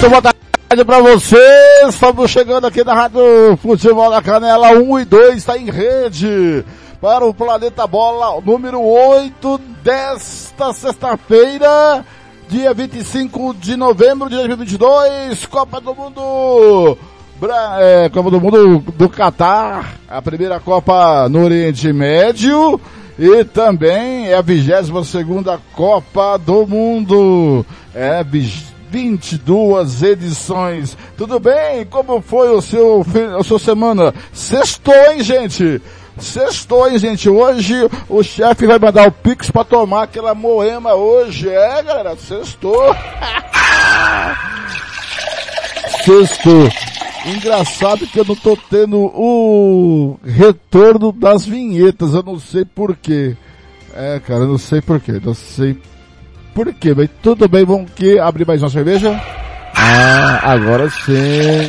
[0.00, 1.90] Muito boa tarde pra vocês.
[1.90, 3.20] Estamos chegando aqui na Rádio
[3.58, 6.64] Futebol da Canela 1 e 2, está em rede
[7.02, 12.02] para o Planeta Bola número 8 desta sexta-feira,
[12.48, 16.96] dia 25 de novembro de 2022, Copa do Mundo.
[17.38, 22.80] Bra é, Copa do Mundo do Catar, a primeira Copa no Oriente Médio
[23.18, 27.66] e também é a 22 segunda Copa do Mundo.
[27.94, 28.24] É,
[28.90, 30.98] 22 edições.
[31.16, 31.84] Tudo bem?
[31.86, 33.06] Como foi o seu,
[33.38, 34.12] a sua semana?
[34.32, 35.80] Sextou, hein, gente?
[36.18, 37.28] Sextou, hein, gente?
[37.28, 37.74] Hoje
[38.08, 41.48] o chefe vai mandar o Pix pra tomar aquela moema hoje.
[41.48, 42.94] É, galera, sextou.
[46.04, 46.68] sextou.
[47.26, 53.36] Engraçado que eu não tô tendo o retorno das vinhetas, eu não sei porquê.
[53.94, 55.76] É, cara, eu não sei porquê, não sei
[56.54, 56.94] por quê?
[56.96, 59.20] Mas tudo bem, vamos que abrir mais uma cerveja?
[59.74, 61.68] Ah, agora sim.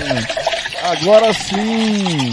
[0.84, 2.32] Agora sim.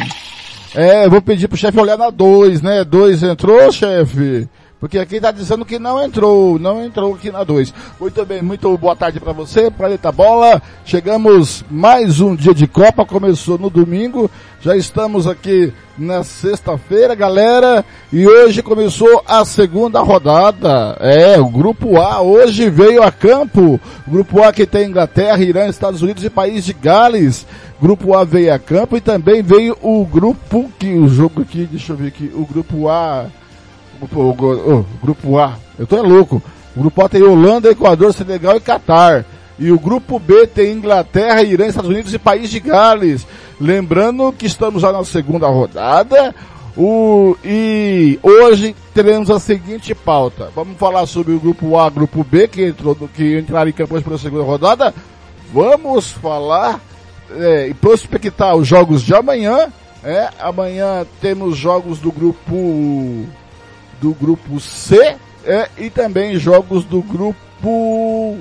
[0.75, 2.85] É, vou pedir pro chefe olhar na 2, né?
[2.85, 4.49] 2 entrou, chefe?
[4.81, 7.75] Porque aqui tá dizendo que não entrou, não entrou aqui na 2.
[7.99, 10.63] Muito bem, muito boa tarde para você, Planeta Bola.
[10.85, 14.31] Chegamos mais um dia de Copa, começou no domingo,
[14.61, 20.97] já estamos aqui na sexta-feira, galera, e hoje começou a segunda rodada.
[21.01, 23.81] É, o grupo A hoje veio a campo.
[24.07, 27.45] Grupo A que tem Inglaterra, Irã, Estados Unidos e País de Gales.
[27.83, 31.93] Grupo A veio a campo e também veio o grupo que o jogo aqui, deixa
[31.93, 33.27] eu ver aqui, o grupo A
[34.01, 36.43] o, o, o, grupo A, eu tô é louco.
[36.77, 39.25] O grupo A tem Holanda, Equador, Senegal e Catar.
[39.59, 43.27] E o grupo B tem Inglaterra, Irã, Estados Unidos e País de Gales.
[43.61, 46.33] Lembrando que estamos já na segunda rodada.
[46.77, 50.53] O, e hoje teremos a seguinte pauta.
[50.55, 54.17] Vamos falar sobre o grupo A, grupo B, que entrou, que entraram em campanha pela
[54.17, 54.95] segunda rodada.
[55.53, 56.81] Vamos falar
[57.37, 59.73] é, e prospectar os jogos de amanhã.
[60.05, 63.27] É, amanhã temos jogos do grupo
[64.01, 68.39] do grupo C é, e também jogos do grupo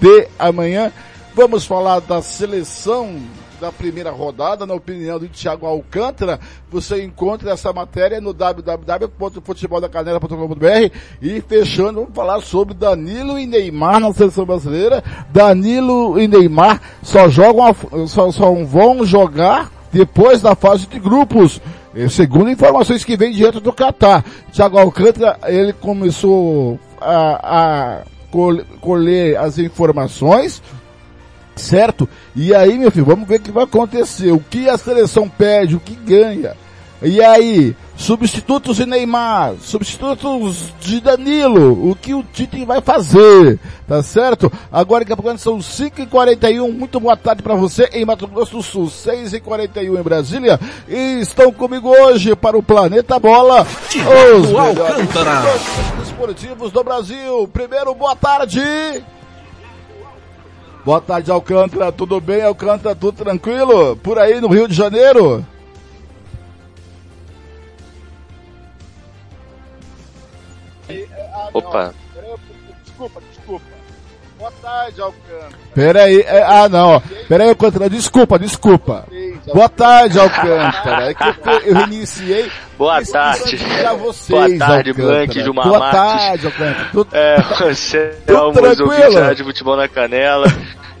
[0.00, 0.92] D amanhã.
[1.34, 3.20] Vamos falar da seleção
[3.60, 6.40] da primeira rodada, na opinião do Thiago Alcântara.
[6.70, 14.12] Você encontra essa matéria no www.futeboldacanela.com.br e fechando, vamos falar sobre Danilo e Neymar na
[14.12, 15.04] seleção brasileira.
[15.30, 17.76] Danilo e Neymar só jogam,
[18.08, 21.60] só, só vão jogar depois da fase de grupos.
[22.08, 24.24] Segundo informações que vem direto do Catar.
[24.52, 28.02] Thiago Alcântara, ele começou a, a
[28.80, 30.62] colher as informações,
[31.56, 32.08] certo?
[32.34, 34.30] E aí, meu filho, vamos ver o que vai acontecer.
[34.30, 36.54] O que a seleção pede, o que ganha.
[37.02, 44.02] E aí, substitutos de Neymar, substitutos de Danilo, o que o Tite vai fazer, tá
[44.02, 44.50] certo?
[44.72, 48.86] Agora que a são 5h41, muito boa tarde para você em Mato Grosso do Sul,
[48.86, 50.58] 6h41 em Brasília,
[50.88, 53.66] e estão comigo hoje para o Planeta Bola,
[54.40, 57.46] os melhores esportivos do Brasil.
[57.52, 58.62] Primeiro, boa tarde.
[60.82, 61.92] Boa tarde, Alcântara.
[61.92, 62.96] Tudo bem, Alcântara?
[62.96, 63.94] Tudo tranquilo?
[63.96, 65.44] Por aí no Rio de Janeiro?
[71.52, 71.94] Opa.
[72.84, 73.80] Desculpa, desculpa.
[74.38, 75.48] Boa tarde, Alcântara.
[75.74, 79.06] Peraí, é, ah não, peraí, Alcântara, desculpa, desculpa.
[79.52, 81.10] Boa tarde, Alcântara.
[81.10, 82.50] É que eu, eu reiniciei.
[82.78, 83.58] Boa tarde.
[83.98, 84.92] Vocês, Boa tarde.
[84.94, 86.88] Blank de uma Boa tarde, Alcântara.
[86.90, 89.20] Tudo, É, você é um tranquilo?
[89.20, 90.46] Rádio Futebol na Canela.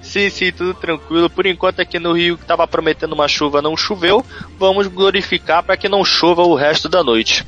[0.02, 1.30] Sim, sim, tudo tranquilo.
[1.30, 4.22] Por enquanto aqui no Rio que tava prometendo uma chuva não choveu,
[4.58, 7.46] vamos glorificar para que não chova o resto da noite.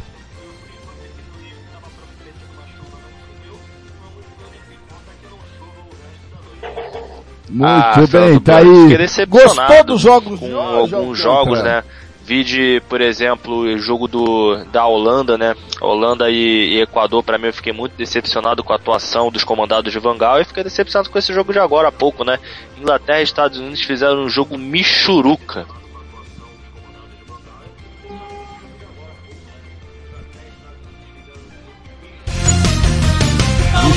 [7.52, 8.64] Muito Ah, bem, tá aí.
[8.82, 11.14] fiquei decepcionado Gostou dos jogos com alguns Alcântara?
[11.14, 11.84] jogos, né?
[12.24, 15.54] Vi de, por exemplo, o jogo do, da Holanda, né?
[15.80, 19.92] Holanda e, e Equador, para mim eu fiquei muito decepcionado com a atuação dos comandados
[19.92, 22.38] de Van Gaal e fiquei decepcionado com esse jogo de agora há pouco, né?
[22.78, 25.66] Inglaterra e Estados Unidos fizeram um jogo michuruca.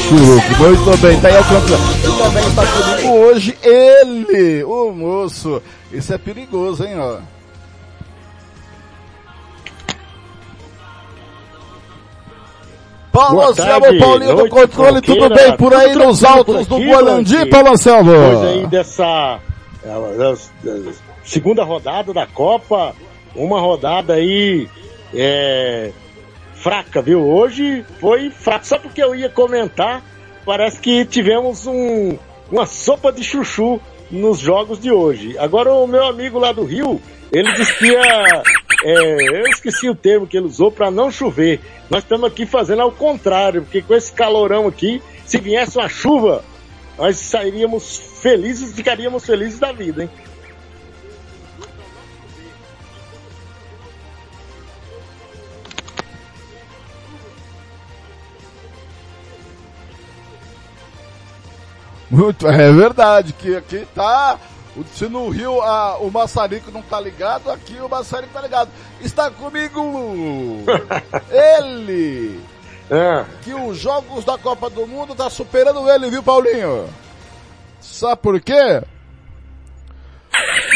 [0.08, 1.80] Churuque, muito bem, tá aí Alcântara.
[2.04, 5.62] E também está comigo hoje ele, o moço.
[5.92, 7.18] Isso é perigoso, hein, ó.
[13.12, 17.46] Paulo Boa Anselmo, tarde, Paulinho do controle, tudo bem por aí nos altos do Guarandi?
[17.50, 18.12] Paulo Anselmo?
[18.12, 19.40] Depois aí dessa
[21.24, 22.94] segunda rodada da Copa,
[23.34, 24.68] uma rodada aí
[25.14, 25.92] é,
[26.66, 27.22] fraca, viu?
[27.22, 30.02] Hoje foi fraca, só porque eu ia comentar,
[30.44, 32.18] parece que tivemos um,
[32.52, 33.80] uma sopa de chuchu
[34.10, 35.38] nos jogos de hoje.
[35.38, 37.00] Agora o meu amigo lá do Rio,
[37.32, 38.26] ele disse que ia,
[38.84, 41.60] é, eu esqueci o termo que ele usou para não chover.
[41.88, 46.44] Nós estamos aqui fazendo ao contrário, porque com esse calorão aqui, se viesse uma chuva,
[46.98, 50.10] nós sairíamos felizes, ficaríamos felizes da vida, hein?
[62.10, 64.38] Muito, é verdade, que aqui tá.
[64.94, 68.70] Se no Rio a, o maçarico não tá ligado, aqui o maçarico tá ligado.
[69.02, 70.64] Está comigo
[71.32, 72.42] ele,
[72.92, 76.90] Ah, que os jogos da Copa do Mundo tá superando ele, viu, Paulinho?
[77.80, 78.82] Sabe por quê?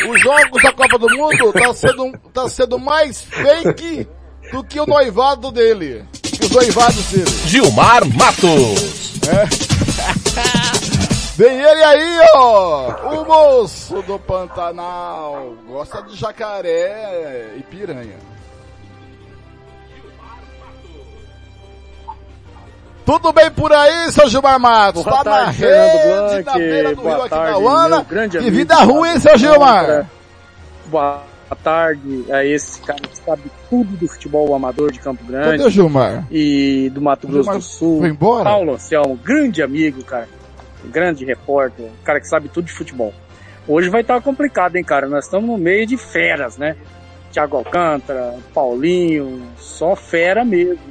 [0.09, 4.07] Os jogos da Copa do Mundo tá sendo, tá sendo mais fake
[4.53, 6.05] do que o noivado dele.
[6.23, 7.29] Que os noivados dele.
[7.45, 9.19] Gilmar Matos.
[11.39, 12.89] Vem ele aí, ó!
[13.13, 15.53] O moço do Pantanal.
[15.69, 18.17] Gosta de jacaré e piranha.
[23.05, 25.01] Tudo bem por aí, seu Gilmar Matos?
[25.01, 26.45] Boa tá na tarde, Fernando rede, Blanc.
[26.45, 27.95] na beira do rio aqui tarde, na Uana.
[27.95, 30.09] meu grande Que amigo vida ruim, seu Gilmar?
[30.87, 31.23] Boa
[31.63, 35.69] tarde a esse cara que sabe tudo do futebol amador de Campo Cadê o Grande
[35.69, 36.25] Gilmar?
[36.29, 37.99] e do Mato Grosso do Sul.
[37.99, 38.43] Foi embora?
[38.43, 40.27] Paulo Anselmo, grande amigo, cara.
[40.85, 43.13] Grande repórter, um cara que sabe tudo de futebol.
[43.67, 45.07] Hoje vai estar complicado, hein, cara?
[45.07, 46.75] Nós estamos no meio de feras, né?
[47.31, 50.81] Thiago Alcântara, Paulinho, só fera mesmo.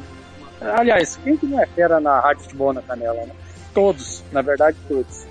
[0.61, 3.33] Aliás, quem que não é fera na Rádio Futebol na Canela, né?
[3.75, 5.27] Todos, na verdade, todos.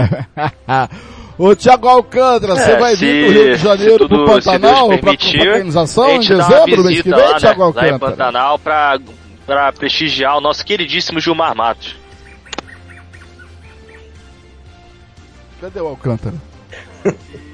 [1.38, 4.88] Ô Thiago Alcântara, você É, vai se- vir do Rio de Janeiro se Deus Pantanal
[4.88, 7.98] confraternização a em dá uma dezembro, mês que vem, lá, Thiago né, lá em Alcântara?
[7.98, 8.98] Pantanal pra,
[9.44, 11.94] pra prestigiar o nosso queridíssimo Gilmar Matos.
[15.60, 16.34] Cadê o Alcântara?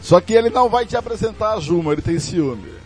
[0.00, 2.77] Só que ele não vai te apresentar a Juma, ele tem ciúme.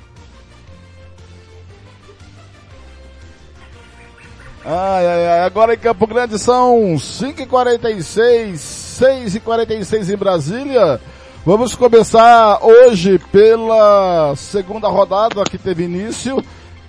[4.64, 11.00] Ai, ai, ai, agora em Campo Grande são 5h46, 6h46 em Brasília.
[11.45, 16.40] Vamos começar hoje pela segunda rodada que teve início.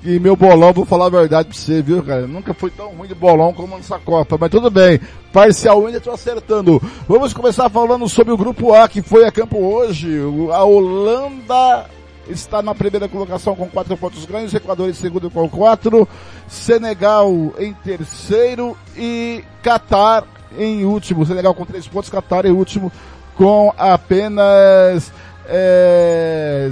[0.03, 2.27] E meu bolão, vou falar a verdade pra você, viu, cara?
[2.27, 4.99] Nunca foi tão ruim de bolão como nessa Copa, mas tudo bem.
[5.31, 6.79] Parcialmente eu tô acertando.
[7.07, 10.19] Vamos começar falando sobre o grupo A que foi a campo hoje.
[10.51, 11.85] A Holanda
[12.27, 16.07] está na primeira colocação com quatro pontos ganhos, Equador em segundo com quatro,
[16.47, 20.23] Senegal em terceiro e Catar
[20.57, 21.25] em último.
[21.25, 22.91] Senegal com três pontos, Catar em último
[23.35, 25.11] com apenas
[25.47, 26.71] é,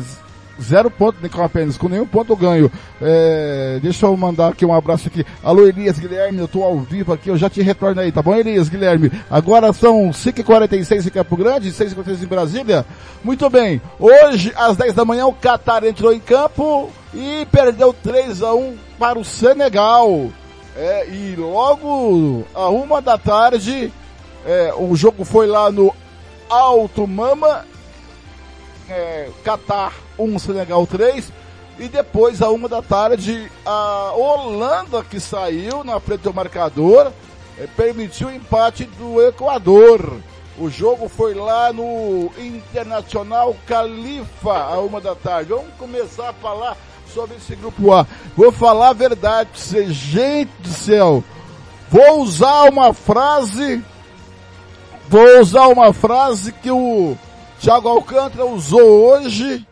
[0.61, 2.71] zero ponto com apenas, com nenhum ponto ganho.
[3.01, 5.25] É, deixa eu mandar aqui um abraço aqui.
[5.43, 8.35] Alô Elias Guilherme, eu tô ao vivo aqui, eu já te retorno aí, tá bom
[8.35, 9.11] Elias Guilherme?
[9.29, 12.85] Agora são 5h46 em Campo Grande, 6h46 em Brasília.
[13.23, 18.41] Muito bem, hoje às 10 da manhã o Qatar entrou em campo e perdeu 3
[18.43, 20.29] a 1 para o Senegal.
[20.75, 23.91] É, e logo a uma da tarde,
[24.45, 25.93] é, o jogo foi lá no
[26.49, 27.65] Alto Mama,
[28.89, 31.31] é, Qatar 1, Senegal 3.
[31.79, 37.11] E depois, a uma da tarde, a Holanda, que saiu na frente do marcador,
[37.57, 40.19] é, permitiu o empate do Equador.
[40.57, 45.49] O jogo foi lá no Internacional Califa, a uma da tarde.
[45.49, 46.77] Vamos começar a falar
[47.11, 48.05] sobre esse grupo A.
[48.35, 51.23] Vou falar a verdade você, gente do céu.
[51.89, 53.83] Vou usar uma frase,
[55.09, 57.17] vou usar uma frase que o
[57.59, 59.65] Thiago Alcântara usou hoje,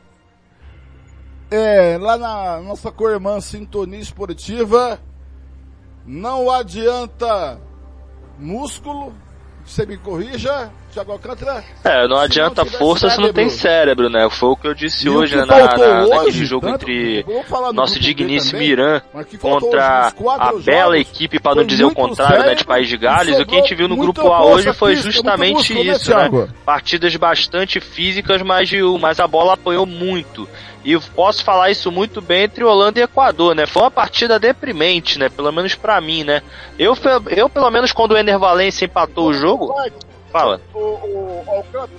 [1.51, 4.99] é, lá na nossa co-irmã Sintonia Esportiva.
[6.05, 7.59] Não adianta
[8.37, 9.13] músculo,
[9.65, 11.63] você me corrija, Thiago Alcântara.
[11.83, 14.27] É, não adianta não força se não tem cérebro, né?
[14.29, 17.25] Foi o que eu disse e hoje, né, na, na, hoje, naquele jogo tanto, entre
[17.73, 19.01] nosso digníssimo também, Irã
[19.39, 23.39] contra a bela equipe, para não dizer o contrário, cérebro, né, de País de Gales.
[23.39, 26.29] O que a gente viu no grupo A hoje foi justamente músculo, né, isso, né?
[26.29, 26.47] né?
[26.65, 28.69] Partidas bastante físicas, mas,
[28.99, 30.47] mas a bola apoiou muito.
[30.83, 33.65] E posso falar isso muito bem entre Holanda e Equador, né?
[33.65, 35.27] Foi uma partida deprimente, né?
[35.27, 36.41] Pelo menos para mim, né?
[36.77, 36.97] Eu,
[37.29, 39.73] eu, pelo menos, quando o Ener Valencia empatou o jogo,
[40.31, 40.61] Fala.
[40.73, 41.89] O, o, o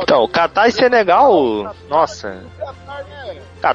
[0.00, 2.44] Então, Catar e Senegal, nossa.
[2.56, 3.04] Catar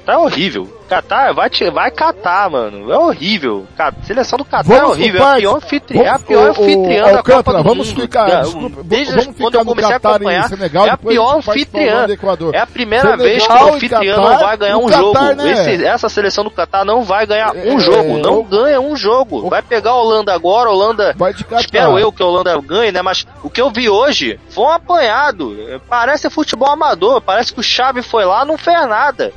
[0.08, 0.84] é horrível.
[0.88, 2.92] Catar vai, te, vai catar, mano.
[2.92, 3.66] É horrível.
[4.04, 5.24] Seleção do Catar é horrível.
[5.24, 8.02] É a pior, anfitri é a pior anfitriã da Copa do vamos Mundo.
[8.02, 12.08] Ficar, desculpa, Desde vamos quando eu comecei a acompanhar, Senegal, é a pior anfitriã.
[12.54, 15.36] É a primeira Senegal vez que o anfitriã não vai ganhar um Qatar, jogo.
[15.36, 15.52] Né?
[15.52, 18.18] Esse, essa seleção do Catar não vai ganhar é, um jogo.
[18.20, 19.50] Não é, ganha um jogo.
[19.50, 21.16] Vai pegar a Holanda agora, a Holanda.
[21.60, 23.02] Espero eu que a Holanda ganhe, né?
[23.02, 25.56] Mas o que eu vi hoje foi um apanhado.
[25.90, 27.22] Parece futebol amador.
[27.22, 29.34] Parece que o Xavi foi lá não fez nada.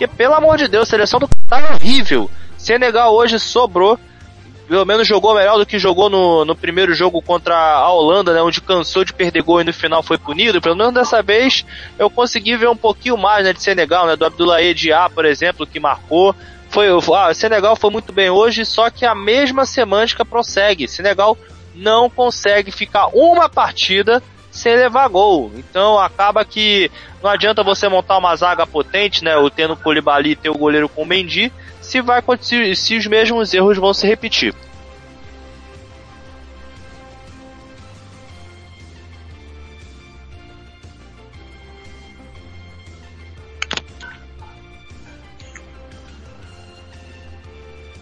[0.00, 2.30] Porque, pelo amor de Deus, a seleção do é horrível.
[2.56, 3.98] Senegal hoje sobrou.
[4.66, 8.40] Pelo menos jogou melhor do que jogou no, no primeiro jogo contra a Holanda, né?
[8.40, 10.58] Onde cansou de perder gol e no final foi punido.
[10.58, 11.66] Pelo menos dessa vez
[11.98, 14.16] eu consegui ver um pouquinho mais né, de Senegal, né?
[14.16, 16.34] Do Abdoulaye Dia, por exemplo, que marcou.
[16.70, 20.88] Foi, ah, Senegal foi muito bem hoje, só que a mesma semântica prossegue.
[20.88, 21.36] Senegal
[21.74, 25.52] não consegue ficar uma partida sem levar gol.
[25.56, 26.90] Então acaba que
[27.22, 29.36] não adianta você montar uma zaga potente, né?
[29.36, 33.06] O tendo Colibali e ter o goleiro com o Mendy, se vai acontecer, se os
[33.06, 34.54] mesmos erros vão se repetir.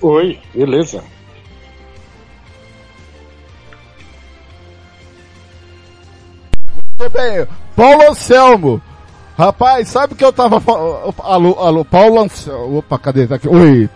[0.00, 1.02] Oi, beleza.
[7.06, 7.46] Bem.
[7.76, 8.82] Paulo Anselmo.
[9.36, 11.14] Rapaz, sabe o que eu tava falando?
[11.22, 12.78] Alô, alô, Paulo Anselmo.
[12.78, 13.26] Opa, cadê?
[13.26, 13.48] Tá aqui.
[13.48, 13.88] Oi.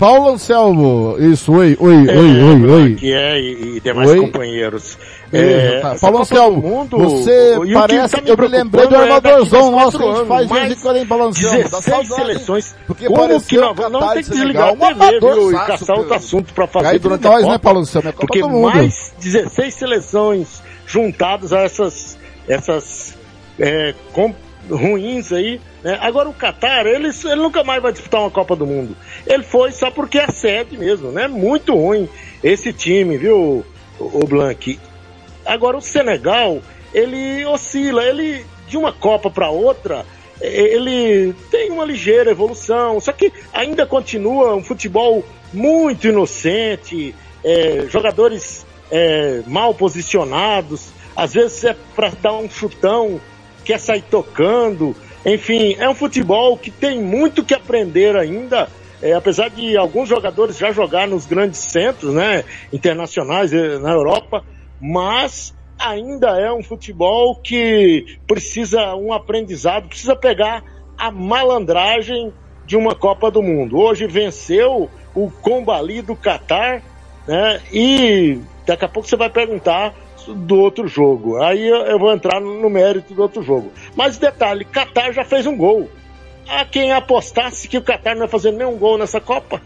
[0.00, 1.14] Paulo Anselmo.
[1.18, 2.94] Isso, oi, oi, é, oi, oi, oi.
[2.94, 4.20] Que é, e, e demais oi.
[4.20, 4.98] companheiros.
[5.32, 5.94] É, tá.
[6.00, 10.04] Paulo Anselmo, mundo, você parece, que tá eu me lembrei do é armadorzão nosso que
[10.04, 11.56] a gente faz de vez em quando em Paulo Anselmo.
[11.62, 12.74] 16 seleções.
[12.86, 15.52] Porque Como que nós vamos ter que desligar a TV, viu?
[15.52, 17.52] E caçar outro assunto pra fazer durante nós, né, Copa.
[17.52, 18.08] né, Paulo Anselmo?
[18.08, 22.18] É Copa porque mais 16 seleções juntadas a essas
[22.50, 23.16] essas
[23.58, 24.34] é, com,
[24.68, 25.60] ruins aí.
[25.82, 25.98] Né?
[26.00, 28.96] Agora o Qatar, ele, ele nunca mais vai disputar uma Copa do Mundo.
[29.26, 31.28] Ele foi só porque é sede mesmo, né?
[31.28, 32.08] Muito ruim
[32.42, 33.64] esse time, viu,
[33.98, 34.78] o, o Blank?
[35.46, 36.60] Agora o Senegal,
[36.92, 40.04] ele oscila, ele de uma Copa para outra,
[40.40, 47.14] ele tem uma ligeira evolução, só que ainda continua um futebol muito inocente,
[47.44, 53.20] é, jogadores é, mal posicionados, às vezes é para dar um chutão,
[53.64, 54.94] quer sair tocando.
[55.24, 58.68] Enfim, é um futebol que tem muito que aprender ainda.
[59.02, 64.44] É, apesar de alguns jogadores já jogar nos grandes centros, né, internacionais eh, na Europa,
[64.78, 70.62] mas ainda é um futebol que precisa um aprendizado, precisa pegar
[70.98, 72.30] a malandragem
[72.66, 73.78] de uma Copa do Mundo.
[73.78, 76.82] Hoje venceu o Combali do Catar,
[77.26, 77.60] né?
[77.72, 79.94] E daqui a pouco você vai perguntar
[80.28, 81.42] do outro jogo.
[81.42, 83.72] Aí eu vou entrar no mérito do outro jogo.
[83.94, 85.90] Mas detalhe, Qatar já fez um gol.
[86.48, 89.60] Há quem apostasse que o Qatar não ia fazer nenhum gol nessa Copa.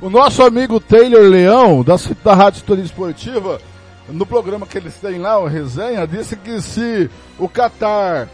[0.00, 3.60] O nosso amigo Taylor Leão, da, da Rádio Turismo Esportiva,
[4.08, 8.28] no programa que eles têm lá, o Resenha, disse que se o Qatar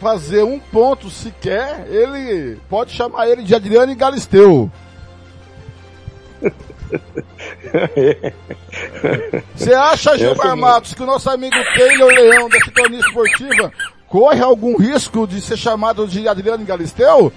[0.00, 4.70] fazer um ponto sequer, ele pode chamar ele de Adriano e Galisteu.
[9.54, 13.72] Você acha, Gilmar Matos, que o nosso amigo Taylor Leão da Sintonia Esportiva
[14.08, 17.32] corre algum risco de ser chamado de Adriano Galisteu?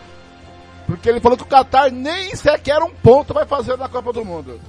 [0.85, 4.25] Porque ele falou que o Qatar nem sequer um ponto vai fazer na Copa do
[4.25, 4.59] Mundo.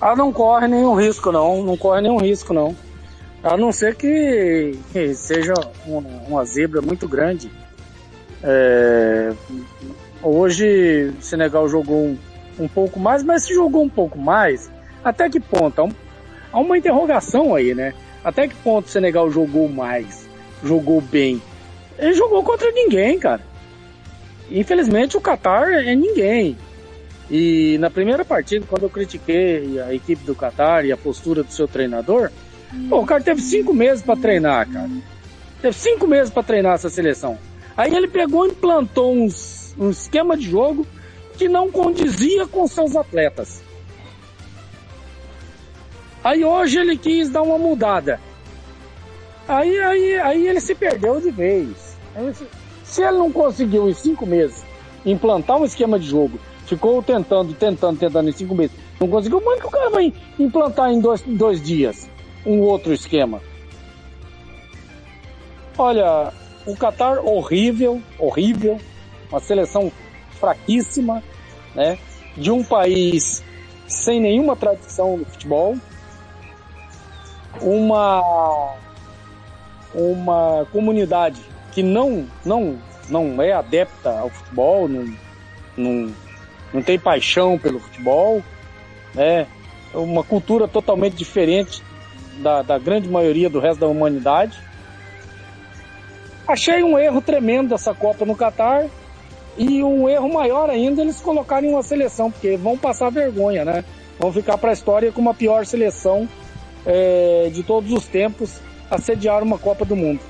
[0.00, 2.74] Ah, não corre nenhum risco não, não corre nenhum risco não.
[3.42, 5.54] A não ser que, que seja
[5.86, 7.50] uma, uma, zebra muito grande.
[8.42, 9.32] É,
[10.22, 12.18] hoje o Senegal jogou um,
[12.64, 14.70] um, pouco mais, mas se jogou um pouco mais,
[15.04, 15.82] até que ponto?
[15.82, 15.88] Há,
[16.52, 17.94] há uma interrogação aí, né?
[18.22, 20.28] Até que ponto o Senegal jogou mais?
[20.62, 21.40] Jogou bem?
[21.98, 23.42] Ele jogou contra ninguém, cara.
[24.50, 26.56] Infelizmente o Qatar é ninguém.
[27.30, 31.52] E na primeira partida, quando eu critiquei a equipe do Qatar e a postura do
[31.52, 32.30] seu treinador,
[32.88, 34.90] pô, o cara teve cinco meses para treinar, cara.
[35.62, 37.38] Teve cinco meses para treinar essa seleção.
[37.76, 40.84] Aí ele pegou e implantou uns, um esquema de jogo
[41.40, 43.62] que não condizia com seus atletas.
[46.22, 48.20] Aí hoje ele quis dar uma mudada.
[49.48, 51.96] Aí, aí, aí ele se perdeu de vez.
[52.84, 54.62] Se ele não conseguiu em cinco meses
[55.06, 59.58] implantar um esquema de jogo, ficou tentando, tentando, tentando em cinco meses, não conseguiu, é
[59.58, 62.06] que o cara vai implantar em dois, dois dias
[62.44, 63.40] um outro esquema?
[65.78, 66.34] Olha,
[66.66, 68.78] o Qatar horrível, horrível,
[69.30, 69.90] uma seleção
[70.40, 71.22] fraquíssima,
[71.74, 71.98] né?
[72.36, 73.44] De um país
[73.86, 75.76] sem nenhuma tradição no futebol,
[77.60, 78.74] uma
[79.92, 81.40] uma comunidade
[81.72, 82.78] que não não
[83.08, 85.12] não é adepta ao futebol, não,
[85.76, 86.14] não,
[86.72, 88.42] não tem paixão pelo futebol,
[89.12, 89.46] né?
[89.92, 91.82] Uma cultura totalmente diferente
[92.38, 94.56] da, da grande maioria do resto da humanidade.
[96.46, 98.86] Achei um erro tremendo essa Copa no Catar
[99.56, 103.84] e um erro maior ainda eles colocarem uma seleção, porque vão passar vergonha, né?
[104.18, 106.28] Vão ficar para a história como a pior seleção
[106.86, 110.20] é, de todos os tempos a sediar uma Copa do Mundo.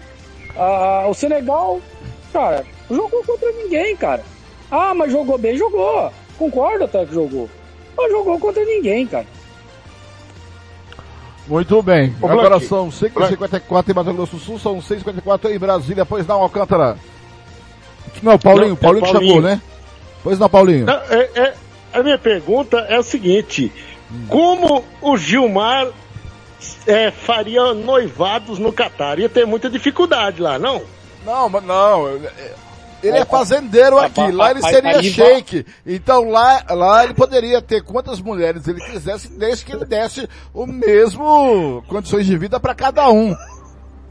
[0.56, 1.80] Ah, o Senegal,
[2.32, 4.22] cara, jogou contra ninguém, cara.
[4.70, 6.12] Ah, mas jogou bem, jogou.
[6.38, 7.48] Concordo até que jogou.
[7.96, 9.26] Mas jogou contra ninguém, cara.
[11.46, 12.14] Muito bem.
[12.20, 12.66] Ô, Agora Blanque.
[12.66, 16.96] são 5h54 em Mato Grosso do Sul, são 6h54 em Brasília, pois não, Alcântara.
[18.22, 19.60] Não, Paulinho, não, é Paulinho, que chamou, né?
[20.22, 20.86] Pois não, Paulinho.
[20.86, 21.54] Não, é, é,
[21.92, 23.72] a minha pergunta é o seguinte:
[24.10, 24.26] hum.
[24.28, 25.88] como o Gilmar
[26.86, 29.18] é, faria noivados no Catar?
[29.18, 30.82] Ia ter muita dificuldade lá, não?
[31.24, 32.20] Não, mas não.
[33.02, 35.66] Ele é fazendeiro aqui, lá ele seria shake.
[35.86, 40.66] Então lá, lá ele poderia ter quantas mulheres ele quisesse, desde que ele desse o
[40.66, 43.34] mesmo condições de vida para cada um.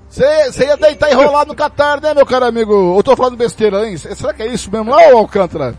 [0.09, 2.97] Você ia deitar e rolar no Catar, né, meu caro amigo?
[2.97, 3.95] Eu tô falando besteira, hein?
[3.95, 5.75] Será que é isso mesmo lá, Alcântara?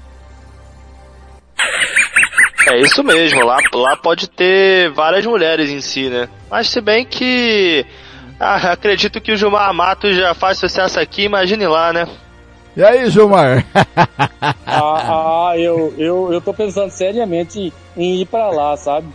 [2.69, 6.29] É isso mesmo, lá, lá pode ter várias mulheres em si, né?
[6.49, 7.85] Mas se bem que
[8.39, 12.07] ah, acredito que o Gilmar Matos já faz sucesso aqui, imagine lá, né?
[12.77, 13.67] E aí, Gilmar?
[14.65, 19.09] ah, ah, eu, eu, eu tô pensando seriamente em ir pra lá, sabe?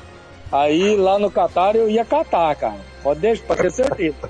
[0.51, 2.75] Aí lá no Catar eu ia catar, cara.
[3.01, 4.29] Pode deixar, pode ter certeza.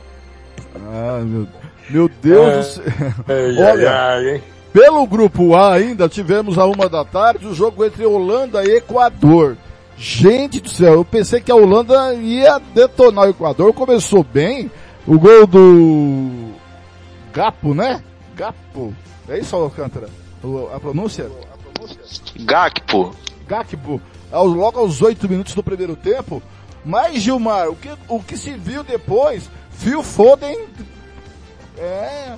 [0.76, 1.48] Ah, meu,
[1.90, 2.86] meu Deus é, do céu.
[3.28, 8.06] É, Olha, ai, pelo grupo A ainda tivemos a uma da tarde o jogo entre
[8.06, 9.56] Holanda e Equador.
[9.98, 14.70] Gente do céu, eu pensei que a Holanda ia detonar o Equador, começou bem.
[15.08, 16.52] O gol do
[17.32, 18.04] Gapo, né?
[18.36, 18.94] Gapo.
[19.30, 20.10] É isso, Alcântara?
[20.74, 21.30] A pronúncia?
[22.42, 23.16] Gakpo.
[23.48, 24.02] Gakpo.
[24.32, 26.42] Logo aos oito minutos do primeiro tempo.
[26.84, 30.58] Mas, Gilmar, o que, o que se viu depois, Phil Foden,
[31.78, 32.34] é,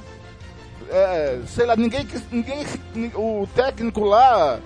[0.89, 2.65] é, sei lá, ninguém, ninguém,
[3.15, 4.59] o técnico lá,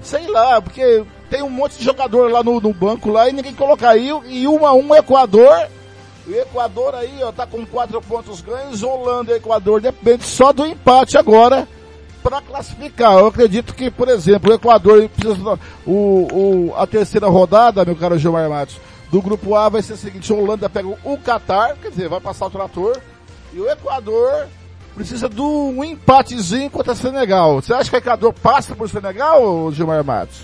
[0.00, 3.54] sei lá, porque tem um monte de jogador lá no, no banco lá e ninguém
[3.54, 5.68] coloca aí, e um a um Equador,
[6.28, 8.82] o Equador aí, ó, tá com quatro pontos ganhos.
[8.82, 11.66] Holanda e Equador depende só do empate agora
[12.22, 13.14] para classificar.
[13.14, 15.92] Eu acredito que, por exemplo, o Equador precisa o,
[16.30, 18.76] o, a terceira rodada, meu caro Gilmar Matos,
[19.10, 22.20] do grupo A vai ser o seguinte, a Holanda pega o Qatar, quer dizer, vai
[22.20, 23.00] passar o trator,
[23.52, 24.48] e o Equador
[24.94, 27.60] precisa de um empatezinho contra o Senegal.
[27.60, 30.40] Você acha que o Equador passa por Senegal, Gilmar Matos?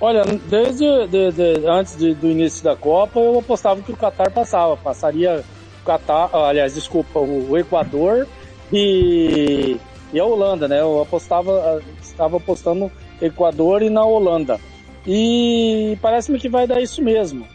[0.00, 4.30] Olha, desde de, de, antes de, do início da Copa, eu apostava que o Qatar
[4.30, 4.76] passava.
[4.76, 5.42] Passaria
[5.82, 8.28] o Qatar, aliás, desculpa, o Equador
[8.72, 9.78] e,
[10.12, 10.80] e a Holanda, né?
[10.80, 14.60] Eu apostava, estava apostando Equador e na Holanda.
[15.06, 17.46] E parece-me que vai dar isso mesmo.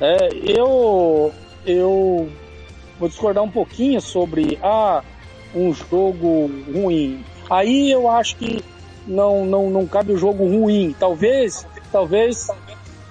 [0.00, 1.32] É, eu,
[1.66, 2.28] eu
[2.98, 5.02] vou discordar um pouquinho sobre ah,
[5.54, 7.24] um jogo ruim.
[7.48, 8.62] Aí eu acho que
[9.06, 10.94] não, não, não cabe o jogo ruim.
[10.98, 12.48] Talvez, talvez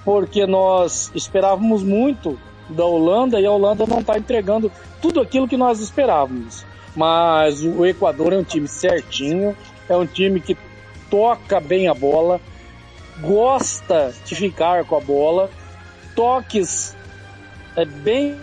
[0.04, 4.70] porque nós esperávamos muito da Holanda e a Holanda não está entregando
[5.02, 6.64] tudo aquilo que nós esperávamos.
[6.94, 9.56] Mas o Equador é um time certinho,
[9.88, 10.56] é um time que
[11.10, 12.40] toca bem a bola,
[13.20, 15.50] gosta de ficar com a bola,
[16.14, 16.96] toques
[17.76, 18.36] é, bem,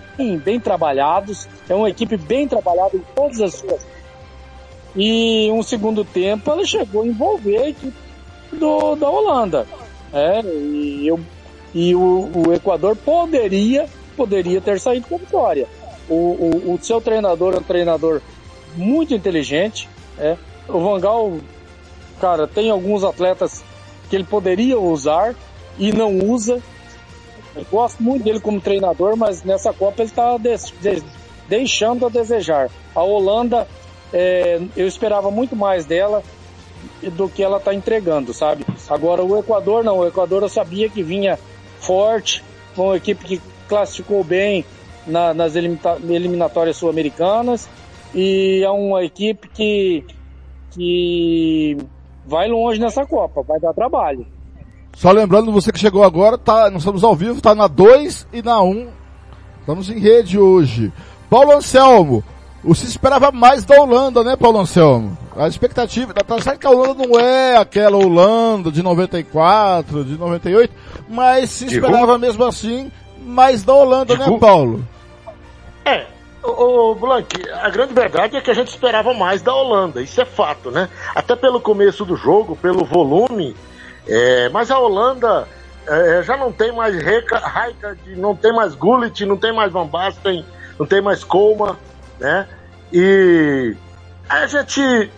[0.44, 3.86] bem trabalhados, é uma equipe bem trabalhada em todas as suas.
[4.96, 7.98] E um segundo tempo ela chegou a envolver a equipe
[8.54, 9.68] do, da Holanda.
[10.14, 11.20] É, e, eu,
[11.74, 15.68] e o, o Equador poderia, poderia ter saído com vitória.
[16.08, 18.22] O, o, o, seu treinador é um treinador
[18.76, 19.90] muito inteligente.
[20.18, 20.38] É.
[20.68, 21.38] O Vangal,
[22.22, 23.64] cara, tem alguns atletas
[24.06, 25.36] que ele poderia usar
[25.78, 26.62] e não usa.
[27.56, 31.04] Eu gosto muito dele como treinador, mas nessa Copa ele está de, de,
[31.48, 32.70] deixando a desejar.
[32.94, 33.68] A Holanda,
[34.14, 36.24] é, eu esperava muito mais dela
[37.14, 38.66] do que ela está entregando, sabe?
[38.90, 41.40] Agora o Equador não, o Equador eu sabia que vinha
[41.80, 42.44] forte,
[42.76, 44.66] uma equipe que classificou bem
[45.06, 47.70] na, nas eliminatórias sul-americanas
[48.14, 50.04] e é uma equipe que,
[50.72, 51.78] que
[52.26, 54.26] vai longe nessa Copa, vai dar trabalho.
[54.96, 58.42] Só lembrando, você que chegou agora, tá, nós estamos ao vivo, tá na 2 e
[58.42, 58.70] na 1.
[58.70, 58.88] Um.
[59.60, 60.92] Estamos em rede hoje.
[61.30, 62.24] Paulo Anselmo,
[62.64, 65.18] você esperava mais da Holanda, né, Paulo Anselmo?
[65.36, 70.74] A expectativa, tá certo que a Holanda não é aquela Holanda de 94, de 98,
[71.10, 72.92] mas se esperava mesmo assim
[73.26, 74.84] mais da Holanda, né, Paulo?
[75.84, 76.06] É,
[76.46, 80.22] o, o Blank, a grande verdade é que a gente esperava mais da Holanda, isso
[80.22, 80.90] é fato, né?
[81.14, 83.56] Até pelo começo do jogo, pelo volume,
[84.08, 85.48] é, mas a Holanda
[85.88, 90.46] é, já não tem mais Raikard, não tem mais Gullit, não tem mais Van Basten,
[90.80, 91.78] não tem mais Colma,
[92.20, 92.48] né?
[92.92, 93.76] E
[94.30, 95.12] a gente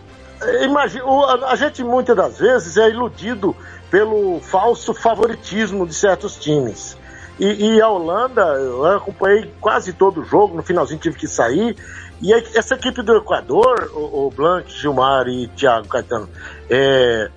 [0.64, 1.06] imagina,
[1.48, 3.56] a gente muitas das vezes é iludido
[3.90, 6.97] pelo falso favoritismo de certos times.
[7.40, 11.76] E, e, a Holanda, eu acompanhei quase todo o jogo, no finalzinho tive que sair.
[12.22, 16.28] E essa equipe do Equador, o, o Blanc, Gilmar e Thiago Caetano,
[16.68, 17.30] é,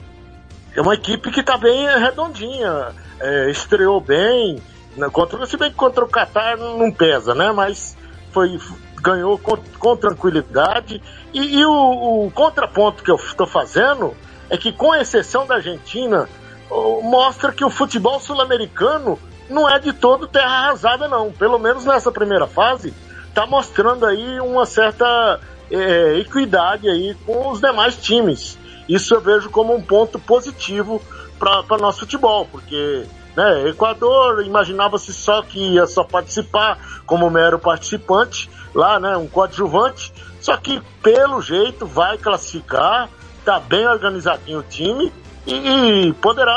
[0.75, 4.63] é uma equipe que está bem redondinha, é, estreou bem,
[4.97, 7.53] né, contra, se bem que contra o Qatar não pesa, né?
[7.53, 7.95] Mas
[8.33, 8.59] foi,
[9.03, 11.03] ganhou com, com tranquilidade.
[11.35, 14.17] E, e o, o, contraponto que eu estou fazendo
[14.49, 16.27] é que, com exceção da Argentina,
[17.03, 19.19] mostra que o futebol sul-americano
[19.51, 21.33] não é de todo terra arrasada, não.
[21.33, 22.95] Pelo menos nessa primeira fase,
[23.29, 28.59] está mostrando aí uma certa é, equidade aí com os demais times.
[28.89, 31.03] Isso eu vejo como um ponto positivo
[31.39, 38.51] para nosso futebol, porque né, Equador imaginava-se só que ia só participar como mero participante,
[38.75, 43.09] lá, né, um coadjuvante, só que pelo jeito vai classificar,
[43.45, 45.13] tá bem organizadinho o time
[45.47, 46.53] e, e poderá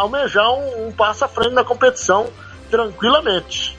[0.00, 2.26] almejar um, um passo à frente na competição
[2.70, 3.78] tranquilamente.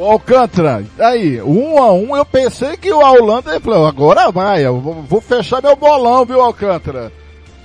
[0.00, 3.54] Alcântara, aí, um a um, eu pensei que o Holanda
[3.88, 7.10] agora vai, eu vou fechar meu bolão, viu, Alcântara?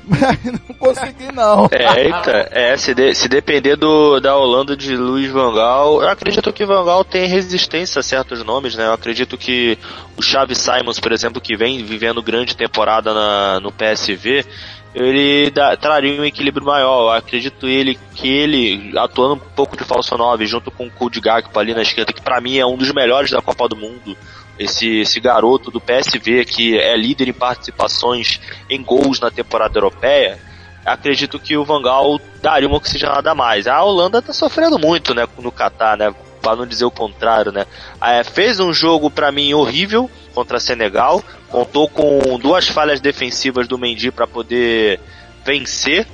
[0.44, 1.68] Não consegui não.
[1.72, 6.52] É, eita, é, se, de, se depender do, da Holanda de Luiz Vangal, eu acredito
[6.52, 8.88] que Vangal tem resistência a certos nomes, né?
[8.88, 9.78] Eu acredito que
[10.18, 14.46] o Xavi Simons, por exemplo, que vem vivendo grande temporada na, no PSV,
[14.94, 17.04] ele traria um equilíbrio maior.
[17.04, 21.20] Eu acredito ele que ele, atuando um pouco de falso 9, junto com o Kud
[21.22, 24.18] Gakpo ali na esquerda, que para mim é um dos melhores da Copa do Mundo,
[24.64, 30.40] esse, esse garoto do PSV que é líder em participações em gols na temporada europeia,
[30.86, 33.68] acredito que o Vangal daria uma oxigenada a mais.
[33.68, 37.66] A Holanda tá sofrendo muito, né, no Catar, né, para não dizer o contrário, né.
[38.02, 43.78] É, fez um jogo para mim horrível contra Senegal, contou com duas falhas defensivas do
[43.78, 45.00] Mendy para poder
[45.44, 46.08] vencer.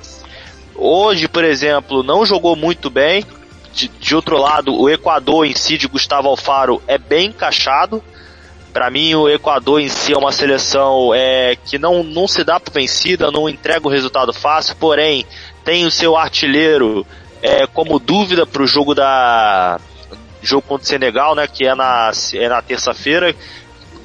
[0.74, 3.24] Hoje, por exemplo, não jogou muito bem.
[3.74, 8.02] De, de outro lado, o Equador em si de Gustavo Alfaro é bem encaixado.
[8.72, 12.60] Para mim, o Equador em si é uma seleção é, que não, não se dá
[12.60, 15.24] por vencida, não entrega o resultado fácil, porém
[15.64, 17.06] tem o seu artilheiro
[17.42, 19.80] é, como dúvida para o jogo da
[20.40, 23.34] jogo contra o Senegal, né, que é na, é na terça-feira,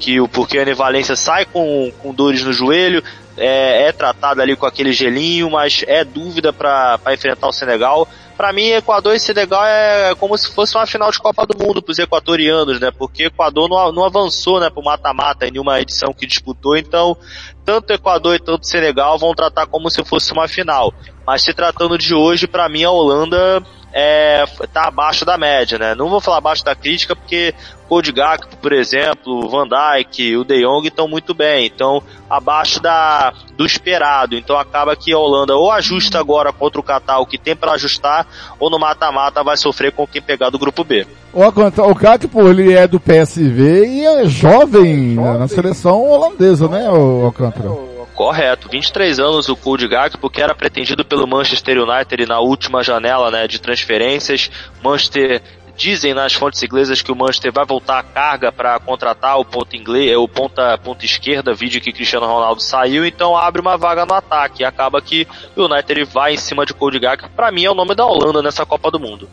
[0.00, 3.02] que o porque a Valência sai com, com dores no joelho,
[3.36, 8.08] é, é tratado ali com aquele gelinho, mas é dúvida para enfrentar o Senegal.
[8.36, 11.80] Para mim, Equador e Senegal é como se fosse uma final de Copa do Mundo
[11.80, 12.90] para os equatorianos, né?
[12.90, 17.16] Porque Equador não, não avançou, né, para o mata-mata em nenhuma edição que disputou, então
[17.64, 20.92] tanto Equador e tanto Senegal vão tratar como se fosse uma final.
[21.26, 23.64] Mas se tratando de hoje, para mim a Holanda
[23.96, 25.94] é, tá abaixo da média, né?
[25.94, 27.54] Não vou falar abaixo da crítica porque
[27.88, 32.82] Cody Gakpo, por exemplo, o Van Dijk, o De Jong estão muito bem, então abaixo
[32.82, 34.34] da do esperado.
[34.34, 37.74] Então acaba que a Holanda ou ajusta agora contra o Catar o que tem para
[37.74, 38.26] ajustar,
[38.58, 41.06] ou no mata-mata vai sofrer com quem pegar do grupo B.
[41.32, 45.38] O, o Gakpo, ele é do PSV e é jovem, jovem.
[45.38, 47.93] na seleção holandesa, né, o Alcântara?
[48.14, 53.30] Correto, 23 anos o Cody Gakpo, que era pretendido pelo Manchester United na última janela
[53.30, 54.50] né, de transferências.
[54.82, 55.42] Manchester
[55.76, 59.74] dizem nas fontes inglesas que o Manchester vai voltar a carga para contratar o ponto
[59.74, 64.14] inglês, o ponta, ponta esquerda, vídeo que Cristiano Ronaldo saiu, então abre uma vaga no
[64.14, 64.62] ataque.
[64.62, 67.28] E acaba que o United vai em cima de Cody Gakpo.
[67.34, 69.28] Para mim é o nome da Holanda nessa Copa do Mundo.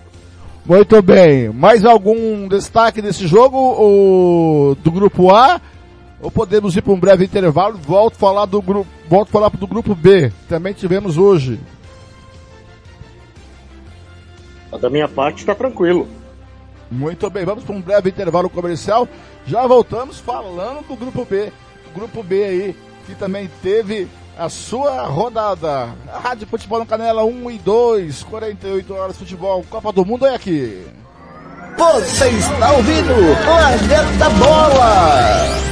[0.66, 1.50] Muito bem.
[1.50, 5.62] Mais algum destaque desse jogo o, do grupo A?
[6.22, 7.78] Ou podemos ir para um breve intervalo?
[7.78, 10.32] Volto a falar do grupo, volto a falar do grupo B.
[10.48, 11.60] Também tivemos hoje.
[14.80, 16.08] Da minha parte está tranquilo.
[16.90, 19.08] Muito bem, vamos para um breve intervalo comercial.
[19.46, 21.52] Já voltamos falando do grupo B.
[21.94, 24.08] Grupo B aí, que também teve
[24.38, 25.94] a sua rodada.
[26.08, 29.66] A Rádio Futebol no Canela 1 e 2, 48 horas de futebol.
[29.70, 30.86] Copa do Mundo é aqui.
[31.78, 35.72] Você está ouvindo Planeta Bola!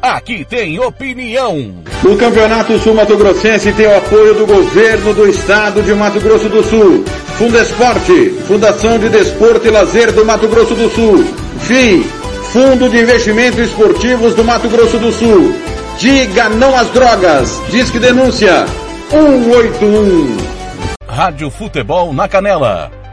[0.00, 1.74] Aqui tem opinião.
[2.04, 6.48] O Campeonato Sul Mato Grossense tem o apoio do governo do estado de Mato Grosso
[6.48, 7.04] do Sul.
[7.36, 11.24] Fundesporte, Fundação de Desporto e Lazer do Mato Grosso do Sul.
[11.60, 12.04] FII,
[12.52, 15.52] Fundo de Investimentos Esportivos do Mato Grosso do Sul.
[15.98, 17.60] Diga não às drogas.
[17.70, 18.66] Disque denúncia
[19.10, 20.36] 181.
[21.08, 22.92] Rádio Futebol na Canela.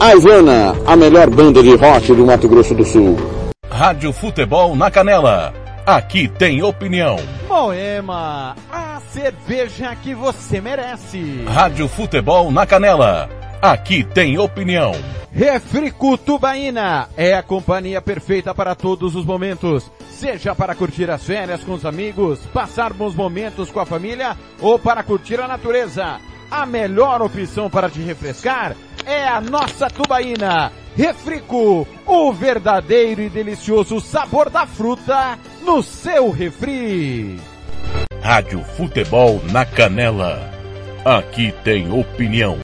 [0.00, 3.16] A Ivana, a melhor banda de rock do Mato Grosso do Sul.
[3.70, 5.54] Rádio Futebol na Canela.
[5.86, 7.16] Aqui tem opinião.
[7.48, 11.44] Moema, a cerveja que você merece.
[11.46, 13.28] Rádio Futebol na Canela.
[13.62, 14.92] Aqui tem opinião.
[15.32, 19.90] Refrico Tubaína é a companhia perfeita para todos os momentos.
[20.10, 24.78] Seja para curtir as férias com os amigos, passar bons momentos com a família ou
[24.78, 26.20] para curtir a natureza.
[26.54, 30.70] A melhor opção para te refrescar é a nossa tubaína.
[30.96, 37.40] Refrico, o verdadeiro e delicioso sabor da fruta no seu refri.
[38.22, 40.48] Rádio Futebol na Canela.
[41.04, 42.63] Aqui tem opinião.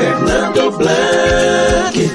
[0.00, 2.10] Fernando Blanc.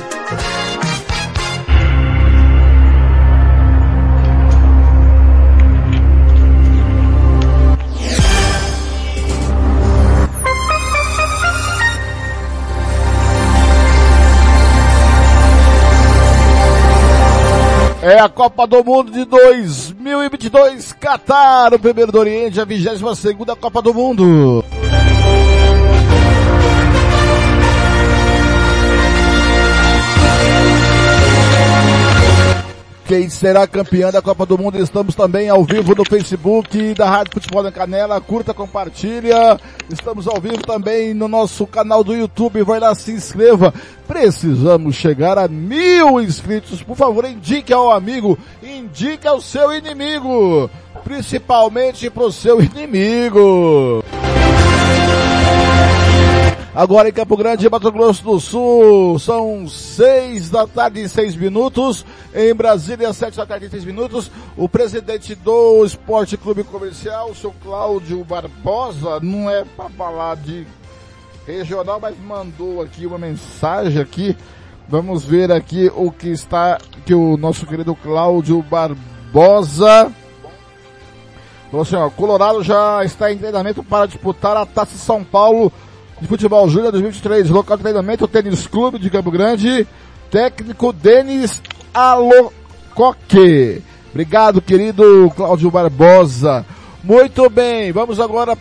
[18.01, 23.55] É a Copa do Mundo de 2022, Qatar, o primeiro do Oriente, a 22 segunda
[23.55, 24.65] Copa do Mundo.
[33.07, 34.81] Quem será campeã da Copa do Mundo?
[34.81, 38.19] Estamos também ao vivo no Facebook da Rádio Futebol da Canela.
[38.19, 39.59] Curta, compartilha.
[39.91, 42.63] Estamos ao vivo também no nosso canal do YouTube.
[42.63, 43.71] Vai lá, se inscreva.
[44.07, 46.81] Precisamos chegar a mil inscritos.
[46.81, 50.67] Por favor, indique ao amigo, indique ao seu inimigo.
[51.03, 54.03] Principalmente pro seu inimigo.
[56.75, 62.05] Agora em Campo Grande, Mato Grosso do Sul, são seis da tarde e seis minutos.
[62.33, 64.29] Em Brasília, sete da tarde e seis minutos.
[64.57, 70.67] O presidente do Esporte Clube Comercial, o seu Cláudio Barbosa, não é para falar de
[71.47, 74.35] regional, mas mandou aqui uma mensagem aqui.
[74.89, 80.11] Vamos ver aqui o que está, que o nosso querido Cláudio Barbosa
[81.71, 85.71] falou assim, ó, Colorado já está em treinamento para disputar a Taça São Paulo
[86.21, 87.49] de Futebol Júnior 2023.
[87.49, 89.87] Local de treinamento, Tênis Clube de Campo Grande.
[90.31, 91.61] Técnico Denis
[91.93, 93.81] Alocoque.
[94.11, 96.65] Obrigado, querido Cláudio Barbosa.
[97.03, 98.57] Muito bem, vamos agora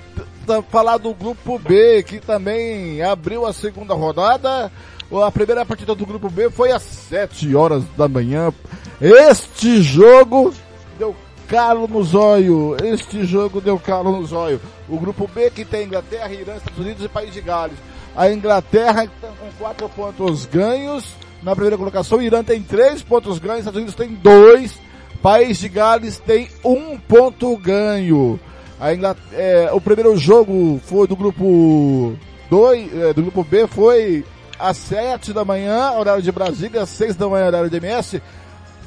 [0.68, 4.70] falar do grupo B, que também abriu a segunda rodada.
[5.10, 8.52] A primeira partida do grupo B foi às 7 horas da manhã.
[9.00, 10.52] Este jogo
[10.98, 11.14] deu
[11.48, 12.76] calo no zóio.
[12.82, 14.60] Este jogo deu calo no zóio.
[14.88, 17.76] O grupo B que tem Inglaterra, Irã, Estados Unidos e País de Gales.
[18.16, 22.18] A Inglaterra está com 4 pontos ganhos na primeira colocação.
[22.18, 24.78] O Irã tem 3 pontos ganhos, Estados Unidos tem 2.
[25.22, 28.38] País de Gales tem 1 um ponto ganho.
[28.80, 28.90] A
[29.32, 32.14] é, o primeiro jogo foi do grupo
[32.50, 34.24] 2, é, do grupo B foi
[34.58, 38.20] às 7 da manhã, horário de Brasília, às 6 da manhã, horário de MS.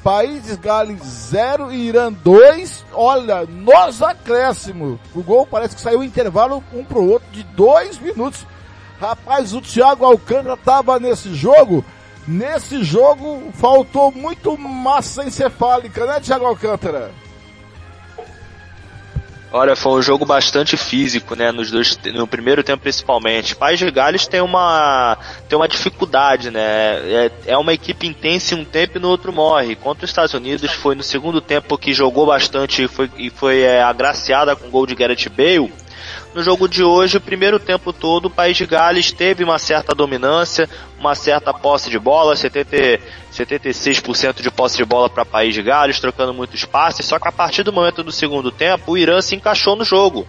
[0.07, 2.85] Países Gales 0 e Irã 2.
[2.93, 4.97] Olha, nos acréscimos.
[5.13, 8.45] O gol parece que saiu intervalo um pro outro de dois minutos.
[9.01, 11.83] Rapaz, o Thiago Alcântara tava nesse jogo.
[12.25, 17.11] Nesse jogo faltou muito massa encefálica, né, Thiago Alcântara?
[19.57, 21.51] Olha, foi um jogo bastante físico, né?
[21.51, 23.55] Nos dois, no primeiro tempo principalmente.
[23.55, 25.17] País de Gales tem uma
[25.49, 26.61] tem uma dificuldade, né?
[26.61, 29.75] É, é uma equipe intensa em um tempo e no outro morre.
[29.75, 33.61] Contra os Estados Unidos foi no segundo tempo que jogou bastante e foi, e foi
[33.61, 35.73] é, agraciada com o gol de Gareth Bale.
[36.33, 39.95] No jogo de hoje, o primeiro tempo todo, o País de Gales teve uma certa
[39.95, 42.99] dominância, uma certa posse de bola, 70,
[43.33, 47.31] 76% de posse de bola para País de Gales, trocando muitos passes, só que a
[47.31, 50.27] partir do momento do segundo tempo, o Irã se encaixou no jogo.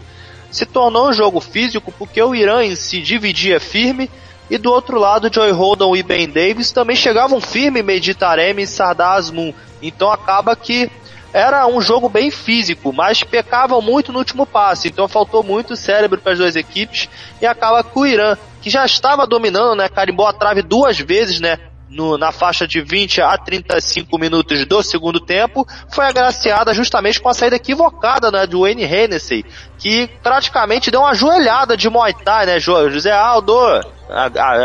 [0.51, 4.11] Se tornou um jogo físico porque o Irã em dividia firme,
[4.51, 9.13] e do outro lado, Joy Holden e Ben Davis também chegavam firme, Meditaremi e Sardar
[9.13, 9.53] Azmoun.
[9.83, 10.91] Então acaba que
[11.33, 16.21] era um jogo bem físico, mas pecavam muito no último passe, então faltou muito cérebro
[16.21, 17.09] para as duas equipes
[17.41, 21.41] e acaba com o Irã, que já estava dominando, né, carimbou a trave duas vezes,
[21.41, 27.21] né, no, na faixa de 20 a 35 minutos do segundo tempo, foi agraciada justamente
[27.21, 29.45] com a saída equivocada né, do Wayne Hennessy,
[29.79, 33.55] que praticamente deu uma joelhada de Muay Thai, né, José Aldo?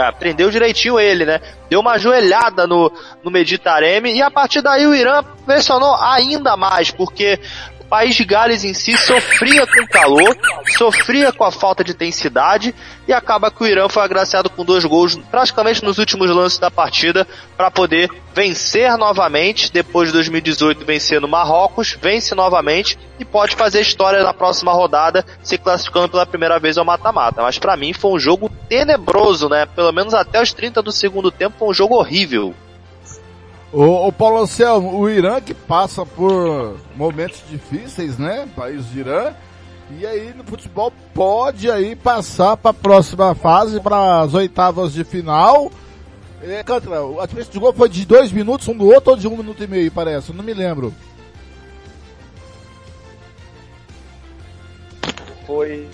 [0.08, 1.42] aprendeu direitinho ele, né?
[1.70, 2.92] Deu uma joelhada no,
[3.24, 7.40] no Meditareme e a partir daí o Irã pressionou ainda mais, porque
[7.94, 10.36] país de Gales em si sofria com o calor,
[10.76, 12.74] sofria com a falta de intensidade
[13.08, 16.72] e acaba que o Irã foi agraciado com dois gols praticamente nos últimos lances da
[16.72, 23.56] partida para poder vencer novamente, depois de 2018 vencer no Marrocos, vence novamente e pode
[23.56, 27.44] fazer história na próxima rodada, se classificando pela primeira vez ao mata-mata.
[27.44, 29.68] Mas para mim foi um jogo tenebroso, né?
[29.68, 32.56] Pelo menos até os 30 do segundo tempo foi um jogo horrível.
[33.74, 38.48] O, o Paulo Anselmo, o Irã que passa por momentos difíceis, né?
[38.56, 39.34] País do Irã.
[40.00, 45.04] E aí no futebol pode aí passar para a próxima fase, para as oitavas de
[45.04, 45.72] final.
[46.44, 49.28] É, Cantra, a diferença de gol foi de dois minutos um do outro ou de
[49.28, 50.32] um minuto e meio, parece?
[50.34, 50.94] Não me lembro.
[55.48, 55.88] Foi.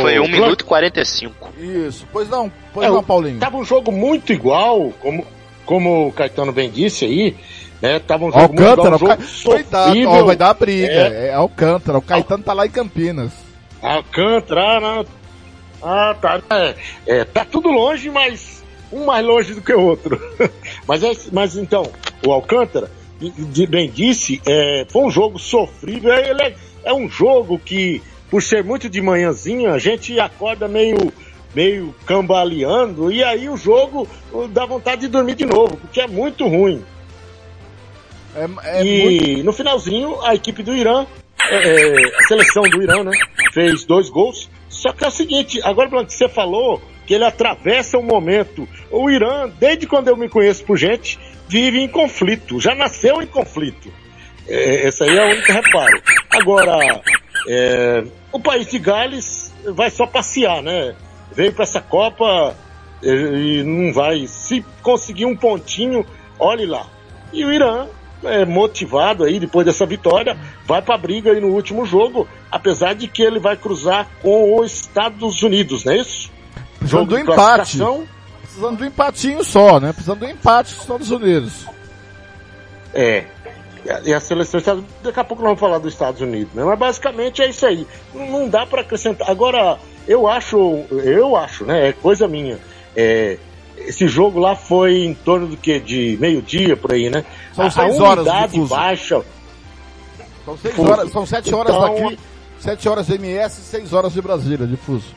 [0.00, 1.52] Foi 1 um minuto e 45.
[1.58, 3.38] Isso, pois não, pois é, não, Paulinho.
[3.38, 5.26] Tava um jogo muito igual, como,
[5.66, 7.36] como o Caetano bem disse aí,
[7.82, 7.98] né?
[7.98, 9.22] Tava um jogo Alcântara, muito um jogo
[10.06, 10.86] ó, vai dar briga.
[10.86, 11.26] É.
[11.28, 13.32] é Alcântara, o Caetano tá lá em Campinas.
[13.82, 15.04] Alcântara, né?
[15.82, 16.40] Ah, tá.
[16.50, 16.74] É,
[17.06, 20.18] é, tá tudo longe, mas um mais longe do que o outro.
[20.86, 21.90] mas, é, mas então,
[22.26, 26.12] o Alcântara, de, bem disse, é, foi um jogo sofrível.
[26.12, 28.00] É, ele é, é um jogo que,
[28.30, 31.12] por ser muito de manhãzinha, a gente acorda meio
[31.54, 34.08] meio cambaleando, e aí o jogo
[34.50, 36.84] dá vontade de dormir de novo, porque é muito ruim.
[38.34, 39.44] É, é e muito...
[39.44, 41.06] no finalzinho, a equipe do Irã,
[41.48, 43.12] é, é, a seleção do Irã, né,
[43.52, 44.50] fez dois gols.
[44.68, 48.68] Só que é o seguinte, agora Blanc, você falou que ele atravessa o momento.
[48.90, 51.18] O Irã, desde quando eu me conheço por gente,
[51.48, 53.90] vive em conflito, já nasceu em conflito.
[54.48, 56.02] É, esse aí é o único reparo.
[56.30, 57.00] Agora,
[57.48, 60.94] é, o país de Gales vai só passear, né?
[61.36, 62.56] Veio para essa Copa
[63.02, 64.26] e não vai.
[64.26, 66.04] Se conseguir um pontinho,
[66.38, 66.86] olhe lá.
[67.32, 67.86] E o Irã,
[68.24, 72.94] é, motivado aí depois dessa vitória, vai para a briga aí no último jogo, apesar
[72.94, 76.34] de que ele vai cruzar com os Estados Unidos, não é isso?
[76.78, 77.78] precisando jogo do empate.
[78.42, 79.92] Precisando do empatinho só, né?
[79.92, 81.66] Precisando do empate dos Estados Unidos.
[82.94, 83.26] É.
[84.04, 86.52] E a seleção dos Estados Unidos, daqui a pouco nós vamos falar dos Estados Unidos,
[86.54, 86.64] né?
[86.64, 87.86] Mas basicamente é isso aí.
[88.14, 89.30] Não, dá para acrescentar.
[89.30, 89.78] Agora,
[90.08, 90.58] eu acho,
[91.04, 91.88] eu acho, né?
[91.88, 92.58] É coisa minha.
[92.96, 93.38] É,
[93.78, 95.78] esse jogo lá foi em torno do que?
[95.78, 97.24] De meio-dia por aí, né?
[97.54, 98.74] São A- seis a horas de umidade fuso.
[98.74, 99.22] baixa.
[100.44, 100.90] São seis Fuso.
[100.90, 102.18] horas, são sete horas Então- daqui,
[102.58, 105.14] sete horas de MS e seis horas de Brasília, de fuso.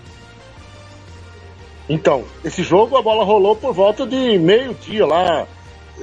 [1.87, 5.47] Então, esse jogo a bola rolou por volta de meio-dia lá.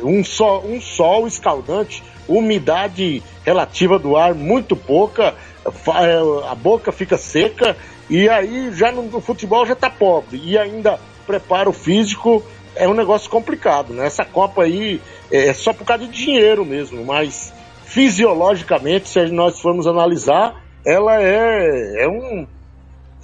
[0.02, 7.16] Um sol, um sol escaldante, umidade relativa do ar muito pouca, é, a boca fica
[7.16, 7.76] seca
[8.08, 10.40] e aí já no, no futebol já tá pobre.
[10.42, 14.06] E ainda preparo físico é um negócio complicado, né?
[14.06, 15.00] Essa Copa aí
[15.30, 17.52] é só por causa de dinheiro mesmo, mas
[17.84, 22.46] fisiologicamente, se nós formos analisar, ela é, é um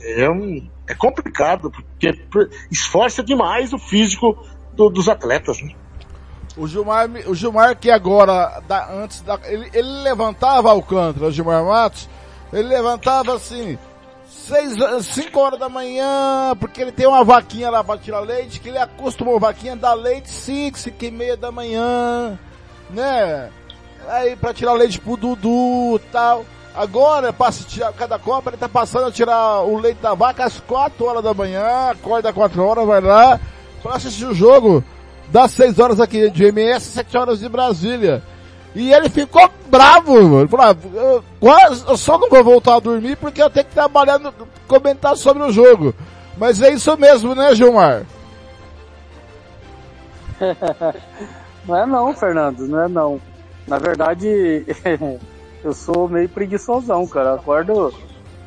[0.05, 2.19] é, um, é complicado, porque
[2.71, 4.37] esforça demais o físico
[4.73, 5.63] do- dos atletas.
[5.63, 5.75] Né?
[6.57, 11.65] O Gilmar, o Gilmar que agora, da- antes da, ele, ele levantava Alcântara, o Gilmar
[11.65, 12.09] Matos,
[12.53, 13.79] ele levantava assim,
[14.29, 14.75] seis,
[15.07, 18.77] cinco horas da manhã, porque ele tem uma vaquinha lá pra tirar leite, que ele
[18.79, 22.39] acostumou vaquinha a dar leite cinco, cinco e meia da manhã,
[22.91, 23.49] né?
[24.09, 26.45] Aí pra tirar leite pro Dudu tal.
[26.75, 30.59] Agora, passa tirar cada copa, ele tá passando a tirar o leite da vaca às
[30.61, 33.39] 4 horas da manhã, acorda 4 horas, vai lá,
[33.83, 34.83] pra assistir o jogo
[35.33, 38.22] das 6 horas aqui de MS, 7 horas de Brasília.
[38.74, 40.49] E ele ficou bravo, mano.
[40.49, 41.24] Falou, ah, eu,
[41.89, 44.33] eu só não vou voltar a dormir porque eu tenho que trabalhar, no,
[44.68, 45.95] comentar sobre o jogo.
[46.37, 48.05] Mas é isso mesmo, né, Gilmar?
[51.64, 53.20] Não é não, Fernando, não é não.
[53.68, 54.26] Na verdade,
[55.62, 57.35] eu sou meio preguiçosão, cara.
[57.35, 57.95] Acordo,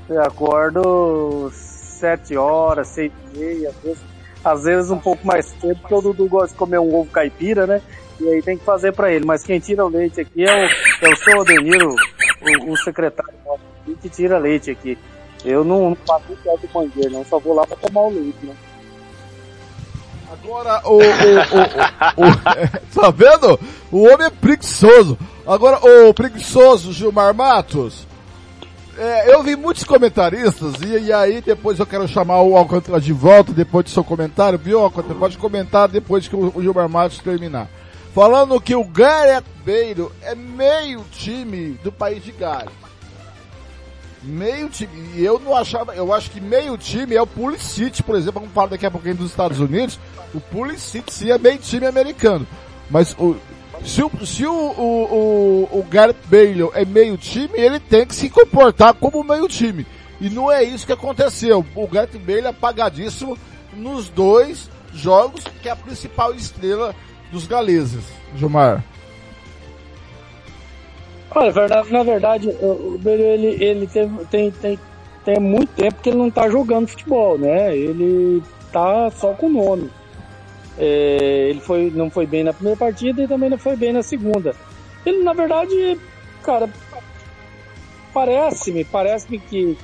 [0.09, 4.03] eu acordo sete horas, seis e meia, às vezes,
[4.45, 7.65] às vezes um pouco mais cedo, porque o Dudu gosta de comer um ovo caipira,
[7.65, 7.81] né?
[8.19, 9.25] E aí tem que fazer pra ele.
[9.25, 11.95] Mas quem tira o leite aqui é o, é o seu Odeniro,
[12.41, 13.61] o, o secretário nosso
[14.01, 14.97] que tira leite aqui.
[15.43, 17.25] Eu não, não faço o pé do mangueiro, não.
[17.25, 18.55] Só vou lá pra tomar o leite, né?
[20.31, 23.59] Agora, o, o, o, o- tá vendo?
[23.91, 25.17] O homem é preguiçoso.
[25.45, 28.07] Agora, o preguiçoso Gilmar Matos,
[28.97, 33.11] é, eu vi muitos comentaristas, e, e aí depois eu quero chamar o Alcântara de
[33.11, 35.15] volta, depois do seu comentário, viu, Alcântara?
[35.15, 37.69] Pode comentar depois que o, o Gilmar Matos terminar.
[38.13, 42.71] Falando que o Gareth Bale é meio time do país de Gales.
[44.23, 48.15] Meio time, e eu não achava, eu acho que meio time é o Pulisic, por
[48.15, 49.99] exemplo, vamos falar daqui a pouquinho dos Estados Unidos,
[50.33, 52.47] o Pulisic sim é meio time americano.
[52.89, 53.35] Mas o,
[53.83, 58.15] se o, se o, o, o, o Gareth Bale é meio time, ele tem que
[58.15, 59.85] se comportar como meio time.
[60.19, 61.65] E não é isso que aconteceu.
[61.75, 63.37] O Gareth Bale é apagadíssimo
[63.73, 66.95] nos dois jogos que é a principal estrela
[67.31, 68.05] dos galeses,
[68.35, 68.83] Gilmar.
[71.31, 71.51] Olha,
[71.91, 74.79] na, verdade, o Bale, ele, ele tem, tem,
[75.25, 77.75] tem muito tempo que ele não tá jogando futebol, né?
[77.75, 79.89] Ele tá só com o nome.
[80.77, 84.03] É, ele foi, não foi bem na primeira partida e também não foi bem na
[84.03, 84.55] segunda.
[85.05, 85.97] Ele, na verdade,
[86.43, 86.69] cara,
[88.13, 89.77] parece-me, parece-me que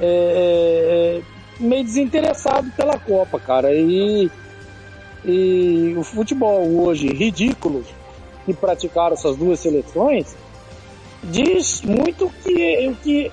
[0.00, 1.22] é, é, é
[1.60, 3.74] meio desinteressado pela Copa, cara.
[3.74, 4.30] E,
[5.24, 7.84] e o futebol hoje ridículo
[8.46, 10.36] que praticaram essas duas seleções
[11.22, 13.30] diz muito que, que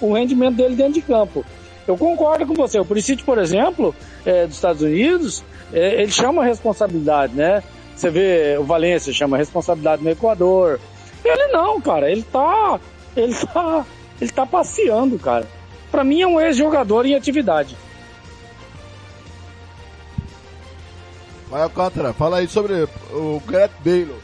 [0.00, 1.44] o rendimento dele dentro de campo.
[1.86, 2.78] Eu concordo com você.
[2.80, 3.94] O Pulisic, por exemplo,
[4.24, 5.44] é, dos Estados Unidos,
[5.76, 7.62] ele chama responsabilidade, né?
[7.94, 10.80] Você vê o Valência chama responsabilidade no Equador.
[11.24, 12.10] Ele não, cara.
[12.10, 12.80] Ele tá,
[13.16, 13.86] ele tá,
[14.20, 15.46] ele tá passeando, cara.
[15.90, 17.76] Para mim é um ex-jogador em atividade.
[21.50, 24.14] Vai Alcântara, fala aí sobre o Gareth Bale.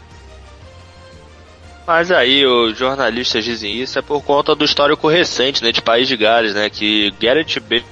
[1.87, 6.07] Mas aí os jornalistas dizem isso é por conta do histórico recente, né, de País
[6.07, 7.85] de Gales, né, que Garrett Bale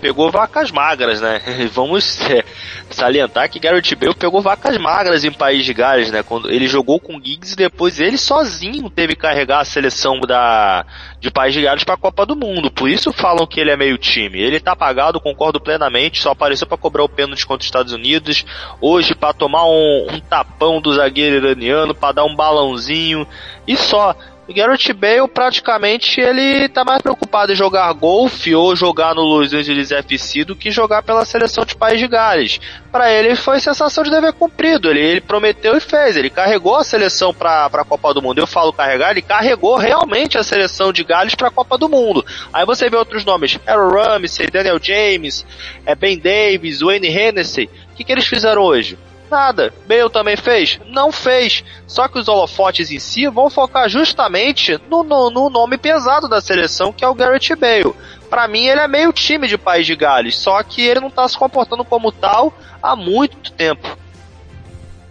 [0.00, 1.40] pegou vacas magras, né?
[1.72, 2.44] Vamos é,
[2.90, 6.22] salientar que Garrett Bale pegou vacas magras em País de Gales, né?
[6.22, 10.84] Quando ele jogou com Giggs e depois ele sozinho teve que carregar a seleção da
[11.20, 12.70] de País de Gales para a Copa do Mundo.
[12.70, 14.40] Por isso falam que ele é meio time.
[14.40, 18.44] Ele tá apagado, concordo plenamente, só apareceu para cobrar o pênalti contra os Estados Unidos,
[18.80, 23.26] hoje para tomar um, um tapão do zagueiro iraniano, para dar um balãozinho
[23.66, 24.14] e só
[24.48, 29.52] O Garrett Bale praticamente ele tá mais preocupado em jogar golfe ou jogar no Los
[29.52, 32.60] Angeles FC do que jogar pela seleção de País de Gales.
[32.92, 34.88] Para ele foi sensação de dever cumprido.
[34.88, 36.16] Ele, ele prometeu e fez.
[36.16, 38.38] Ele carregou a seleção para a Copa do Mundo.
[38.38, 42.24] Eu falo carregar, ele carregou realmente a seleção de Gales para a Copa do Mundo.
[42.52, 45.44] Aí você vê outros nomes: Aaron Ramsey, Daniel James,
[45.84, 47.68] é Ben Davis, Wayne Hennessy.
[47.92, 48.96] O que, que eles fizeram hoje?
[49.30, 49.72] Nada.
[49.88, 50.78] Bale também fez?
[50.86, 51.64] Não fez.
[51.86, 56.40] Só que os holofotes em si vão focar justamente no, no, no nome pesado da
[56.40, 57.94] seleção, que é o Garrett Bale.
[58.30, 61.28] Para mim, ele é meio time de País de Gales, só que ele não tá
[61.28, 62.52] se comportando como tal
[62.82, 63.96] há muito tempo.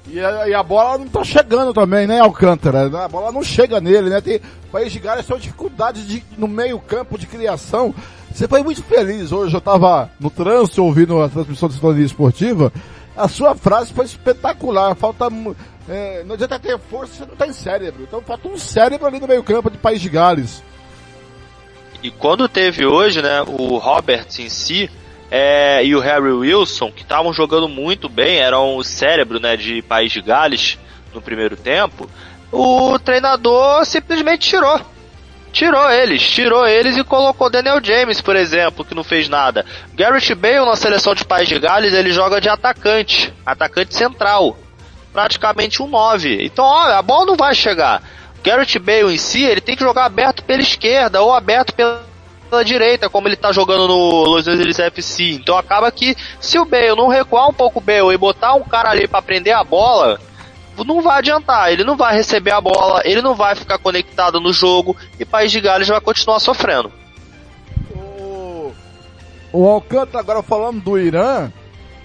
[0.07, 2.85] E a, e a bola não tá chegando também, né, Alcântara?
[3.03, 4.21] A bola não chega nele, né?
[4.21, 4.39] Tem,
[4.71, 7.93] País de Gales tem dificuldades de, no meio campo de criação.
[8.31, 12.71] Você foi muito feliz hoje, eu tava no trânsito ouvindo a transmissão da Cidadania Esportiva,
[13.15, 14.95] a sua frase foi espetacular.
[14.95, 15.27] Falta.
[15.87, 18.03] É, não adianta ter força se não tem cérebro.
[18.03, 20.63] Então falta um cérebro ali no meio-campo de País de Gales.
[22.01, 24.89] E quando teve hoje, né, o Roberts em si
[25.31, 29.81] é, e o Harry Wilson, que estavam jogando muito bem, eram o cérebro né, de
[29.81, 30.77] País de Gales
[31.13, 32.09] no primeiro tempo,
[32.51, 34.79] o treinador simplesmente tirou
[35.55, 39.65] tirou eles, tirou eles e colocou Daniel James, por exemplo, que não fez nada.
[39.93, 44.57] Garrett Bale na seleção de País de Gales, ele joga de atacante, atacante central,
[45.13, 46.45] praticamente um 9.
[46.45, 48.03] Então, olha, a bola não vai chegar.
[48.43, 52.03] Garrett Bale em si, ele tem que jogar aberto pela esquerda ou aberto pela
[52.65, 55.31] direita, como ele tá jogando no Los Angeles FC.
[55.31, 58.63] Então acaba que se o Bale não recuar um pouco o Bale e botar um
[58.63, 60.19] cara ali para prender a bola,
[60.83, 64.51] não vai adiantar, ele não vai receber a bola, ele não vai ficar conectado no
[64.51, 66.91] jogo e País de Gales vai continuar sofrendo.
[67.95, 68.73] O,
[69.53, 71.51] o Alcântara agora falando do Irã,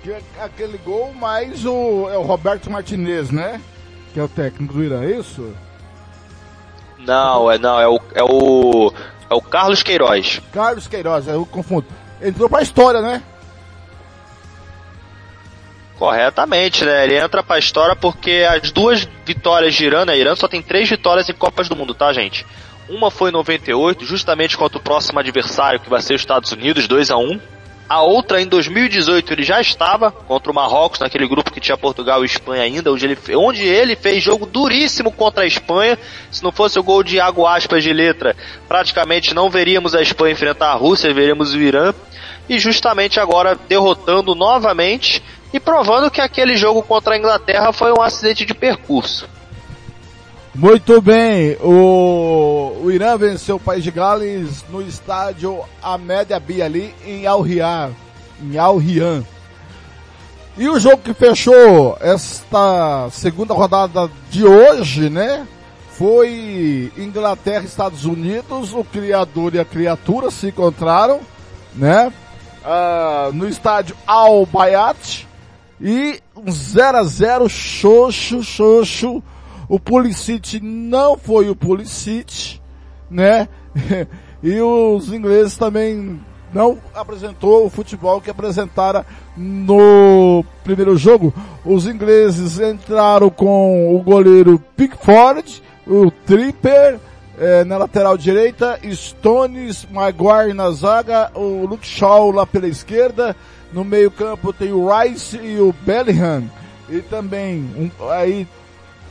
[0.03, 3.61] que é aquele gol mais o, é o Roberto Martinez, né?
[4.13, 5.55] Que é o técnico do Irã, é isso?
[6.99, 8.93] Não, é não, é o, é o,
[9.31, 10.41] é o Carlos Queiroz.
[10.53, 11.87] Carlos Queiroz, eu confundo.
[12.21, 13.23] Entrou pra história, né?
[16.01, 17.05] Corretamente, né?
[17.05, 20.19] Ele entra pra história porque as duas vitórias de Irã, né?
[20.19, 22.47] Irã só tem três vitórias em Copas do Mundo, tá, gente?
[22.89, 26.89] Uma foi em 98, justamente contra o próximo adversário, que vai ser os Estados Unidos,
[26.89, 27.39] 2 a 1
[27.87, 32.23] A outra, em 2018, ele já estava contra o Marrocos, naquele grupo que tinha Portugal
[32.23, 35.99] e Espanha ainda, onde ele, onde ele fez jogo duríssimo contra a Espanha.
[36.31, 38.35] Se não fosse o gol de Iago Aspas de letra,
[38.67, 41.93] praticamente não veríamos a Espanha enfrentar a Rússia, veríamos o Irã.
[42.49, 45.23] E justamente agora derrotando novamente
[45.53, 49.29] e provando que aquele jogo contra a Inglaterra foi um acidente de percurso.
[50.55, 56.95] Muito bem, o, o Irã venceu o País de Gales no estádio Ahmed Abi ali
[57.07, 57.93] em Al Riyad,
[58.43, 59.25] em Al Riyad.
[60.59, 65.47] E o jogo que fechou esta segunda rodada de hoje, né?
[65.93, 71.21] Foi Inglaterra e Estados Unidos, o criador e a criatura se encontraram,
[71.75, 72.13] né?
[72.63, 75.27] Uh, no estádio Al Bayat,
[75.81, 79.23] e um 0 a 0 xoxo, xoxo.
[79.69, 82.61] O Pulisic não foi o Pulisic,
[83.11, 83.49] né?
[84.43, 86.21] e os ingleses também
[86.53, 89.07] não apresentou o futebol que apresentara
[89.37, 91.33] no primeiro jogo.
[91.65, 96.99] Os ingleses entraram com o goleiro Pickford, o Tripper
[97.39, 103.37] eh, na lateral direita, Stones, Maguire na zaga, o Luke Shaw lá pela esquerda,
[103.73, 106.45] no meio campo tem o Rice e o Bellingham.
[106.89, 108.47] E também, um, aí,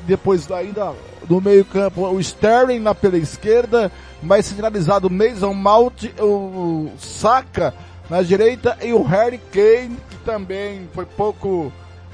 [0.02, 0.94] depois ainda
[1.30, 3.92] no meio campo, o Sterling na pela esquerda,
[4.22, 7.74] mais centralizado Mason Mount, o Saka
[8.10, 11.72] na direita e o Harry Kane, que também foi pouco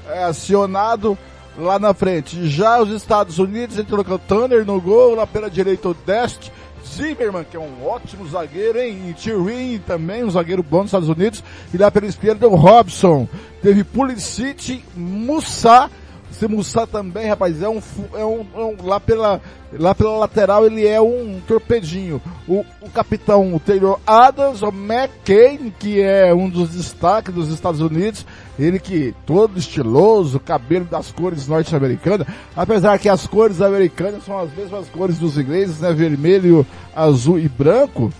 [0.08, 1.18] é, acionado
[1.58, 2.48] lá na frente.
[2.48, 6.50] Já os Estados Unidos entrou com o Turner no gol, lá pela direita o Dest,
[6.86, 9.10] Zimmerman, que é um ótimo zagueiro, hein?
[9.10, 11.42] E Thierry também, um zagueiro bom dos Estados Unidos.
[11.72, 13.28] E lá pela esquerda o Robson.
[13.62, 15.90] Teve Pulisic, Musa.
[16.30, 17.80] Esse Musa também, rapaz, é um,
[18.14, 19.40] é um, é um, lá pela,
[19.72, 22.20] lá pela lateral ele é um torpedinho.
[22.46, 27.80] O, o capitão o Taylor Adams, o McCain, que é um dos destaques dos Estados
[27.80, 28.26] Unidos,
[28.58, 34.52] ele que todo estiloso, cabelo das cores norte-americanas, apesar que as cores americanas são as
[34.54, 35.92] mesmas cores dos ingleses, né?
[35.92, 38.12] Vermelho, azul e branco.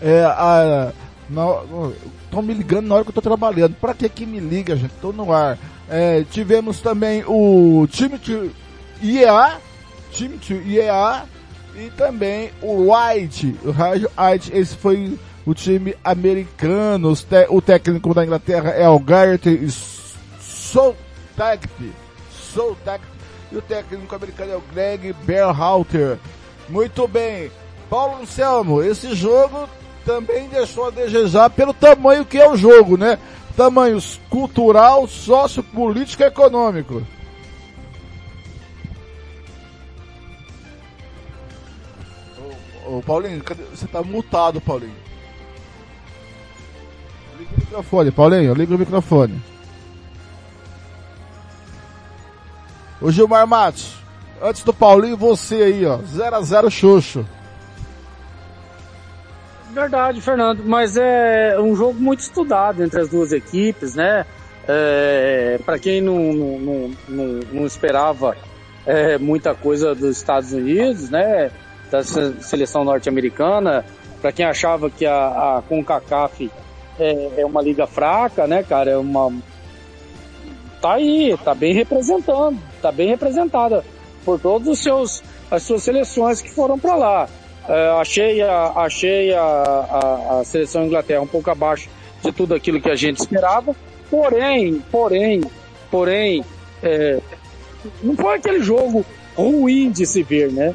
[0.00, 0.92] É, a,
[2.24, 3.74] estão me ligando na hora que eu tô trabalhando.
[3.74, 4.92] Pra que que me liga, gente?
[5.00, 5.58] Tô no ar.
[5.88, 8.50] É, tivemos também o time de
[9.02, 9.58] IEA,
[10.10, 11.24] time de IEA
[11.76, 14.56] e também o White, o Rádio White.
[14.56, 17.12] Esse foi o time americano.
[17.50, 19.68] o técnico da Inglaterra é o Garrett
[20.40, 21.92] Southgate.
[22.30, 23.04] Southgate.
[23.52, 26.18] E o técnico americano é o Greg Berhalter.
[26.68, 27.50] Muito bem.
[27.90, 29.68] Paulo Anselmo, esse jogo
[30.04, 33.18] também deixou a desejar pelo tamanho que é o jogo, né?
[33.56, 33.98] Tamanho
[34.28, 37.02] cultural, sociopolítico e econômico.
[42.86, 43.62] Ô, ô, Paulinho, cadê?
[43.62, 44.96] você tá mutado, Paulinho.
[47.38, 49.42] Liga o microfone, Paulinho, liga o microfone.
[53.00, 53.94] Ô Gilmar Matos,
[54.42, 57.26] antes do Paulinho, você aí, ó, 0x0 Xoxo.
[59.74, 64.24] Verdade, Fernando, mas é um jogo muito estudado entre as duas equipes, né?
[64.68, 68.36] É, para quem não, não, não, não esperava
[68.86, 71.50] é, muita coisa dos Estados Unidos, né?
[71.90, 73.84] Da seleção norte-americana,
[74.22, 76.52] para quem achava que a, a CONCACAF
[76.96, 78.92] é, é uma liga fraca, né, cara?
[78.92, 79.32] É uma
[80.80, 83.84] tá aí, tá bem representando, tá bem representada
[84.24, 85.20] por todos os seus
[85.50, 87.28] as suas seleções que foram para lá.
[87.68, 91.88] É, achei a, achei a, a, a, seleção Inglaterra um pouco abaixo
[92.22, 93.74] de tudo aquilo que a gente esperava.
[94.10, 95.42] Porém, porém,
[95.90, 96.44] porém,
[96.82, 97.18] é,
[98.02, 99.04] não foi aquele jogo
[99.34, 100.74] ruim de se ver, né?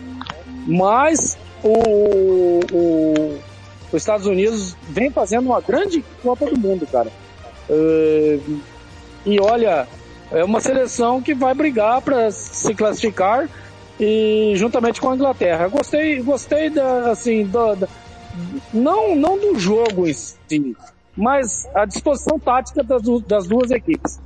[0.67, 3.39] Mas o, o,
[3.91, 7.11] os Estados Unidos vem fazendo uma grande Copa do Mundo, cara.
[7.69, 8.39] É,
[9.25, 9.87] e olha,
[10.31, 13.47] é uma seleção que vai brigar para se classificar
[13.99, 15.67] e juntamente com a Inglaterra.
[15.67, 17.87] Gostei, gostei da, assim, do, da,
[18.73, 20.75] não, não do jogo em si,
[21.15, 24.19] mas a disposição tática das, das duas equipes.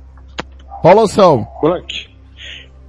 [0.82, 1.46] Paulo São.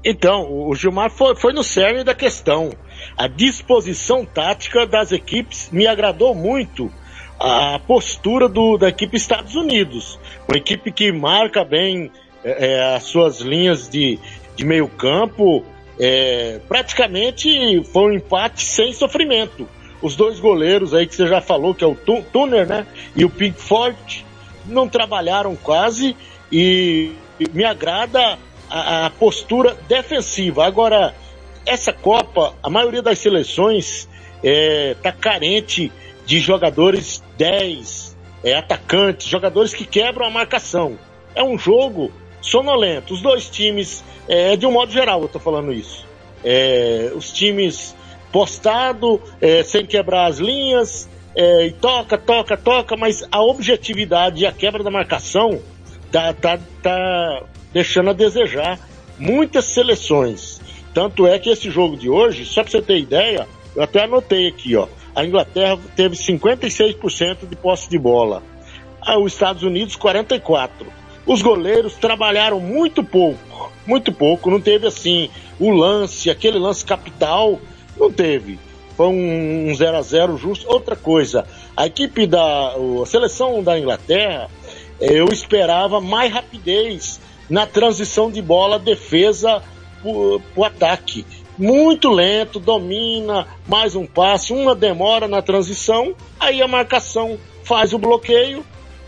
[0.03, 2.69] Então, o Gilmar foi, foi no cerne da questão.
[3.17, 6.91] A disposição tática das equipes me agradou muito
[7.39, 10.19] a postura do, da equipe Estados Unidos.
[10.47, 12.11] Uma equipe que marca bem
[12.43, 14.19] é, é as suas linhas de,
[14.55, 15.63] de meio campo,
[15.99, 19.67] é, praticamente foi um empate sem sofrimento.
[20.01, 22.85] Os dois goleiros aí que você já falou, que é o Tuner, né?
[23.15, 24.25] E o Pinkford,
[24.65, 26.15] não trabalharam quase
[26.51, 27.11] e
[27.53, 28.37] me agrada
[28.69, 30.65] a, a postura defensiva.
[30.65, 31.13] Agora,
[31.65, 34.07] essa Copa, a maioria das seleções
[34.43, 35.91] é, tá carente
[36.25, 40.97] de jogadores 10, é, atacantes, jogadores que quebram a marcação.
[41.33, 42.11] É um jogo
[42.45, 43.13] sonolento.
[43.13, 46.05] Os dois times é, de um modo geral, eu tô falando isso.
[46.43, 47.95] É, os times
[48.31, 54.45] postado, é, sem quebrar as linhas, é, e toca, toca, toca, mas a objetividade e
[54.45, 55.61] a quebra da marcação
[56.11, 57.43] tá, tá, tá
[57.73, 58.79] deixando a desejar
[59.17, 60.61] muitas seleções.
[60.93, 64.47] Tanto é que esse jogo de hoje, só para você ter ideia, eu até anotei
[64.47, 64.87] aqui, ó.
[65.13, 68.43] A Inglaterra teve 56% de posse de bola.
[69.01, 70.87] Ah, os Estados Unidos 44.
[71.25, 74.51] Os goleiros trabalharam muito pouco, muito pouco.
[74.51, 77.59] Não teve assim o lance, aquele lance capital,
[77.97, 78.59] não teve.
[78.95, 80.71] Foi um 0 a 0 justo.
[80.71, 81.45] Outra coisa,
[81.75, 84.49] a equipe da a seleção da Inglaterra,
[84.99, 87.19] eu esperava mais rapidez
[87.49, 89.61] na transição de bola defesa
[90.01, 90.11] para
[90.55, 91.25] o ataque.
[91.57, 97.97] Muito lento, domina, mais um passe, uma demora na transição, aí a marcação faz o
[97.97, 98.65] bloqueio,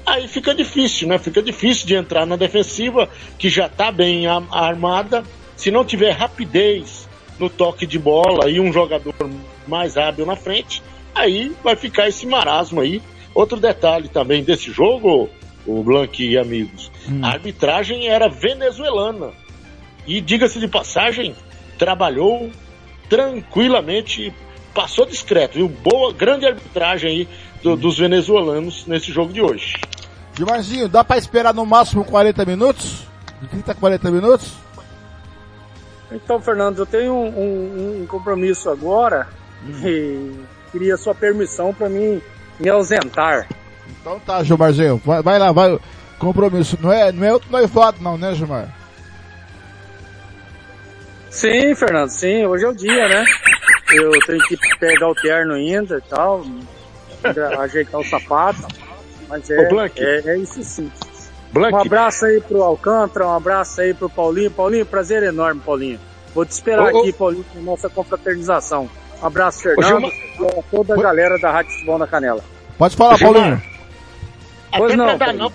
[0.08, 1.20] aí fica difícil, né?
[1.20, 5.24] Fica difícil de entrar na defensiva, que já está bem armada.
[5.56, 9.14] Se não tiver rapidez no toque de bola e um jogador
[9.68, 10.82] mais hábil na frente,
[11.14, 13.02] aí vai ficar esse marasmo aí.
[13.36, 15.30] Outro detalhe também desse jogo,
[15.66, 17.20] o Blank e amigos, hum.
[17.24, 19.32] a arbitragem era venezuelana.
[20.08, 21.36] E diga-se de passagem,
[21.78, 22.50] trabalhou
[23.10, 24.34] tranquilamente,
[24.78, 25.68] passou discreto, viu?
[25.68, 27.30] Boa, grande arbitragem aí
[27.64, 29.76] do, dos venezuelanos nesse jogo de hoje.
[30.36, 33.08] Gilmarzinho, dá para esperar no máximo 40 minutos?
[33.42, 34.54] De 30 a 40 minutos?
[36.12, 39.28] Então, Fernando, eu tenho um, um, um compromisso agora
[39.66, 39.82] hum.
[39.84, 40.32] e
[40.72, 42.22] queria sua permissão para mim
[42.60, 43.48] me ausentar.
[44.00, 45.80] Então tá, Gilmarzinho, vai, vai lá, vai.
[46.20, 48.72] Compromisso, não é, não é outro noivado não, né, Gilmar?
[51.32, 53.26] Sim, Fernando, sim, hoje é o dia, né?
[53.92, 56.44] Eu tenho que pegar o terno ainda e tal,
[57.60, 58.68] ajeitar o sapato.
[59.30, 60.92] Mas é, é, é, isso sim.
[61.52, 61.74] Blank.
[61.74, 64.52] Um abraço aí pro Alcântara, um abraço aí pro Paulinho.
[64.52, 66.00] Paulinho, prazer enorme, Paulinho.
[66.34, 67.14] Vou te esperar ô, aqui, ô.
[67.14, 68.90] Paulinho, com nossa confraternização.
[69.22, 72.44] Um abraço, Fernando, e a toda a galera da Rádio Futebol na Canela.
[72.78, 73.62] Pode falar, Paulinho.
[74.78, 75.54] Pois até não, pra dar não,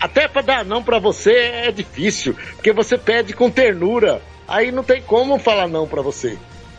[0.00, 4.20] até pra dar não pra você é difícil, porque você pede com ternura.
[4.46, 6.36] Aí não tem como falar não pra você.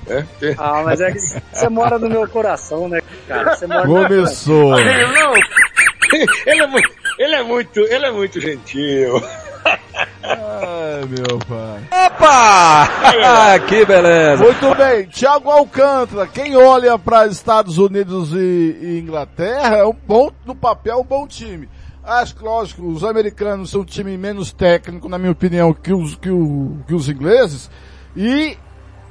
[0.07, 0.23] É?
[0.57, 3.55] Ah, mas é que você mora no meu coração, né, cara?
[3.55, 4.71] Você mora Começou.
[4.71, 5.13] No meu coração.
[5.13, 5.35] Não,
[6.45, 9.21] ele é muito, ele é muito, ele é muito gentil.
[9.65, 12.07] Ai, É, meu pai.
[12.07, 13.59] Opa!
[13.67, 14.43] que beleza.
[14.43, 20.31] Muito bem, Thiago Alcântara, quem olha para Estados Unidos e, e Inglaterra é um bom,
[20.45, 21.67] no papel, um bom time.
[22.03, 26.15] Acho que, lógico, os americanos são um time menos técnico, na minha opinião, que os,
[26.15, 27.69] que, o, que os ingleses.
[28.15, 28.55] E,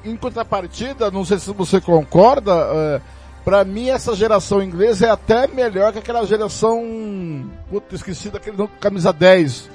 [0.05, 3.01] em contrapartida, não sei se você concorda, é,
[3.43, 9.11] para mim essa geração inglesa é até melhor que aquela geração, puta, esqueci daquele camisa
[9.11, 9.69] 10.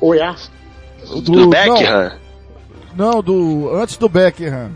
[0.00, 0.36] Olhar.
[1.22, 2.12] Do Beckham?
[2.94, 4.70] Não, não, do, antes do Beckham.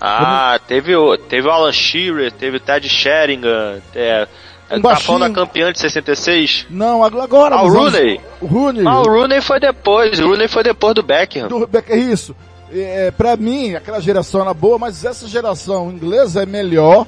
[0.00, 4.26] Ah, teve o, teve o Alan Shearer, teve o Ted Sheringham, é,
[4.70, 6.66] Um tá falando da campeã de 66?
[6.70, 7.56] Não, agora.
[7.56, 8.20] Ah, o Rooney?
[8.40, 8.86] O Rooney.
[8.86, 11.48] Ah, o Rooney foi depois, o Rooney foi depois do Beckham.
[11.48, 12.34] do Becker, isso.
[12.72, 17.04] É, pra mim, aquela geração era boa, mas essa geração inglesa é melhor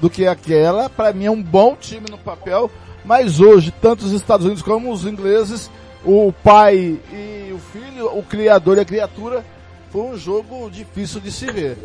[0.00, 0.90] do que aquela.
[0.90, 2.70] Pra mim é um bom time no papel,
[3.04, 5.70] mas hoje, tanto os Estados Unidos como os ingleses,
[6.04, 9.44] o pai e o filho, o criador e a criatura,
[9.90, 11.78] foi um jogo difícil de se ver.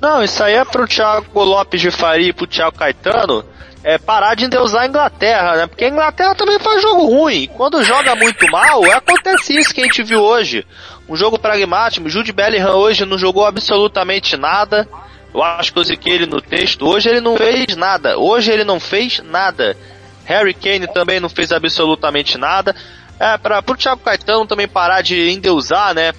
[0.00, 3.44] Não, isso aí é pro Thiago Lopes de Faria e pro Thiago Caetano
[3.86, 5.66] é parar de endeusar a Inglaterra, né?
[5.68, 7.48] Porque a Inglaterra também faz jogo ruim.
[7.56, 10.66] Quando joga muito mal, acontece isso que a gente viu hoje.
[11.08, 14.88] Um jogo pragmático, Jude Bellingham hoje não jogou absolutamente nada.
[15.32, 16.84] Eu acho que eu ziquei ele no texto.
[16.84, 18.18] Hoje ele não fez nada.
[18.18, 19.76] Hoje ele não fez nada.
[20.24, 22.74] Harry Kane também não fez absolutamente nada.
[23.20, 26.12] É, para pro Thiago Caetano também parar de endeusar, né?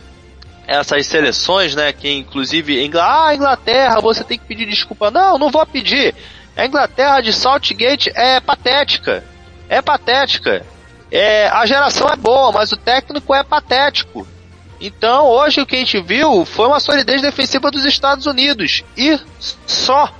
[0.67, 1.93] Essas seleções, né?
[1.93, 5.09] Que inclusive, Ingl- ah, Inglaterra, você tem que pedir desculpa.
[5.09, 6.13] Não, não vou pedir.
[6.55, 9.23] A Inglaterra de Saltgate é patética.
[9.69, 10.65] É patética.
[11.09, 14.27] É, a geração é boa, mas o técnico é patético.
[14.79, 18.83] Então, hoje o que a gente viu foi uma solidez defensiva dos Estados Unidos.
[18.97, 19.17] E
[19.65, 20.11] só.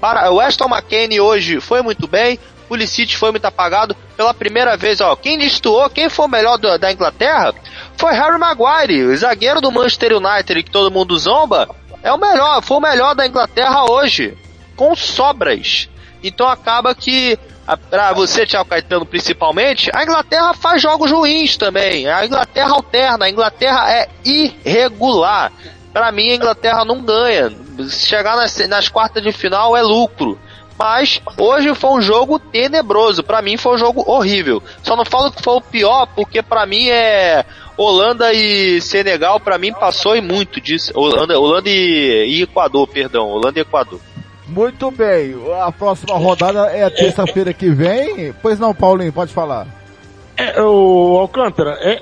[0.00, 3.96] Para o Weston McKinney hoje foi muito bem, o Pulisic foi muito apagado.
[4.16, 7.54] Pela primeira vez, ó, quem destoou, quem foi o melhor do- da Inglaterra
[7.96, 11.68] foi Harry Maguire, o zagueiro do Manchester United que todo mundo zomba.
[12.02, 14.36] É o melhor, foi o melhor da Inglaterra hoje,
[14.76, 15.88] com sobras.
[16.22, 22.08] Então acaba que a- pra você, Thiago Caetano, principalmente, a Inglaterra faz jogos ruins também.
[22.08, 25.52] A Inglaterra alterna, a Inglaterra é irregular.
[25.92, 27.50] Pra mim, a Inglaterra não ganha.
[27.88, 30.38] Se chegar nas, nas quartas de final é lucro.
[30.78, 33.22] Mas hoje foi um jogo tenebroso.
[33.22, 34.62] Pra mim foi um jogo horrível.
[34.82, 37.44] Só não falo que foi o pior, porque pra mim é
[37.76, 39.40] Holanda e Senegal.
[39.40, 40.92] Pra mim passou e muito disso.
[40.94, 43.28] Holanda, Holanda e, e Equador, perdão.
[43.28, 44.00] Holanda e Equador.
[44.46, 48.32] Muito bem, a próxima rodada é terça-feira que vem.
[48.40, 49.66] Pois não, Paulinho, pode falar.
[50.36, 52.00] É, o Alcântara, é,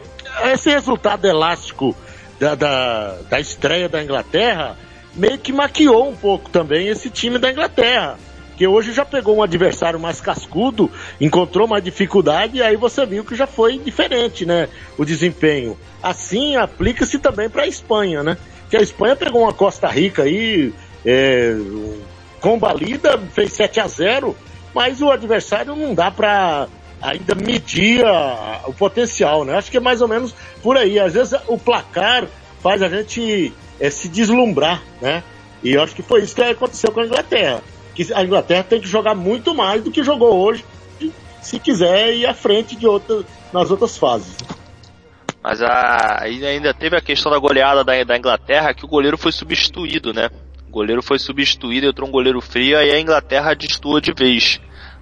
[0.53, 1.97] esse resultado elástico
[2.39, 4.77] da, da, da estreia da Inglaterra
[5.15, 8.19] meio que maquiou um pouco também esse time da Inglaterra.
[8.57, 10.91] Que hoje já pegou um adversário mais cascudo,
[11.21, 14.69] encontrou mais dificuldade e aí você viu que já foi diferente, né?
[14.97, 15.77] O desempenho.
[16.03, 18.37] Assim aplica-se também para a Espanha, né?
[18.71, 20.73] Que a Espanha pegou uma Costa Rica aí,
[21.05, 21.57] é,
[22.41, 24.37] combalida, fez 7 a 0
[24.75, 26.67] mas o adversário não dá para
[27.01, 29.57] ainda medir a- o potencial, né?
[29.57, 30.99] Acho que é mais ou menos por aí.
[30.99, 32.27] Às vezes o placar
[32.61, 35.23] faz a gente eh, se deslumbrar, né?
[35.63, 37.63] E eu acho que foi isso que aconteceu com a Inglaterra.
[37.95, 40.65] Que a Inglaterra tem que jogar muito mais do que jogou hoje,
[41.41, 43.23] se quiser ir à frente de outra,
[43.53, 44.37] nas outras fases.
[45.43, 49.31] Mas a, ainda teve a questão da goleada da, da Inglaterra, que o goleiro foi
[49.31, 50.31] substituído, né?
[50.67, 54.59] O goleiro foi substituído, entrou um goleiro frio, aí a Inglaterra destoou de vez.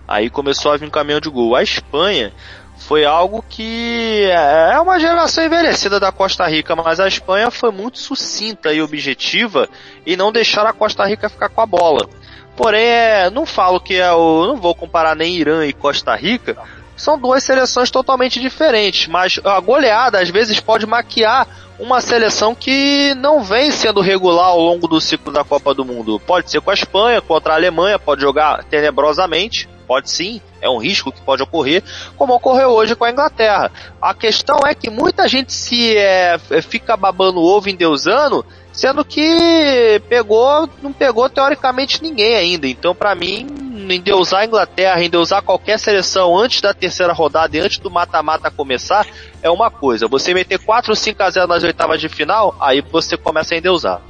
[0.07, 1.55] Aí começou a vir um caminhão de gol.
[1.55, 2.33] A Espanha
[2.77, 7.99] foi algo que é uma geração envelhecida da Costa Rica, mas a Espanha foi muito
[7.99, 9.69] sucinta e objetiva
[10.05, 12.09] e não deixar a Costa Rica ficar com a bola.
[12.57, 14.47] Porém, é, não falo que é o.
[14.47, 16.57] Não vou comparar nem Irã e Costa Rica.
[16.97, 21.49] São duas seleções totalmente diferentes, mas a goleada às vezes pode maquiar
[21.79, 26.21] uma seleção que não vem sendo regular ao longo do ciclo da Copa do Mundo.
[26.21, 30.79] Pode ser com a Espanha, contra a Alemanha, pode jogar tenebrosamente, pode sim, é um
[30.79, 31.83] risco que pode ocorrer,
[32.17, 33.73] como ocorreu hoje com a Inglaterra.
[34.01, 40.69] A questão é que muita gente se é, fica babando ovo endeusando, sendo que pegou,
[40.83, 42.67] não pegou teoricamente ninguém ainda.
[42.67, 43.47] Então, para mim,
[43.91, 49.07] endeusar a Inglaterra, endeusar qualquer seleção antes da terceira rodada e antes do mata-mata começar,
[49.43, 50.09] é uma coisa.
[50.09, 53.59] Você meter 4 ou 5 a 0 nas oitavas de final, aí você começa a
[53.59, 54.01] endeusar.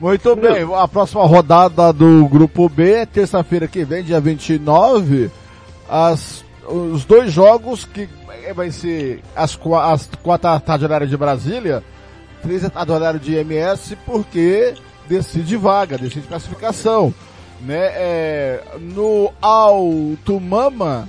[0.00, 5.28] Muito bem, a próxima rodada do grupo B é terça-feira que vem, dia 29.
[5.88, 8.08] As, os dois jogos que
[8.54, 11.82] vai ser às, qua- às quatro da tarde horário de Brasília,
[12.42, 14.74] três horário de MS, porque
[15.08, 17.12] decide vaga, decide classificação.
[17.60, 17.86] Né?
[17.94, 21.08] É, no Alto Mama,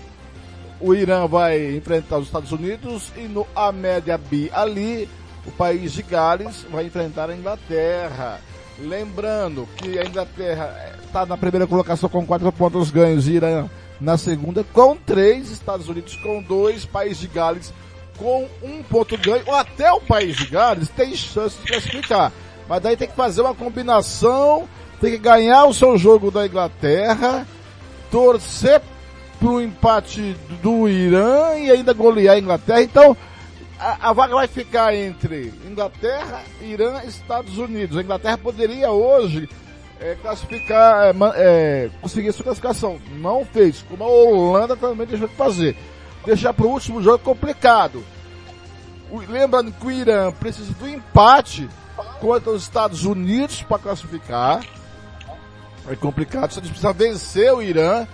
[0.80, 5.08] o Irã vai enfrentar os Estados Unidos e no Amédia B ali,
[5.46, 8.40] o país de Gales vai enfrentar a Inglaterra.
[8.80, 13.70] Lembrando que a Inglaterra está na primeira colocação com quatro pontos ganhos, Irã
[14.00, 17.74] na segunda com três, Estados Unidos com dois, país de Gales
[18.20, 22.32] com um ponto ganho, ou até o país de Gales tem chance de classificar.
[22.68, 24.68] Mas daí tem que fazer uma combinação,
[25.00, 27.48] tem que ganhar o seu jogo da Inglaterra,
[28.12, 28.82] torcer
[29.40, 32.82] pro empate do Irã e ainda golear a Inglaterra.
[32.82, 33.18] Então,
[33.80, 37.98] a, a, vaga vai ficar entre Inglaterra, Irã e Estados Unidos.
[37.98, 39.50] A Inglaterra poderia hoje
[40.02, 43.00] é, classificar, é, é, conseguir sua classificação.
[43.14, 45.78] Não fez, como a Holanda também deixou de fazer.
[46.30, 48.06] Deixar para o último jogo é complicado.
[49.28, 51.68] Lembrando que o Irã precisa do empate
[52.22, 54.64] contra os Estados Unidos para classificar.
[55.88, 58.06] É complicado, você precisa vencer o Irã.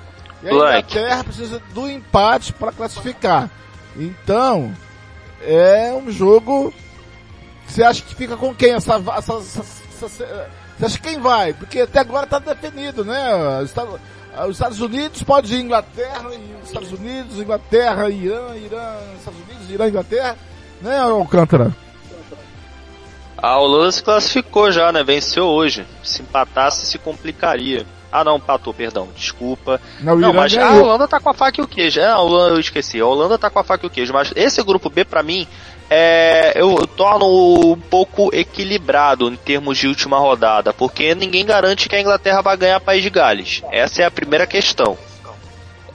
[0.42, 3.50] E a Inglaterra precisa do empate para classificar.
[3.98, 4.74] Então,
[5.42, 6.74] é um jogo.
[7.68, 9.60] Você acha que fica com quem essa, essa, essa,
[10.06, 11.54] essa você acha quem vai?
[11.54, 13.60] Porque até agora está definido, né?
[13.60, 14.00] Os Estados
[14.80, 16.30] Unidos pode ir Inglaterra,
[16.64, 20.38] Estados Unidos, Inglaterra, Irã, Irã, Estados Unidos, Irã, Inglaterra,
[20.82, 21.76] né, Alcântara?
[23.38, 25.04] A Holanda se classificou já, né?
[25.04, 25.86] Venceu hoje.
[26.02, 27.86] Se empatasse, se complicaria.
[28.12, 29.80] Ah, não, empatou, perdão, desculpa.
[30.00, 32.00] Não, não mas a Holanda tá com a faca e o queijo.
[32.00, 33.00] É, a Holanda, eu esqueci.
[33.00, 34.14] A Holanda tá com a faca e o queijo.
[34.14, 35.46] Mas esse grupo B, para mim,
[35.90, 41.96] é, eu, torno um pouco equilibrado em termos de última rodada, porque ninguém garante que
[41.96, 43.62] a Inglaterra vai ganhar País de Gales.
[43.72, 44.98] Essa é a primeira questão.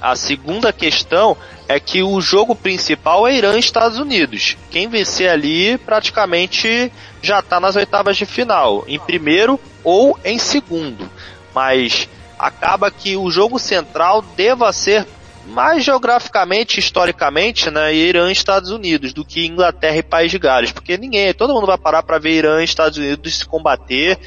[0.01, 1.37] A segunda questão
[1.69, 4.57] é que o jogo principal é Irã e Estados Unidos.
[4.71, 11.11] Quem vencer ali praticamente já está nas oitavas de final, em primeiro ou em segundo.
[11.55, 15.07] Mas acaba que o jogo central deva ser
[15.47, 20.73] mais geograficamente, historicamente, né, Irã e Estados Unidos do que Inglaterra e País de Gales,
[20.73, 24.19] porque ninguém, todo mundo vai parar para ver Irã e Estados Unidos se combater,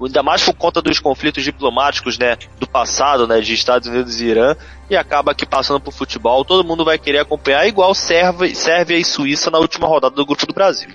[0.00, 4.26] ainda mais por conta dos conflitos diplomáticos, né, do passado, né, de Estados Unidos e
[4.26, 4.54] Irã,
[4.88, 9.04] e acaba que passando pro futebol, todo mundo vai querer acompanhar igual Sérvia, Sérvia e
[9.04, 10.90] Suíça na última rodada do Grupo do Brasil.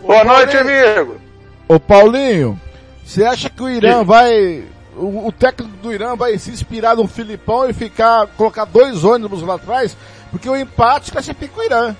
[0.00, 1.20] Boa noite, amigo.
[1.68, 2.60] Ô Paulinho,
[3.04, 4.04] você acha que o Irã Sim.
[4.04, 4.64] vai
[4.96, 9.54] o, técnico do Irã vai se inspirar no Filipão e ficar, colocar dois ônibus lá
[9.54, 9.96] atrás,
[10.30, 11.96] porque o empate classifica o Irã.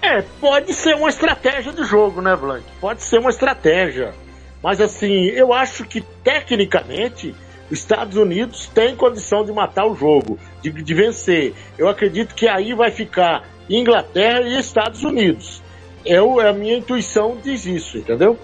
[0.00, 2.64] É, pode ser uma estratégia do jogo, né, Blanc?
[2.80, 4.14] Pode ser uma estratégia.
[4.62, 7.34] Mas assim, eu acho que tecnicamente
[7.70, 11.54] os Estados Unidos têm condição de matar o jogo, de, de vencer.
[11.76, 15.62] Eu acredito que aí vai ficar Inglaterra e Estados Unidos.
[16.04, 18.38] Eu, a minha intuição diz isso, entendeu?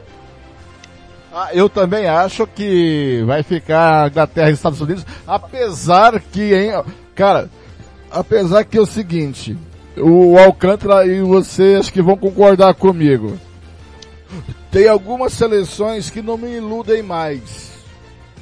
[1.37, 6.71] Ah, eu também acho que vai ficar Inglaterra e Estados Unidos, apesar que, hein,
[7.13, 7.51] cara,
[8.09, 9.59] apesar que é o seguinte,
[9.97, 13.37] o Alcântara e você acho que vão concordar comigo.
[14.71, 17.73] Tem algumas seleções que não me iludem mais.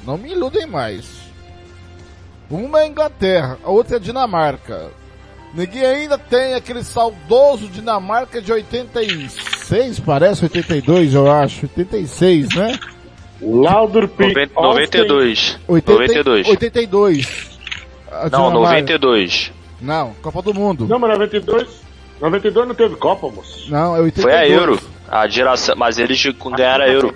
[0.05, 1.05] Não me iludem mais.
[2.47, 4.91] Uma é a Inglaterra, a outra é a Dinamarca.
[5.55, 9.52] Ninguém ainda tem aquele saudoso Dinamarca de 86,
[10.05, 11.65] parece 82, eu acho.
[11.65, 12.79] 86, né?
[13.41, 15.59] Laudrup 92.
[15.67, 16.47] 92.
[16.47, 17.59] 82.
[18.31, 19.51] Não, 92.
[19.81, 20.87] Não, Copa do Mundo.
[20.87, 21.83] Não, mas 92.
[22.21, 23.69] 92 não teve Copa, moço.
[23.69, 24.21] Não, é 82.
[24.23, 24.79] Foi a Euro.
[25.09, 26.23] A geração, mas eles
[26.55, 27.13] ganharam a Euro.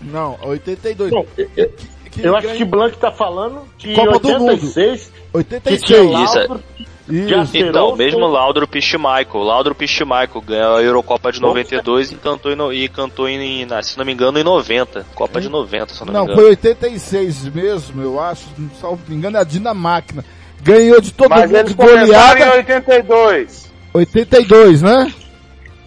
[0.00, 1.12] Não, 82.
[1.12, 1.72] Não, eu,
[2.18, 5.12] eu acho que Blanc tá falando que Copa 86, do Mundo.
[5.34, 6.20] 86.
[6.20, 6.60] Isso.
[7.08, 7.56] Isso.
[7.56, 9.40] Então, mesmo Laudrup Schmeichel.
[9.40, 14.04] Laudrup Schmeichel ganhou a Eurocopa de 92 e cantou, em, e cantou em, se não
[14.04, 15.06] me engano, em 90.
[15.14, 16.36] Copa de 90, se não, não me engano.
[16.36, 18.42] Não, foi 86 mesmo, eu acho.
[18.42, 20.24] Se não me engano, é a Dinamáquina.
[20.62, 22.40] Ganhou de todo Mas mundo eles goleada.
[22.40, 23.72] em 82.
[23.94, 25.14] 82, né?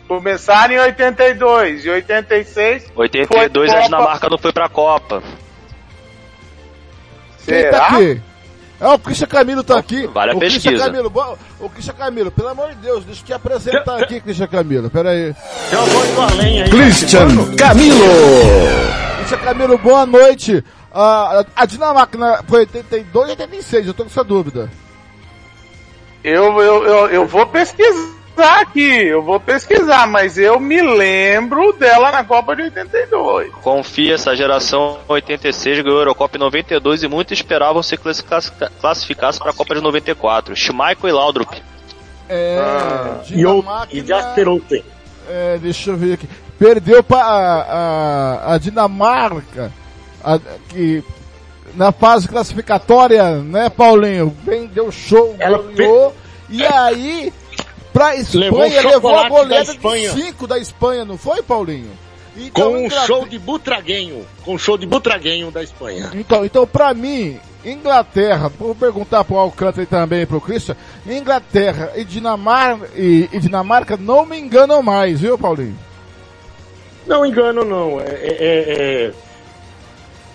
[0.08, 2.92] Começaram em 82 e 86.
[2.96, 5.22] 82 a Dinamarca não foi pra Copa.
[7.46, 7.80] Quem Será?
[7.80, 8.22] tá aqui?
[8.80, 10.08] É, o Christian Camilo tá aqui.
[10.08, 10.70] Vale a o pesquisa.
[10.70, 14.48] Christian Camilo, o Christian Camilo, pelo amor de Deus, deixa eu te apresentar aqui, Christian
[14.48, 14.90] Camilo.
[14.90, 15.36] Pera aí.
[15.72, 16.70] Voz do além aí.
[16.70, 18.06] Christian Camilo!
[19.18, 20.64] Christian Camilo, boa noite.
[20.92, 24.72] Uh, a Dinamarca foi 82 ou 86, eu tô com essa dúvida.
[26.24, 31.74] Eu, eu, eu, eu vou pesquisar pesquisar aqui, eu vou pesquisar, mas eu me lembro
[31.74, 33.52] dela na Copa de 82.
[33.56, 39.52] Confia, essa geração 86 ganhou a Eurocopa em 92 e muitos esperavam se classificasse para
[39.52, 40.56] a Copa de 94.
[40.56, 41.54] Schmeichel e Laudrup.
[42.30, 43.22] É, ah.
[43.30, 44.84] e, eu, e Jasperoten.
[45.30, 46.30] É, deixa eu ver aqui.
[46.58, 49.72] Perdeu para a, a, Dinamarca,
[50.24, 51.04] a, que
[51.76, 54.36] na fase classificatória, né, Paulinho?
[54.44, 56.16] Bem, deu show, Ela ganhou.
[56.50, 57.32] E aí,
[58.00, 59.18] pra Espanha, Levou o levou,
[59.58, 60.10] a Espanha.
[60.14, 61.92] de 5 da Espanha, não foi, Paulinho?
[62.38, 64.26] Então, Com um Inglaterra- show de butraguenho.
[64.46, 66.10] Com um show de butraguenho da Espanha.
[66.14, 72.06] Então, então pra mim, Inglaterra, vou perguntar pro Alcântara e também pro Christian, Inglaterra e
[72.06, 75.78] Dinamarca, e, e Dinamarca não me enganam mais, viu, Paulinho?
[77.06, 78.00] Não engano, não.
[78.00, 79.14] É, é- é- é-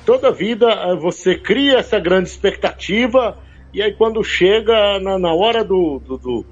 [0.04, 3.38] Toda vida eh, você cria essa grande expectativa
[3.72, 6.46] e aí quando chega na, na hora do, do, do,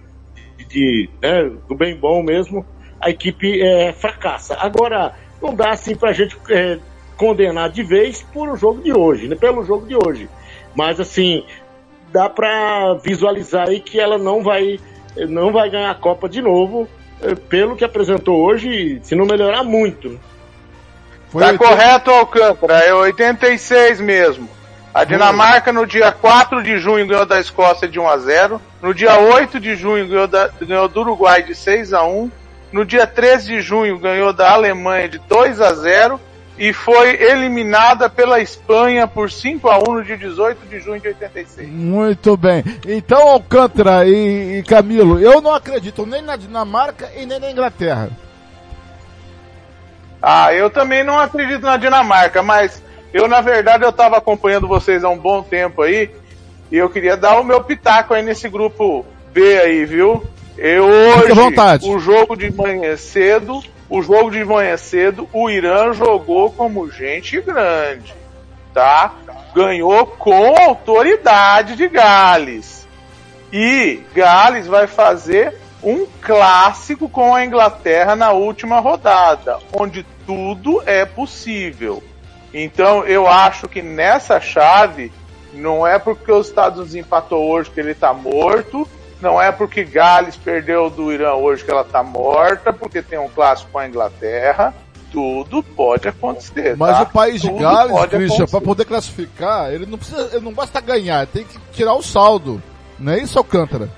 [0.73, 2.64] de- né, do bem bom mesmo,
[3.01, 4.57] a equipe eh, fracassa.
[4.59, 5.12] Agora,
[5.43, 6.79] não dá assim pra gente eh,
[7.16, 9.37] condenar de vez por o jogo de hoje, né?
[9.37, 10.29] Pelo jogo de hoje.
[10.75, 11.45] Mas assim,
[12.12, 14.79] dá pra visualizar aí que ela não vai,
[15.29, 16.89] não vai ganhar a Copa de novo,
[17.23, 20.18] eh, pelo que apresentou hoje, se não melhorar muito.
[21.29, 24.49] Foi Tá oitenta- correto, Alcântara, é 86 mesmo.
[24.95, 28.61] A Dinamarca no dia 4 de junho ganhou da Escócia de 1 a 0.
[28.82, 32.30] No dia 8 de junho ganhou, da- ganhou do Uruguai de 6 a 1.
[32.70, 36.20] No dia 13 de junho ganhou da Alemanha de 2 a 0
[36.59, 41.09] e foi eliminada pela Espanha por 5 a 1 no dia 18 de junho de
[41.09, 41.68] 86.
[41.70, 42.62] Muito bem.
[42.86, 48.11] Então, Alcântara e, e Camilo, eu não acredito nem na Dinamarca e nem na Inglaterra.
[50.20, 52.82] Ah, eu também não acredito na Dinamarca, mas
[53.13, 56.11] eu na verdade eu estava acompanhando vocês há um bom tempo aí
[56.71, 60.25] e eu queria dar o meu pitaco aí nesse grupo B aí, viu?
[60.57, 61.89] Eu hoje, vontade.
[61.89, 67.41] o jogo de manhã cedo, o jogo de manhã cedo, o Irã jogou como gente
[67.41, 68.15] grande,
[68.73, 69.13] tá?
[69.55, 72.87] Ganhou com autoridade de Gales.
[73.53, 81.05] E Gales vai fazer um clássico com a Inglaterra na última rodada, onde tudo é
[81.05, 82.03] possível.
[82.53, 85.13] Então eu acho que nessa chave
[85.53, 88.89] não é porque os Estados Unidos empatou hoje que ele tá morto,
[89.21, 93.29] não é porque Gales perdeu do Irã hoje que ela tá morta, porque tem um
[93.29, 94.75] clássico com a Inglaterra.
[95.13, 96.75] Tudo pode acontecer.
[96.77, 97.03] Mas tá?
[97.03, 100.55] o país de Tudo Gales, pode Christian, para poder classificar, ele não precisa, ele não
[100.55, 102.63] basta ganhar, tem que tirar o saldo.
[102.99, 103.91] Não é isso, Alcântara?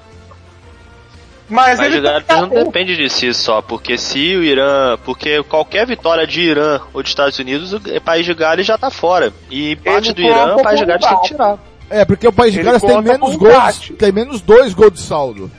[1.48, 5.86] Mas, Mas ele tá- não depende de si só, porque se o Irã, porque qualquer
[5.86, 9.30] vitória de Irã ou de Estados Unidos, o país de Gales já tá fora.
[9.50, 11.58] E Ele do Irã, o país de Gales tem que tirar.
[11.90, 15.00] É, porque o país de Ele Gales tem menos gols, tem menos dois gols de
[15.02, 15.50] saldo.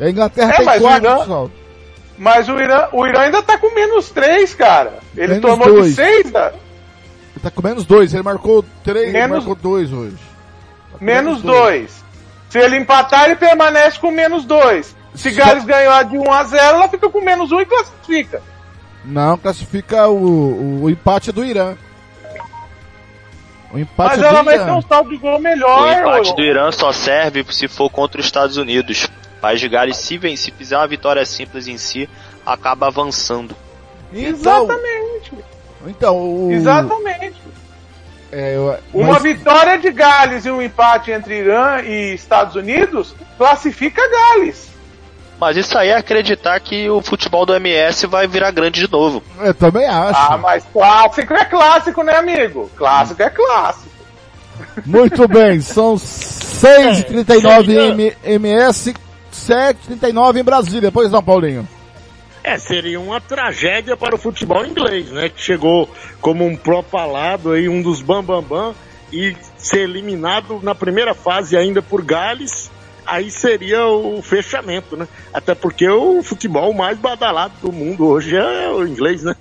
[0.00, 1.52] A Inglaterra É, tem mas o quatro Irã- de saldo.
[2.18, 4.94] Mas o Irã, o Irã ainda tá com menos 3, cara.
[5.16, 5.86] Ele Menos tomou dois.
[5.90, 6.48] de 6, da...
[6.48, 10.16] Ele tá com menos dois, ele marcou três, ele Menos- marcou dois hoje.
[10.90, 12.04] Tá com menos 2.
[12.48, 14.96] Se ele empatar, ele permanece com menos 2.
[15.14, 18.42] Se Só- Gales ganhar de 1 a 0, ela fica com menos 1 e classifica.
[19.04, 21.76] Não, classifica o, o empate do Irã.
[23.72, 24.64] O empate Mas do ela vai Irã.
[24.64, 25.92] ter um saldo de gol O melhor.
[26.00, 26.34] empate ô.
[26.34, 29.04] do Irã só serve se for contra os Estados Unidos.
[29.36, 32.08] O país de Gales, se, vem, se fizer uma vitória simples em si,
[32.46, 33.54] acaba avançando.
[34.12, 35.32] Então, Exatamente.
[35.86, 37.36] então o, Exatamente.
[38.32, 43.14] É, eu- Uma mas- vitória de Gales e um empate entre Irã e Estados Unidos
[43.36, 44.68] classifica Gales.
[45.40, 49.22] Mas isso aí é acreditar que o futebol do MS vai virar grande de novo.
[49.40, 50.18] eu também acho.
[50.32, 52.68] Ah, mas clássico é clássico, né, amigo?
[52.76, 53.88] Clássico é clássico.
[54.84, 58.94] Muito bem, são 6h39 seria- em MS,
[59.32, 60.90] 7h39 em Brasília.
[60.90, 61.68] Pois não, Paulinho?
[62.48, 65.28] É, seria uma tragédia para o futebol inglês, né?
[65.28, 65.88] Que chegou
[66.20, 68.74] como um propalado aí, um dos bambambam, bam, bam,
[69.12, 72.70] e ser eliminado na primeira fase ainda por Gales,
[73.06, 75.06] aí seria o fechamento, né?
[75.32, 79.34] Até porque o futebol mais badalado do mundo hoje é o inglês, né?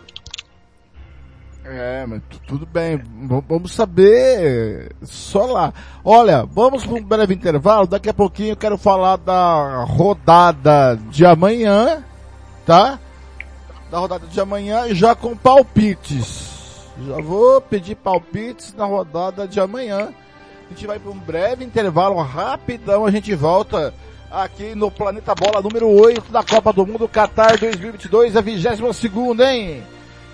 [1.63, 3.01] É, mas tu- tudo bem.
[3.47, 5.73] Vamos saber só lá.
[6.03, 7.87] Olha, vamos para um breve intervalo.
[7.87, 12.03] Daqui a pouquinho eu quero falar da rodada de amanhã,
[12.67, 12.99] tá?
[13.89, 16.85] Da rodada de amanhã já com palpites.
[17.07, 20.09] Já vou pedir palpites na rodada de amanhã.
[20.65, 23.93] A gente vai para um breve intervalo, rapidão a gente volta
[24.29, 29.53] aqui no Planeta Bola número 8 da Copa do Mundo Qatar 2022, a 22 segunda,
[29.53, 29.81] hein?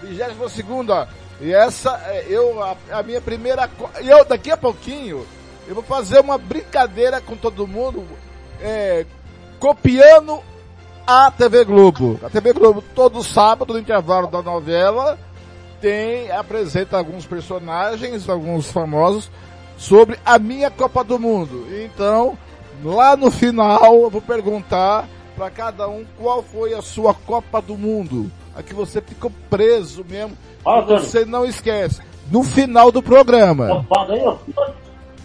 [0.01, 1.07] 22 segunda.
[1.39, 3.69] E essa é eu a, a minha primeira
[4.01, 5.23] eu daqui a pouquinho
[5.67, 8.03] eu vou fazer uma brincadeira com todo mundo
[8.59, 9.05] é,
[9.59, 10.41] copiando
[11.05, 12.19] a TV Globo.
[12.23, 15.17] A TV Globo todo sábado no intervalo da novela
[15.81, 19.29] tem apresenta alguns personagens, alguns famosos
[19.77, 21.67] sobre a minha Copa do Mundo.
[21.83, 22.37] Então,
[22.83, 27.77] lá no final eu vou perguntar para cada um qual foi a sua Copa do
[27.77, 28.31] Mundo.
[28.55, 30.99] A que você ficou preso mesmo, Fala, Tony.
[30.99, 32.01] você não esquece.
[32.31, 33.85] no final do programa.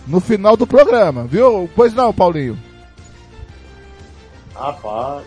[0.06, 1.68] No final do programa, viu?
[1.76, 2.58] Pois não, Paulinho.
[4.54, 5.24] Rapaz,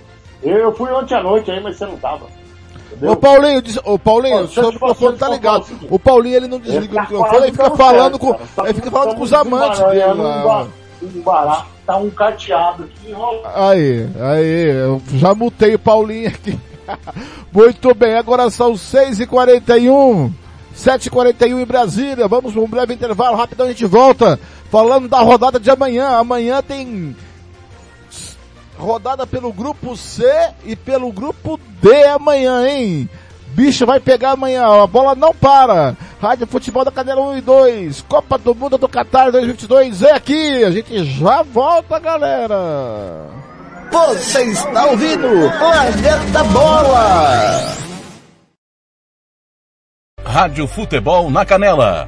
[0.50, 2.26] eu fui ontem à noite aí, mas você não tava.
[3.02, 5.66] Ô Paulinho, diz, ô Paulinho, o seu microfone tá ligado.
[5.89, 9.24] O Paulinho ele não desliga o microfone, ele fica falando com, ele fica falando com
[9.24, 10.68] os amantes dele lá.
[11.02, 13.12] Um barato, tá um carteado aqui,
[13.56, 16.60] Aí, aí, eu já mutei o Paulinho aqui.
[17.52, 20.32] Muito bem, agora são 6h41.
[20.76, 22.28] 7h41 em Brasília.
[22.28, 24.39] Vamos para um breve intervalo, rapidão a gente volta.
[24.70, 26.18] Falando da rodada de amanhã.
[26.18, 27.16] Amanhã tem
[28.82, 30.26] rodada pelo grupo C
[30.66, 33.10] e pelo grupo D amanhã, hein?
[33.50, 35.96] Bicho vai pegar amanhã, a bola não para.
[36.22, 40.64] Rádio Futebol da Canela 1 e 2, Copa do Mundo do Qatar 2022 é aqui.
[40.64, 43.28] A gente já volta, galera.
[43.92, 45.28] Você está ouvindo
[45.60, 47.76] Planeta Bola.
[50.26, 52.08] Rádio Futebol na Canela.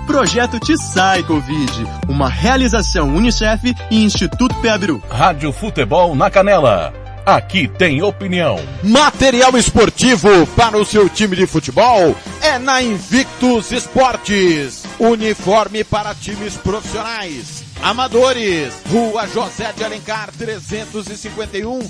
[0.11, 5.01] Projeto Te Sai Covid, uma realização Unicef e Instituto Peabru.
[5.09, 6.93] Rádio Futebol na Canela.
[7.25, 8.59] Aqui tem opinião.
[8.83, 14.83] Material esportivo para o seu time de futebol é na Invictus Esportes.
[14.99, 18.73] Uniforme para times profissionais, amadores.
[18.91, 21.89] Rua José de Alencar 351,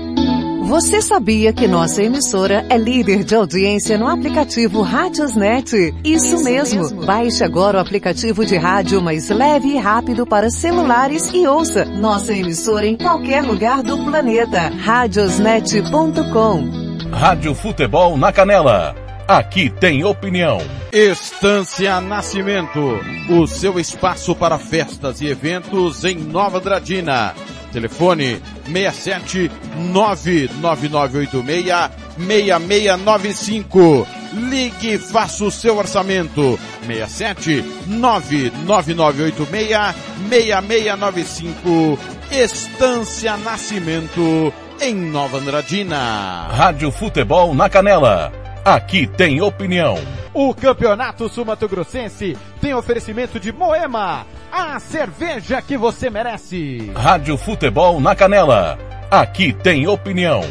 [0.71, 5.93] Você sabia que nossa emissora é líder de audiência no aplicativo Radiosnet?
[6.01, 7.03] Isso mesmo.
[7.05, 12.31] Baixe agora o aplicativo de rádio mais leve e rápido para celulares e ouça nossa
[12.31, 14.69] emissora em qualquer lugar do planeta.
[14.69, 16.63] Radiosnet.com
[17.11, 18.95] Rádio Futebol na Canela.
[19.27, 20.59] Aqui tem opinião.
[20.89, 22.97] Estância Nascimento,
[23.29, 27.35] o seu espaço para festas e eventos em Nova Andradina.
[27.71, 34.07] Telefone 67 99986 6695.
[34.33, 36.57] Ligue e faça o seu orçamento.
[36.85, 39.95] 67 99986
[40.29, 41.99] 6695.
[42.31, 46.47] Estância Nascimento em Nova Andradina.
[46.49, 48.40] Rádio Futebol na Canela.
[48.63, 49.97] Aqui tem opinião.
[50.33, 56.91] O Campeonato Sumato Grossense tem oferecimento de Moema, a cerveja que você merece.
[56.95, 58.77] Rádio Futebol na Canela.
[59.09, 60.41] Aqui tem opinião.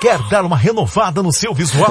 [0.00, 1.90] Quer dar uma renovada no seu visual?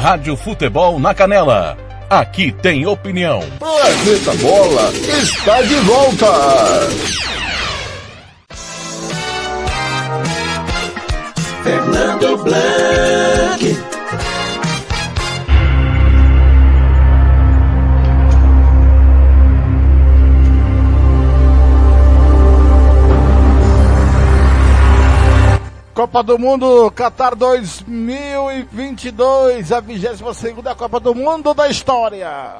[0.00, 1.76] Rádio Futebol na Canela.
[2.08, 3.42] Aqui tem opinião.
[3.58, 4.90] Planeta Bola
[5.22, 6.26] está de volta.
[11.62, 13.89] Fernando Blanc.
[26.00, 32.54] Copa do Mundo Qatar 2022, a 22 segunda Copa do Mundo da história.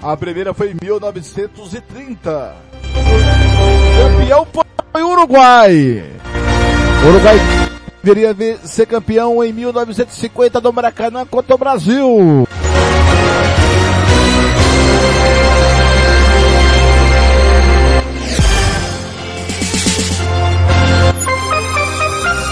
[0.00, 2.54] A primeira foi em 1930.
[3.98, 4.46] Campeão
[4.92, 6.04] foi o Uruguai.
[7.02, 7.36] O Uruguai
[8.00, 8.32] viria
[8.62, 12.46] ser campeão em 1950 do Maracanã contra o Brasil.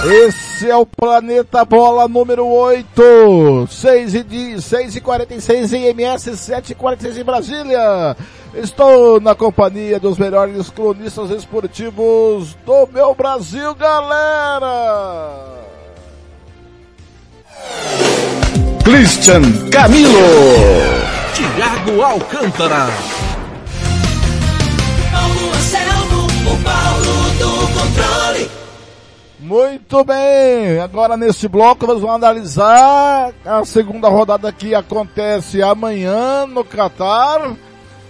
[0.05, 3.69] Esse é o Planeta Bola número 8.
[3.70, 8.16] 6 e, 6 e 46 em MS, 7 e 46 em Brasília.
[8.53, 15.53] Estou na companhia dos melhores cronistas esportivos do meu Brasil, galera!
[18.83, 20.11] Christian Camilo.
[21.33, 22.89] Tiago Alcântara.
[25.12, 28.62] Paulo Anselmo, o Paulo do controle.
[29.43, 36.64] Muito bem, agora nesse bloco nós vamos analisar a segunda rodada que acontece amanhã no
[36.64, 37.56] Catar.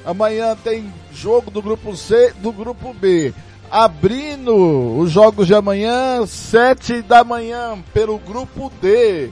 [0.04, 3.32] Amanhã tem jogo do grupo C, do grupo B.
[3.70, 9.30] Abrindo os jogos de amanhã, sete da manhã, pelo grupo D.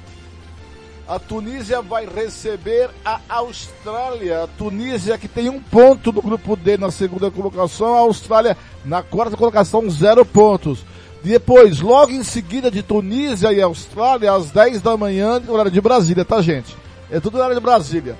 [1.06, 4.44] A Tunísia vai receber a Austrália.
[4.44, 8.56] A Tunísia que tem um ponto no grupo D na segunda colocação, a Austrália
[8.86, 10.82] na quarta colocação, zero pontos.
[11.22, 16.24] Depois, logo em seguida de Tunísia e Austrália, às 10 da manhã, horário de Brasília,
[16.24, 16.74] tá gente?
[17.10, 18.16] É tudo horário de Brasília.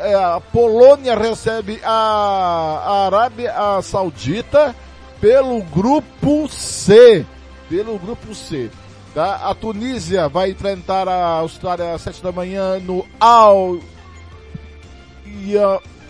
[0.00, 4.74] É, a Polônia recebe a, Arábia Saudita
[5.20, 7.24] pelo grupo C.
[7.68, 8.70] Pelo grupo C.
[9.14, 9.36] Tá?
[9.48, 13.78] A Tunísia vai enfrentar a Austrália às 7 da manhã no Al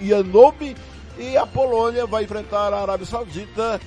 [0.01, 0.77] Yanobi
[1.19, 3.81] e a Polônia vai enfrentar a Arábia Saudita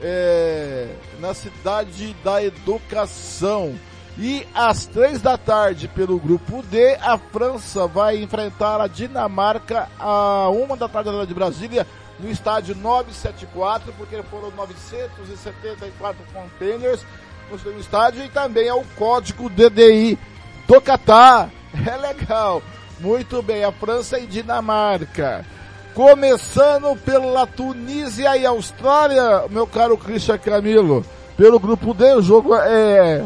[0.00, 3.74] é, na cidade da educação.
[4.18, 10.48] E às três da tarde, pelo grupo D, a França vai enfrentar a Dinamarca a
[10.50, 11.86] uma da tarde de Brasília,
[12.18, 17.04] no estádio 974, porque foram 974 containers
[17.50, 20.18] no estádio e também é o código DDI
[20.66, 21.50] do Catar.
[21.86, 22.60] É legal.
[22.98, 25.46] Muito bem, a França e Dinamarca.
[26.00, 31.04] Começando pela Tunísia e Austrália, meu caro Christian Camilo.
[31.36, 33.22] Pelo grupo D, o jogo é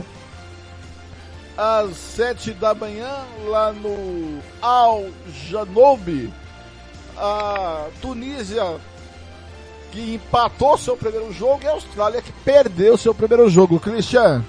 [1.57, 3.15] às sete da manhã,
[3.47, 5.05] lá no Al
[5.49, 6.33] Janoub.
[7.17, 8.65] A Tunísia
[9.93, 13.79] que empatou seu primeiro jogo e a Austrália que perdeu seu primeiro jogo.
[13.79, 14.45] Christian.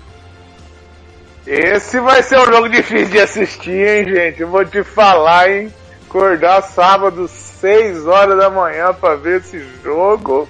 [1.45, 4.43] Esse vai ser um jogo difícil de assistir, hein, gente?
[4.43, 5.71] Vou te falar, hein?
[6.15, 10.47] Acordar sábado, 6 horas da manhã pra ver esse jogo.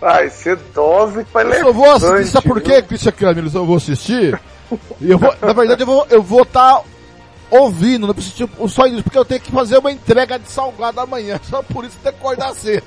[0.00, 3.50] Vai ser dose pra Eu só vou assistir, sabe por quê, Christian Camilo?
[3.52, 4.40] Eu vou assistir.
[5.02, 6.82] eu vou, na verdade, eu vou eu vou estar tá
[7.50, 11.38] ouvindo, não preciso só isso, porque eu tenho que fazer uma entrega de salgado amanhã.
[11.42, 12.86] Só por isso tem que acordar cedo.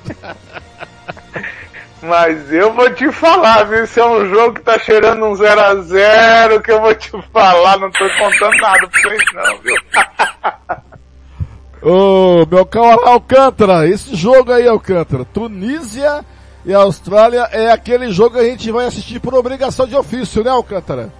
[2.02, 3.84] Mas eu vou te falar, viu?
[3.84, 7.90] Esse é um jogo que tá cheirando um 0x0, que eu vou te falar, não
[7.92, 9.76] tô contando nada pra vocês não, viu?
[11.88, 16.24] Ô, oh, meu caro Alcântara, esse jogo aí, Alcântara, Tunísia
[16.64, 20.50] e Austrália é aquele jogo que a gente vai assistir por obrigação de ofício, né,
[20.50, 21.12] Alcântara?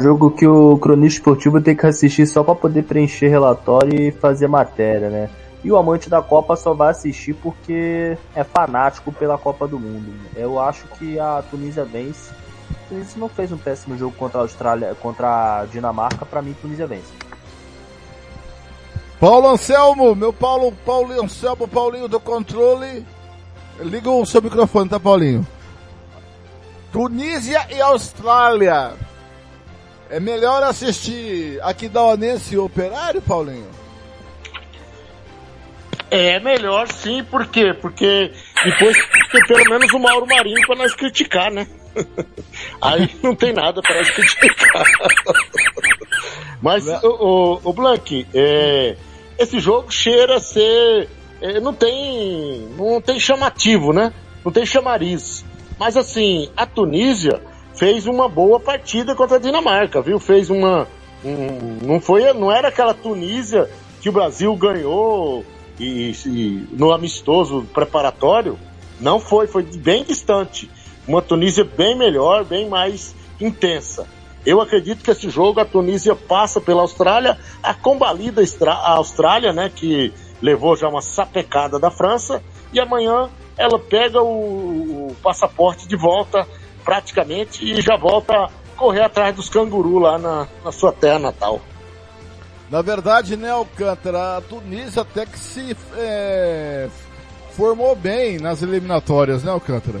[0.00, 4.48] Jogo que o cronista esportivo tem que assistir só para poder preencher relatório e fazer
[4.48, 5.30] matéria, né?
[5.62, 10.12] E o amante da Copa só vai assistir porque é fanático pela Copa do Mundo.
[10.34, 12.32] Eu acho que a Tunísia vence.
[12.72, 16.56] A Tunísia não fez um péssimo jogo contra a Austrália, contra a Dinamarca, para mim
[16.60, 17.23] Tunísia vence.
[19.20, 23.06] Paulo Anselmo, meu Paulo, Paulo Anselmo, Paulinho do controle.
[23.80, 25.46] Liga o seu microfone, tá Paulinho?
[26.92, 28.92] Tunísia e Austrália.
[30.10, 33.70] É melhor assistir aqui da Onense Operário, Paulinho?
[36.10, 37.74] É melhor sim, por quê?
[37.74, 38.30] Porque
[38.64, 38.96] depois
[39.32, 41.66] tem pelo menos o Mauro Marinho para nós criticar, né?
[42.80, 44.84] Aí não tem nada para criticar.
[46.60, 48.96] Mas, o, o, o Blank, é,
[49.38, 51.08] esse jogo cheira a ser.
[51.40, 52.68] É, não tem.
[52.76, 54.12] Não tem chamativo, né?
[54.44, 55.44] Não tem chamariz.
[55.78, 57.40] Mas assim, a Tunísia
[57.74, 60.18] fez uma boa partida contra a Dinamarca, viu?
[60.18, 60.86] Fez uma.
[61.24, 63.68] Um, não foi, não era aquela Tunísia
[64.00, 65.44] que o Brasil ganhou
[65.78, 68.58] e, e, no amistoso preparatório,
[69.00, 70.70] não foi, foi bem distante.
[71.06, 74.06] Uma Tunísia bem melhor, bem mais intensa.
[74.44, 79.70] Eu acredito que esse jogo a Tunísia passa pela Austrália, a combalida a Austrália, né,
[79.74, 80.12] que
[80.42, 86.46] levou já uma sapecada da França, e amanhã ela pega o, o passaporte de volta
[86.84, 91.60] praticamente e já volta a correr atrás dos cangurus lá na, na sua terra natal.
[92.70, 96.88] Na verdade, né, Alcântara, a Tunísia até que se é,
[97.52, 100.00] formou bem nas eliminatórias, né, Alcântara?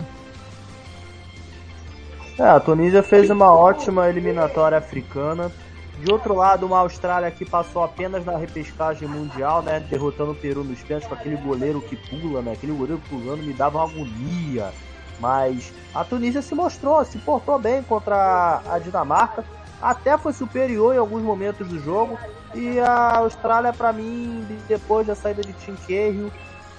[2.38, 5.52] É, a Tunísia fez uma ótima eliminatória africana.
[6.00, 9.78] De outro lado, uma Austrália que passou apenas na repescagem mundial, né?
[9.78, 12.52] Derrotando o Peru nos pênaltis com aquele goleiro que pula, né?
[12.52, 14.72] Aquele goleiro pulando me dava uma agonia.
[15.20, 19.44] Mas a Tunísia se mostrou, se portou bem contra a Dinamarca.
[19.80, 22.18] até foi superior em alguns momentos do jogo.
[22.52, 26.32] E a Austrália, para mim, depois da saída de Tim Cahill,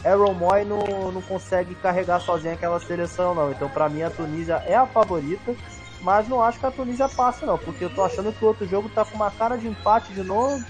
[0.05, 3.49] Aaron Moy não, não consegue carregar sozinha aquela seleção, não.
[3.49, 5.55] Então, para mim, a Tunísia é a favorita.
[6.01, 7.57] Mas não acho que a Tunísia passa, não.
[7.57, 10.21] Porque eu tô achando que o outro jogo tá com uma cara de empate de
[10.21, 10.63] novo.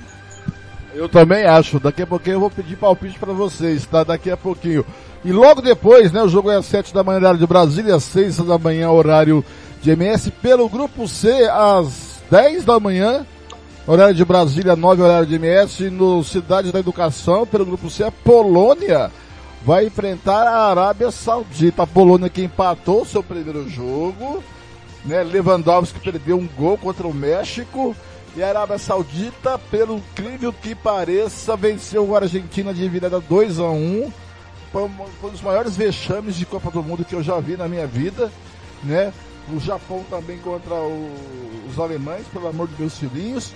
[0.94, 1.78] Eu também acho.
[1.78, 4.06] Daqui a pouquinho eu vou pedir palpite para vocês, tá?
[4.06, 4.86] Daqui a pouquinho.
[5.26, 6.24] E logo depois, né?
[6.24, 9.44] O jogo é às 7 da manhã, horário de Brasília, às 6 da manhã, horário
[9.82, 10.32] de MS.
[10.32, 13.26] Pelo grupo C, às 10 da manhã,
[13.86, 15.90] horário de Brasília, 9 horário de MS.
[15.90, 19.12] No Cidade da Educação, pelo grupo C, a Polônia
[19.66, 21.84] vai enfrentar a Arábia Saudita.
[21.84, 24.44] A Polônia que empatou seu primeiro jogo,
[25.04, 25.24] né?
[25.24, 27.96] Lewandowski perdeu um gol contra o México.
[28.36, 33.70] E a Arábia Saudita, pelo incrível que pareça, venceu a Argentina de virada 2 a
[33.70, 34.12] 1
[34.72, 37.88] Foi um dos maiores vexames de Copa do Mundo que eu já vi na minha
[37.88, 38.32] vida,
[38.84, 39.12] né?
[39.52, 41.10] O Japão também contra o,
[41.70, 43.54] os alemães, pelo amor de meus filhinhos.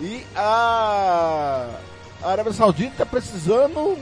[0.00, 1.68] E a,
[2.22, 3.98] a Arábia Saudita precisando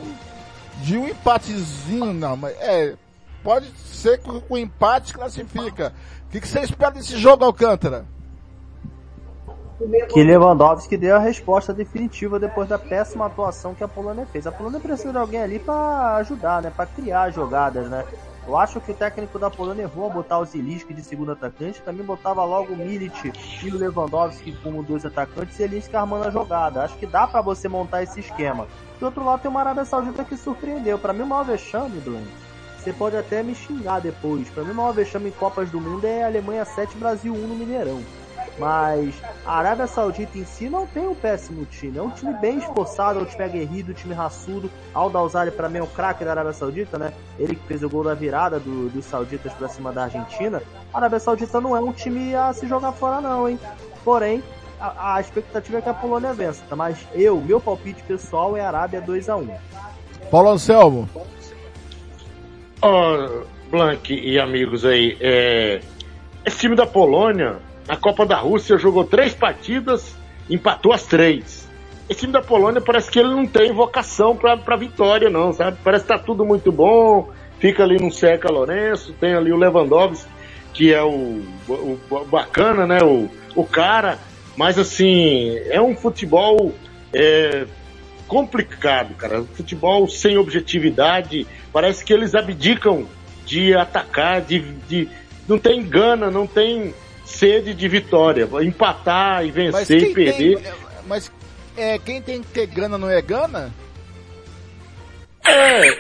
[0.82, 2.94] de um empatezinho, não, mas é,
[3.42, 5.92] pode ser que o empate classifica.
[6.26, 8.05] O que, que você espera desse jogo, Alcântara?
[10.10, 14.46] que Lewandowski deu a resposta definitiva depois da péssima atuação que a Polônia fez.
[14.46, 18.05] A Polônia precisa de alguém ali para ajudar, né, para criar jogadas, né.
[18.46, 21.82] Eu acho que o técnico da Polônia errou a botar o Zilinski de segundo atacante,
[21.82, 23.30] também botava logo o Milic
[23.62, 26.82] e o Lewandowski como dois atacantes e Zilinski armando a jogada.
[26.82, 28.66] Acho que dá para você montar esse esquema.
[28.99, 30.99] Do outro lado tem uma Arábia Saudita que surpreendeu.
[30.99, 32.27] Para mim o maior vexame, Bruno,
[32.77, 34.49] você pode até me xingar depois.
[34.51, 37.55] Para mim o maior vexame em Copas do Mundo é Alemanha 7, Brasil 1 no
[37.55, 38.03] Mineirão.
[38.59, 39.15] Mas
[39.47, 41.97] a Arábia Saudita em si não tem um péssimo time.
[41.97, 44.69] É um time bem esforçado, é um time aguerrido, um time raçudo.
[44.93, 47.12] Aldalzari para mim é o craque da Arábia Saudita, né?
[47.39, 50.61] Ele que fez o gol da virada do, dos sauditas para cima da Argentina.
[50.93, 53.61] A Arábia Saudita não é um time a se jogar fora não, hein?
[54.05, 54.43] Porém,
[54.80, 56.62] a, a expectativa é que a Polônia vença.
[56.68, 56.76] Tá?
[56.76, 59.48] Mas eu, meu palpite pessoal é Arábia 2 a 1
[60.30, 61.09] Paulo Anselmo.
[62.82, 65.80] Oh, Blank e amigos aí, é...
[66.44, 67.56] esse time da Polônia
[67.88, 70.14] na Copa da Rússia jogou três partidas,
[70.48, 71.66] empatou as três.
[72.09, 75.78] Esse time da Polônia parece que ele não tem vocação para vitória, não, sabe?
[75.82, 77.30] Parece que tá tudo muito bom.
[77.59, 80.30] Fica ali no Seca Lourenço, tem ali o Lewandowski,
[80.72, 83.02] que é o, o, o bacana, né?
[83.02, 84.18] O, o cara.
[84.59, 86.74] Mas assim, é um futebol
[87.14, 87.64] é,
[88.26, 89.44] complicado, cara.
[89.55, 91.47] Futebol sem objetividade.
[91.72, 93.06] Parece que eles abdicam
[93.47, 94.59] de atacar, de,
[94.89, 95.09] de
[95.47, 96.93] não tem gana, não tem
[97.24, 100.59] sede de vitória, empatar e vencer e perder.
[100.59, 100.72] Tem,
[101.06, 101.30] mas
[101.76, 103.72] é, quem tem que ter gana não é gana?
[105.47, 105.94] É, é,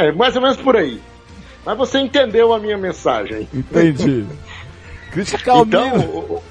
[0.08, 0.98] é, mais ou menos por aí.
[1.62, 3.46] Mas você entendeu a minha mensagem.
[3.52, 4.24] Entendi.
[5.12, 6.42] Criticar o então,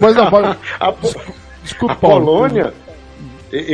[0.00, 0.58] Mas não, pode...
[0.80, 0.94] a,
[1.62, 2.72] Desculpa, a Polônia,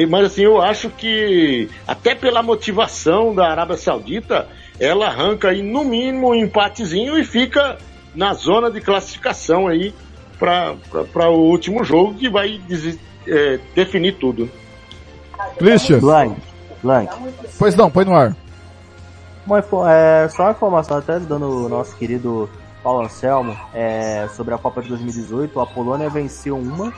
[0.09, 4.48] mas assim, eu acho que até pela motivação da Arábia Saudita,
[4.78, 7.78] ela arranca aí no mínimo um empatezinho e fica
[8.15, 9.94] na zona de classificação aí
[10.39, 12.61] para o último jogo que vai
[13.27, 14.51] é, definir tudo.
[15.59, 16.01] Christian.
[16.01, 16.36] Blank.
[16.82, 17.15] Blank.
[17.59, 18.36] Pois não, põe no ar.
[19.47, 22.48] Uma, é, só uma informação, até dando o nosso querido
[22.85, 25.59] Paulo Anselmo é, sobre a Copa de 2018.
[25.59, 26.93] A Polônia venceu uma,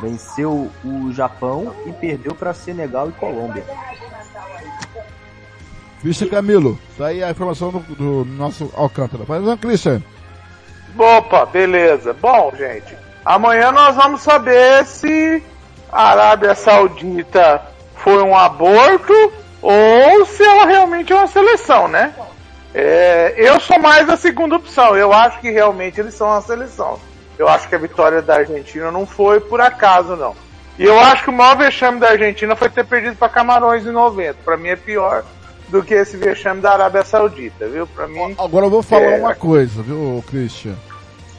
[0.00, 3.64] venceu o Japão e perdeu para Senegal e Colômbia.
[6.00, 9.22] Christian Camilo, tá aí a informação do, do nosso Alcântara.
[9.28, 10.02] Mas não, Christian.
[10.98, 12.12] Opa, beleza.
[12.12, 15.40] Bom, gente, amanhã nós vamos saber se
[15.92, 17.62] a Arábia Saudita
[17.94, 19.12] foi um aborto
[19.62, 22.12] ou se ela realmente é uma seleção, né?
[22.74, 24.96] É, eu sou mais a segunda opção.
[24.96, 26.98] Eu acho que realmente eles são uma seleção.
[27.38, 30.34] Eu acho que a vitória da Argentina não foi por acaso, não.
[30.78, 33.90] E eu acho que o maior vexame da Argentina foi ter perdido para Camarões em
[33.90, 34.38] 90.
[34.44, 35.24] Para mim é pior
[35.68, 37.86] do que esse vexame da Arábia Saudita, viu?
[37.86, 38.34] Para mim.
[38.38, 39.18] Agora eu vou falar é...
[39.18, 40.76] uma coisa, viu, Christian?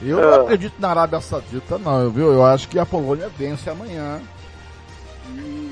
[0.01, 0.41] Eu não ah.
[0.41, 2.33] acredito na Arábia Saudita, não, viu?
[2.33, 4.19] Eu acho que a Polônia vence amanhã.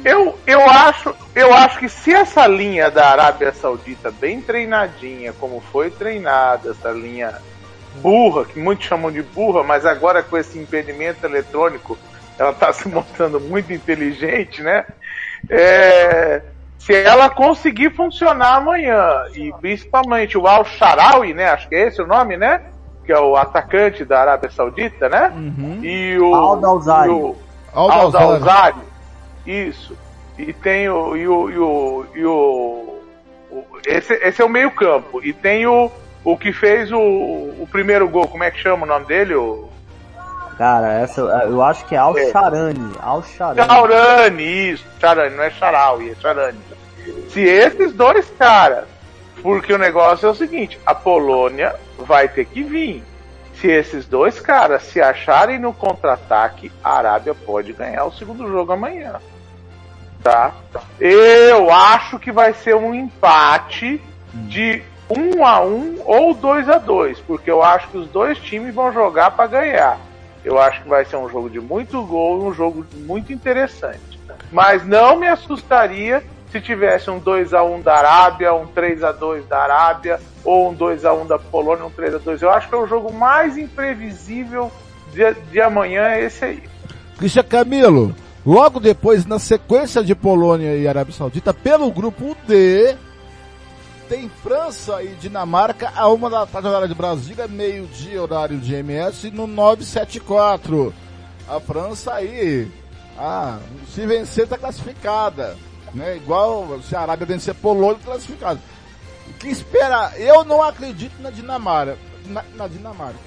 [0.03, 5.61] Eu, eu, acho, eu acho que se essa linha da Arábia Saudita, bem treinadinha, como
[5.71, 7.39] foi treinada, essa linha
[8.01, 11.97] burra, que muitos chamam de burra, mas agora com esse impedimento eletrônico,
[12.37, 14.85] ela está se mostrando muito inteligente, né?
[15.49, 16.41] É,
[16.79, 21.49] se ela conseguir funcionar amanhã, e principalmente o Al-Sharawi, né?
[21.49, 22.61] Acho que é esse o nome, né?
[23.05, 25.31] Que é o atacante da Arábia Saudita, né?
[25.35, 25.79] Uhum.
[25.83, 26.33] E o.
[26.33, 27.35] Al-Dawzari.
[27.73, 28.90] Al-Dawzari.
[29.51, 29.97] Isso.
[30.37, 31.15] E tem o.
[31.15, 33.01] E o, e o, e o,
[33.51, 35.21] o esse, esse é o meio-campo.
[35.23, 35.91] E tem o,
[36.23, 39.35] o que fez o, o primeiro gol, como é que chama o nome dele?
[39.35, 39.69] O,
[40.57, 42.93] Cara, essa eu acho que é Al Sharani.
[42.99, 43.67] Al Sharani.
[43.67, 46.59] Charani, isso, Charani, não é Charaui, é Charani.
[47.29, 48.85] Se esses dois caras,
[49.41, 53.03] porque o negócio é o seguinte, a Polônia vai ter que vir.
[53.55, 58.71] Se esses dois caras se acharem no contra-ataque, a Arábia pode ganhar o segundo jogo
[58.71, 59.19] amanhã.
[60.23, 60.53] Tá?
[60.99, 64.01] Eu acho que vai ser um empate
[64.33, 68.73] de 1 a 1 ou 2 a 2, porque eu acho que os dois times
[68.73, 69.99] vão jogar para ganhar.
[70.43, 74.19] Eu acho que vai ser um jogo de muito gol, um jogo muito interessante.
[74.51, 79.11] Mas não me assustaria se tivesse um 2 a 1 da Arábia, um 3 a
[79.11, 82.41] 2 da Arábia, ou um 2 a 1 da Polônia, um 3 a 2.
[82.41, 84.71] Eu acho que é o jogo mais imprevisível
[85.13, 86.63] de, de amanhã é esse aí.
[87.17, 88.15] Cristian Camilo,
[88.45, 92.95] logo depois, na sequência de Polônia e Arábia Saudita, pelo grupo D,
[94.11, 99.31] tem França e Dinamarca a uma da tarde horário de Brasília, meio-dia horário de MS
[99.31, 100.93] no 974.
[101.47, 102.69] A França aí,
[103.17, 103.59] ah,
[103.93, 105.55] se vencer tá classificada,
[105.93, 106.17] né?
[106.17, 108.59] Igual se a Arábia vencer Polônia tá classificada.
[109.29, 110.11] O que espera?
[110.17, 113.19] Eu não acredito na Dinamarca, na, na Dinamarca.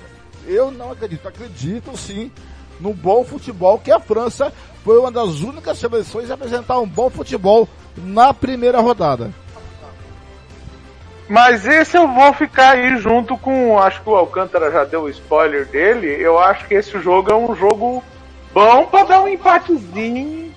[0.47, 2.31] Eu não acredito, acredito sim
[2.80, 4.52] no bom futebol que a França
[4.84, 9.30] foi uma das únicas seleções a apresentar um bom futebol na primeira rodada.
[11.28, 13.78] Mas esse eu vou ficar aí junto com.
[13.78, 16.09] Acho que o Alcântara já deu o spoiler dele.
[16.20, 18.05] Eu acho que esse jogo é um jogo
[18.52, 20.52] bom para dar um empatezinho.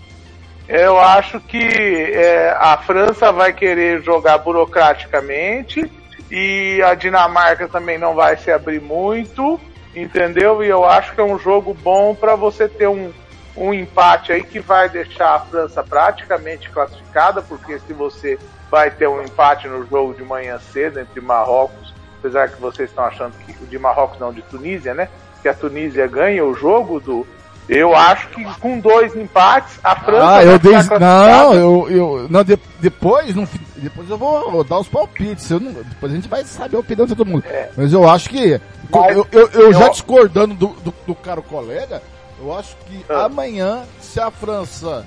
[0.67, 5.89] Eu acho que é, a França vai querer jogar burocraticamente
[6.29, 9.57] e a Dinamarca também não vai se abrir muito,
[10.01, 10.63] entendeu?
[10.63, 13.11] E eu acho que é um jogo bom para você ter um,
[13.55, 18.37] um empate aí que vai deixar a França praticamente classificada, porque se você
[18.69, 23.05] vai ter um empate no jogo de manhã cedo entre Marrocos, apesar que vocês estão
[23.05, 25.07] achando que o de Marrocos não, de Tunísia, né?
[25.41, 27.25] Que a Tunísia ganha o jogo do.
[27.69, 30.35] Eu acho que com dois empates a França.
[30.37, 30.71] Ah, eu dei.
[30.99, 32.27] Não, eu, eu.
[32.29, 35.51] Não, de- depois, fi- depois eu vou dar os palpites.
[35.51, 37.43] Eu não- depois a gente vai saber a opinião de todo mundo.
[37.75, 38.59] Mas eu acho que.
[38.93, 42.01] Eu, eu, eu já discordando do, do, do caro colega,
[42.39, 45.05] eu acho que amanhã, se a França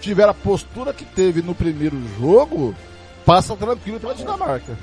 [0.00, 2.74] tiver a postura que teve no primeiro jogo,
[3.24, 4.76] passa tranquilo pela Dinamarca.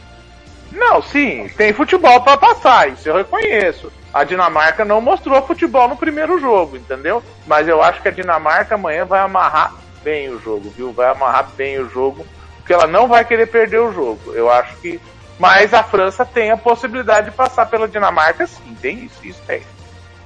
[0.72, 3.92] Não, sim, tem futebol para passar, isso eu reconheço.
[4.14, 7.24] A Dinamarca não mostrou futebol no primeiro jogo, entendeu?
[7.46, 10.92] Mas eu acho que a Dinamarca amanhã vai amarrar bem o jogo, viu?
[10.92, 12.26] Vai amarrar bem o jogo,
[12.58, 14.34] porque ela não vai querer perder o jogo.
[14.34, 15.00] Eu acho que.
[15.40, 19.62] Mas a França tem a possibilidade de passar pela Dinamarca, sim, tem isso, isso tem.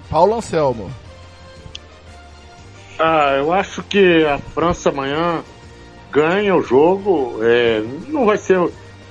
[0.10, 0.92] Paulo Anselmo.
[3.00, 5.44] Ah, eu acho que a França amanhã
[6.12, 7.40] ganha o jogo.
[7.44, 8.60] é, não vai ser,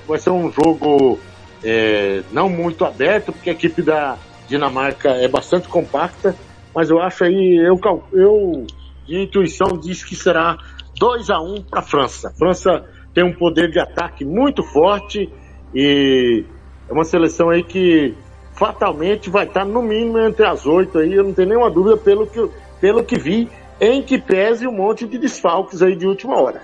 [0.05, 1.19] vai ser um jogo
[1.63, 4.17] é, não muito aberto, porque a equipe da
[4.47, 6.35] Dinamarca é bastante compacta.
[6.75, 7.79] Mas eu acho aí, eu,
[8.11, 8.67] eu
[9.05, 10.57] de intuição diz que será
[10.97, 12.29] 2 a 1 para a França.
[12.29, 15.31] A França tem um poder de ataque muito forte
[15.73, 16.45] e
[16.89, 18.15] é uma seleção aí que
[18.53, 22.27] fatalmente vai estar no mínimo entre as oito aí, eu não tenho nenhuma dúvida pelo
[22.27, 23.49] que, pelo que vi,
[23.81, 26.61] em que pese um monte de desfalques aí de última hora.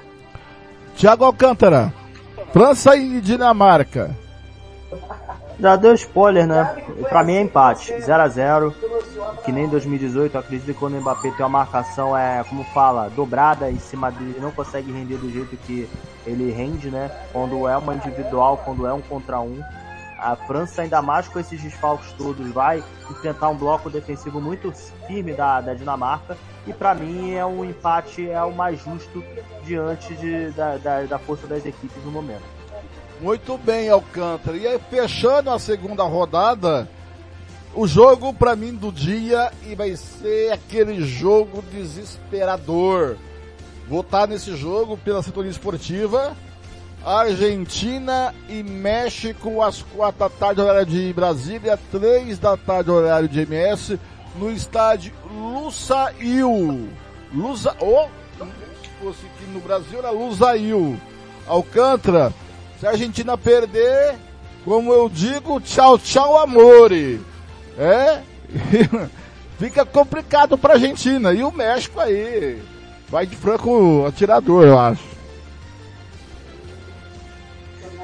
[0.95, 1.93] Thiago Alcântara.
[2.51, 4.15] França e Dinamarca.
[5.59, 6.63] Já deu spoiler, né?
[7.09, 8.75] Pra mim é empate, 0 a 0
[9.43, 12.63] Que nem em 2018, eu acredito que quando o Mbappé tem uma marcação, é, como
[12.65, 15.89] fala, dobrada em cima dele, ele não consegue render do jeito que
[16.25, 17.11] ele rende, né?
[17.33, 19.61] Quando é uma individual, quando é um contra um.
[20.17, 24.71] A França, ainda mais com esses desfalques todos, vai enfrentar um bloco defensivo muito
[25.07, 26.37] firme da, da Dinamarca.
[26.67, 29.23] E pra mim é um empate, é o mais justo
[29.63, 32.58] diante de, da, da, da força das equipes no momento.
[33.19, 34.55] Muito bem, Alcântara.
[34.55, 36.89] E aí, fechando a segunda rodada,
[37.75, 43.17] o jogo pra mim do dia e vai ser aquele jogo desesperador.
[43.89, 46.35] Vou estar nesse jogo pela sintonia esportiva.
[47.05, 53.41] Argentina e México às quatro da tarde, horário de Brasília, três da tarde, horário de
[53.41, 53.99] MS,
[54.35, 56.89] no estádio Lusail.
[57.33, 58.07] Lusa, oh,
[58.81, 60.99] se fosse aqui no Brasil era Lusail.
[61.47, 62.33] Alcântara,
[62.79, 64.15] se a Argentina perder,
[64.63, 67.19] como eu digo, tchau, tchau, amore.
[67.77, 68.21] É?
[69.59, 71.33] Fica complicado pra Argentina.
[71.33, 72.61] E o México aí.
[73.09, 75.03] Vai de franco atirador, eu acho.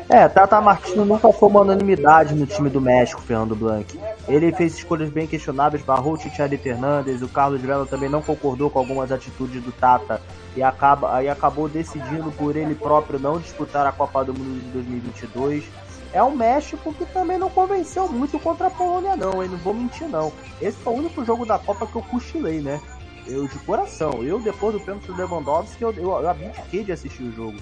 [0.09, 3.99] É, Tata Martino nunca foi uma unanimidade no time do México, Fernando Blanc.
[4.27, 8.69] Ele fez escolhas bem questionáveis, barrou o Titiari Fernandes, o Carlos Vela também não concordou
[8.69, 10.21] com algumas atitudes do Tata
[10.55, 14.69] e acaba, aí acabou decidindo por ele próprio não disputar a Copa do Mundo de
[14.69, 15.65] 2022.
[16.13, 19.49] é o México que também não convenceu muito contra a Polônia, não, hein?
[19.49, 20.31] Não vou mentir, não.
[20.61, 22.79] Esse foi o único jogo da Copa que eu cochilei, né?
[23.27, 24.23] Eu, de coração.
[24.23, 27.57] Eu, depois do pênalti do Lewandowski, eu, eu, eu abdiquei de assistir o jogo.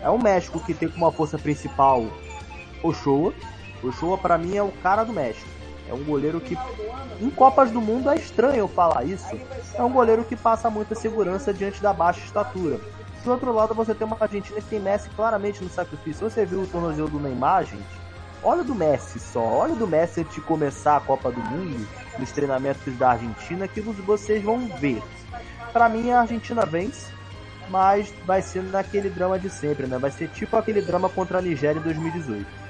[0.00, 2.06] É o México que tem como força principal
[2.82, 3.34] o Showa.
[3.82, 5.48] O Showa, pra mim, é o cara do México.
[5.92, 6.56] É um goleiro que,
[7.20, 9.38] em Copas do Mundo, é estranho falar isso.
[9.74, 12.80] É um goleiro que passa muita segurança diante da baixa estatura.
[13.22, 16.28] Do outro lado, você tem uma Argentina que tem Messi claramente no sacrifício.
[16.28, 18.00] Você viu o tornozelo do Neymar, gente?
[18.42, 19.44] Olha do Messi só.
[19.44, 21.86] Olha do Messi antes de começar a Copa do Mundo,
[22.18, 25.02] nos treinamentos da Argentina, que vocês vão ver.
[25.74, 27.12] Para mim, a Argentina vence,
[27.68, 29.98] mas vai ser naquele drama de sempre, né?
[29.98, 32.61] Vai ser tipo aquele drama contra a Nigéria em 2018.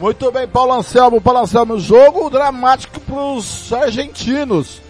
[0.00, 1.20] Muito bem, Paulo Anselmo.
[1.20, 4.80] Paulo Anselmo, jogo dramático pros argentinos.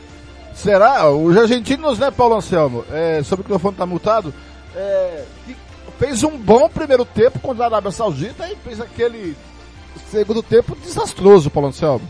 [0.55, 1.11] Será?
[1.11, 2.85] Os argentinos, né, Paulo Anselmo?
[2.93, 4.33] É, sobre o microfone tá multado.
[4.73, 5.25] É,
[5.99, 9.37] fez um bom primeiro tempo contra a Arábia Saudita e fez aquele
[10.09, 12.09] segundo tempo desastroso, Paulo Anselmo.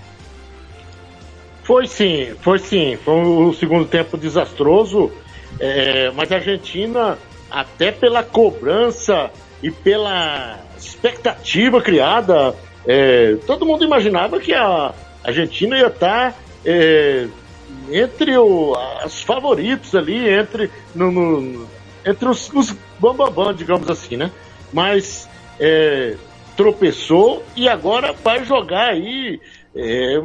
[1.62, 2.98] Foi sim, foi sim.
[3.02, 5.10] Foi um segundo tempo desastroso.
[5.58, 7.16] É, mas a Argentina,
[7.50, 9.30] até pela cobrança
[9.62, 12.54] e pela expectativa criada,
[12.86, 14.94] é, todo mundo imaginava que a
[15.24, 16.34] Argentina ia estar
[16.64, 17.26] é,
[17.90, 18.74] entre o,
[19.04, 21.66] os favoritos ali, entre, no, no,
[22.04, 24.30] entre os, os bambambam, digamos assim, né?
[24.72, 25.28] Mas
[25.58, 26.16] é,
[26.56, 29.40] tropeçou e agora vai jogar aí
[29.74, 30.18] é,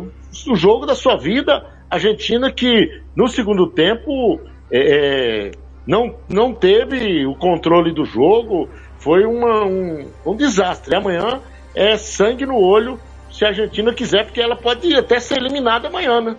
[0.48, 1.66] o jogo da sua vida.
[1.90, 4.40] Argentina que no segundo tempo
[4.72, 5.52] é, é,
[5.86, 10.96] não, não teve o controle do jogo, foi uma, um, um desastre.
[10.96, 11.42] Amanhã
[11.76, 13.00] é sangue no olho
[13.32, 16.36] se a Argentina quiser, porque ela pode até ser eliminada amanhã, né?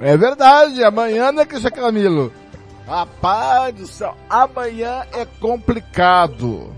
[0.00, 2.32] É verdade, amanhã, né, Cristian Camilo?
[2.86, 6.72] Rapaz do céu, amanhã é complicado.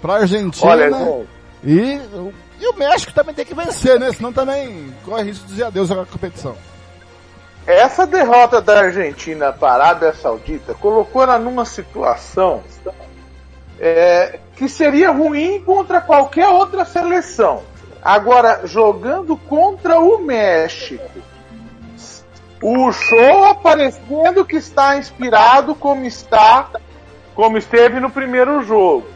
[0.00, 0.70] Pra Argentina.
[0.70, 1.26] Olha,
[1.62, 2.00] e,
[2.60, 4.12] e o México também tem que vencer, né?
[4.12, 6.56] Senão também corre risco de dizer adeus à competição.
[7.66, 12.62] Essa derrota da Argentina para a Arábia Saudita colocou ela numa situação
[13.78, 17.62] é, que seria ruim contra qualquer outra seleção.
[18.02, 21.08] Agora, jogando contra o México,
[22.60, 26.70] o show aparecendo que está inspirado como está,
[27.36, 29.06] como esteve no primeiro jogo.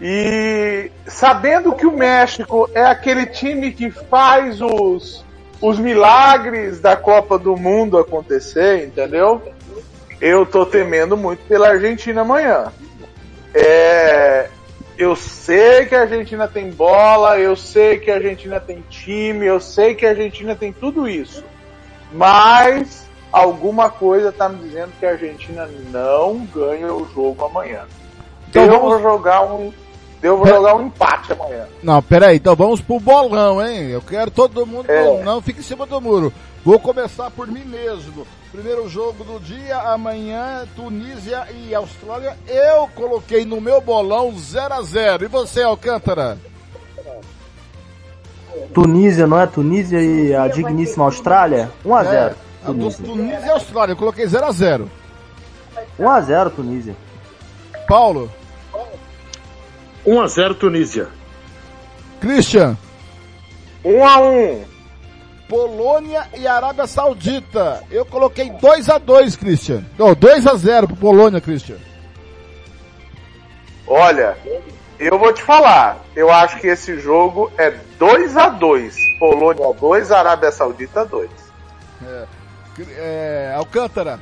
[0.00, 5.24] E sabendo que o México é aquele time que faz os,
[5.60, 9.40] os milagres da Copa do Mundo acontecer, entendeu?
[10.20, 12.72] Eu tô temendo muito pela Argentina amanhã.
[13.54, 14.48] É,
[14.96, 19.60] eu sei que a Argentina tem bola, eu sei que a Argentina tem time, eu
[19.60, 21.44] sei que a Argentina tem tudo isso.
[22.12, 27.82] Mas alguma coisa está me dizendo que a Argentina não ganha o jogo amanhã.
[28.48, 28.88] Então eu vamos...
[28.88, 29.72] vou jogar um.
[30.20, 31.66] Eu vou jogar um empate amanhã.
[31.80, 33.90] Não, peraí, então vamos pro bolão, hein?
[33.90, 35.22] Eu quero todo mundo, é.
[35.22, 36.32] não fique em cima do muro.
[36.68, 38.26] Vou começar por mim mesmo.
[38.52, 42.36] Primeiro jogo do dia, amanhã, Tunísia e Austrália.
[42.46, 46.36] Eu coloquei no meu bolão 0 a 0 E você, Alcântara?
[48.74, 49.46] Tunísia, não é?
[49.46, 51.72] Tunísia e a digníssima Austrália?
[51.82, 53.06] 1 a 0 é, Tunísia.
[53.06, 54.90] Tunísia e Austrália, eu coloquei 0 a 0
[55.98, 56.94] 1 a 0 Tunísia.
[57.88, 58.30] Paulo?
[60.04, 61.08] 1 a 0 Tunísia.
[62.20, 62.76] Christian?
[63.82, 64.77] 1 a 1
[65.48, 67.82] Polônia e Arábia Saudita.
[67.90, 69.84] Eu coloquei 2 a 2 Christian.
[69.98, 71.78] Não, 2 a 0 pro Polônia, Christian.
[73.86, 74.36] Olha,
[74.98, 76.04] eu vou te falar.
[76.14, 81.30] Eu acho que esse jogo é 2 a 2 Polônia 2, Arábia Saudita 2.
[82.04, 82.26] É,
[82.96, 84.20] é, Alcântara.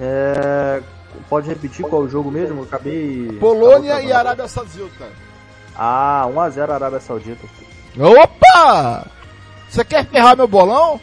[0.00, 0.82] É,
[1.28, 2.60] pode repetir qual o jogo mesmo?
[2.60, 3.36] Eu acabei.
[3.38, 5.06] Polônia e Arábia Saudita.
[5.76, 7.46] Ah, 1x0 Arábia Saudita.
[7.98, 9.06] Opa!
[9.68, 11.00] Você quer ferrar meu bolão?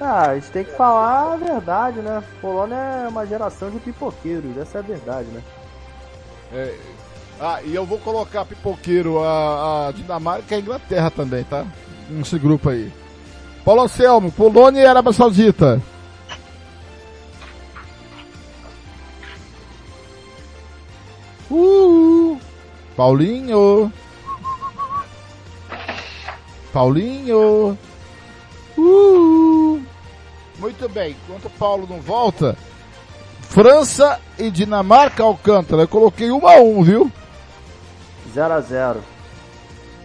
[0.00, 2.22] Ah, a gente tem que falar a verdade, né?
[2.40, 5.42] Polônia é uma geração de pipoqueiros, essa é a verdade, né?
[6.52, 6.74] É,
[7.38, 11.66] ah, e eu vou colocar pipoqueiro a, a Dinamarca e a Inglaterra também, tá?
[12.08, 12.92] Nesse grupo aí.
[13.64, 15.82] Paulo Anselmo, Polônia e Arábia Saudita.
[21.50, 22.38] Uh,
[22.96, 23.92] Paulinho.
[26.72, 27.78] Paulinho.
[28.76, 29.82] Uh!
[30.58, 32.56] Muito bem, enquanto o Paulo não volta,
[33.42, 35.82] França e Dinamarca Alcântara.
[35.82, 37.12] Eu coloquei 1 a 1, viu?
[38.32, 39.02] 0 a 0.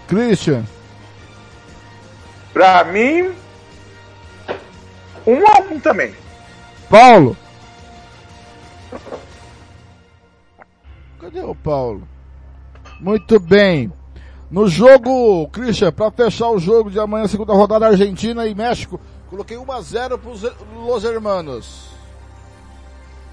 [0.08, 0.64] Christian.
[2.54, 3.34] Pra mim
[5.28, 6.14] 1 a 1 também.
[6.90, 7.36] Paulo.
[11.20, 12.08] Cadê o Paulo?
[13.00, 13.92] Muito bem.
[14.50, 19.00] No jogo, Christian, para fechar o jogo de amanhã, segunda rodada, Argentina e México,
[19.30, 20.32] coloquei 1 a 0 para
[20.76, 21.90] Los Hermanos.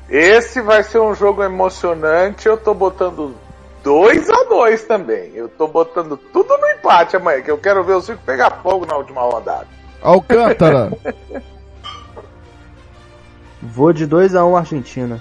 [0.09, 2.47] Esse vai ser um jogo emocionante.
[2.47, 3.35] Eu tô botando
[3.83, 5.33] 2 a 2 também.
[5.35, 8.87] Eu tô botando tudo no empate amanhã, que eu quero ver o Circo pegar fogo
[8.87, 9.69] na última rodada.
[10.01, 10.93] Alcântara.
[13.63, 15.21] Vou de 2 a 1 um Argentina.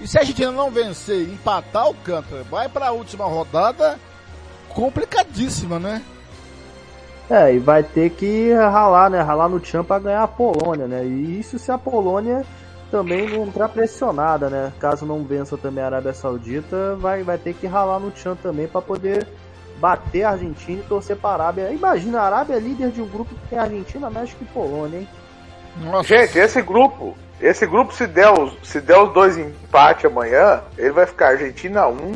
[0.00, 3.98] E se a Argentina não vencer e empatar Alcântara, vai para a última rodada
[4.76, 6.02] complicadíssima, né?
[7.30, 9.20] É, e vai ter que ralar, né?
[9.22, 11.04] Ralar no chão para ganhar a Polônia, né?
[11.04, 12.44] E isso se a Polônia
[12.90, 14.72] também não entrar pressionada, né?
[14.78, 18.68] Caso não vença também a Arábia Saudita, vai, vai ter que ralar no chão também
[18.68, 19.26] para poder
[19.80, 21.72] bater a Argentina e torcer para a Arábia.
[21.72, 25.08] Imagina, a Arábia é líder de um grupo que tem Argentina, México e Polônia, hein?
[25.80, 26.08] Nossa.
[26.08, 30.92] Gente, esse grupo, esse grupo se der, os, se der os dois empate amanhã, ele
[30.92, 32.12] vai ficar Argentina 1,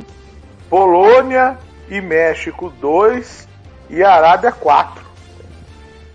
[0.69, 1.59] Polônia
[1.91, 3.49] e México 2
[3.91, 5.05] e Arábia 4.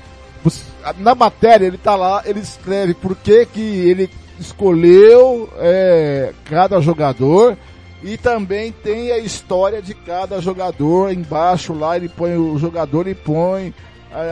[0.98, 7.58] na matéria ele tá lá, ele escreve por que que ele escolheu é, cada jogador,
[8.04, 13.16] e também tem a história de cada jogador embaixo lá, ele põe o jogador e
[13.16, 13.74] põe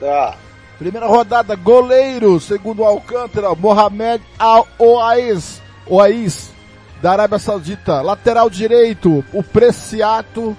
[0.00, 0.36] Tá.
[0.78, 6.52] Primeira rodada, goleiro, segundo Alcântara, Mohamed Al-Oais, Oais,
[7.00, 8.02] da Arábia Saudita.
[8.02, 10.54] Lateral direito, o Preciato,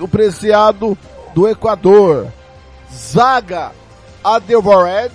[0.00, 0.98] o Preciado
[1.32, 2.26] do Equador.
[2.92, 3.70] Zaga,
[4.24, 5.14] Adelvared,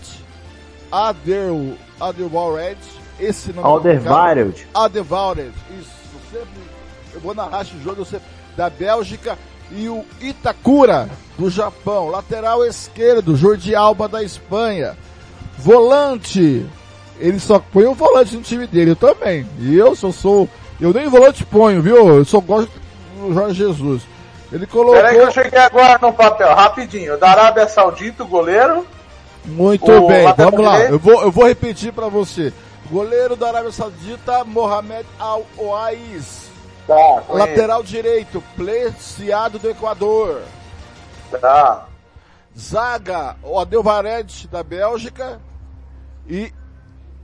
[0.90, 2.80] Adel, Adelvared,
[3.20, 4.66] esse nome Alderweireld.
[4.74, 5.92] Adelvared, isso,
[6.32, 6.62] sempre,
[7.14, 9.38] eu vou narrar esse jogo, eu sempre, da Bélgica,
[9.72, 14.98] e o Itakura do Japão, lateral esquerdo, Jordi Alba da Espanha,
[15.58, 16.66] volante,
[17.20, 20.48] ele só põe o volante no time dele, eu também, e eu só sou,
[20.80, 22.72] eu nem volante ponho, viu, eu só gosto
[23.20, 24.04] do Jorge Jesus.
[24.52, 24.96] Ele colocou...
[24.96, 28.86] Peraí que eu cheguei agora no papel, rapidinho, da Arábia Saudita, o goleiro...
[29.46, 32.52] Muito o bem, vamos lá, eu vou, eu vou repetir para você.
[32.90, 36.45] Goleiro da Arábia Saudita, Mohamed Al-Oais.
[36.88, 40.42] Tá, Lateral direito, Pleciado do Equador.
[41.42, 41.88] Tá.
[42.58, 45.42] Zaga, o Adelvared da Bélgica
[46.28, 46.54] e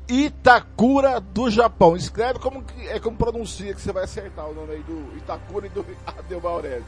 [0.07, 1.95] Itakura do Japão.
[1.95, 5.69] Escreve como é como pronuncia que você vai acertar o nome aí do Itakura e
[5.69, 6.83] do Adelvared.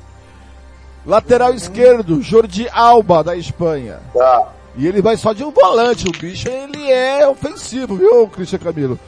[1.05, 1.55] Lateral uhum.
[1.55, 3.99] esquerdo, Jordi Alba da Espanha.
[4.13, 4.53] Tá.
[4.75, 8.99] E ele vai só de um volante, o bicho ele é ofensivo, viu, Cristian Camilo?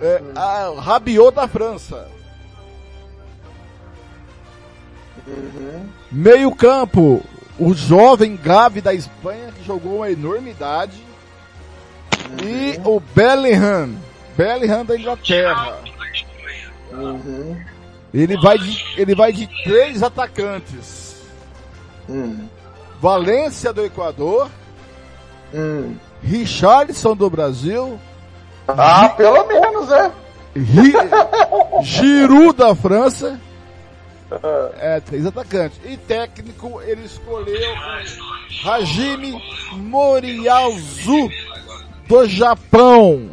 [0.00, 2.08] É, a Rabiot da França.
[5.30, 5.86] Uhum.
[6.10, 7.22] Meio campo,
[7.58, 11.02] o jovem Gavi da Espanha que jogou uma enormidade.
[12.30, 12.48] Uhum.
[12.48, 13.96] E o Bellingham,
[14.36, 15.78] Bellingham da Inglaterra.
[16.92, 17.56] Uhum.
[18.12, 21.16] Ele vai de, ele vai de três atacantes.
[22.08, 22.48] Uhum.
[23.00, 24.50] Valência do Equador.
[25.54, 25.96] Hum.
[26.22, 27.98] Richardson do Brasil.
[28.68, 30.10] Ah, pelo menos, é.
[30.54, 30.92] Ri
[31.82, 33.40] Giroud da França.
[34.78, 35.80] É, três atacantes.
[35.84, 37.74] E técnico, ele escolheu
[38.64, 39.40] Hajime
[39.72, 41.28] Moriyazu
[42.08, 43.30] do Japão.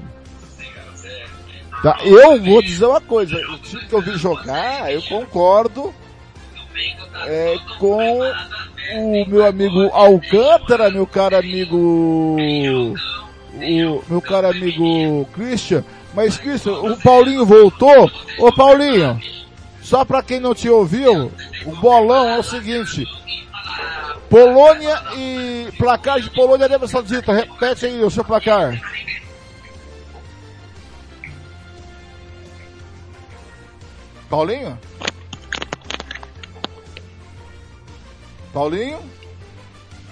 [1.83, 5.93] Tá, eu vou dizer uma coisa, o time que eu vi jogar, eu concordo
[7.27, 8.19] é, com
[8.95, 12.95] o meu amigo Alcântara, meu caro amigo, o
[14.09, 15.83] meu caro amigo Christian,
[16.15, 18.09] mas Christian, o Paulinho voltou,
[18.39, 19.21] ô Paulinho,
[19.87, 21.31] só para quem não te ouviu,
[21.65, 23.05] o bolão é o seguinte.
[24.29, 27.31] Polônia e placar de Polônia e Arábia Saudita.
[27.31, 28.77] Repete aí o seu placar.
[34.29, 34.77] Paulinho?
[38.53, 38.99] Paulinho?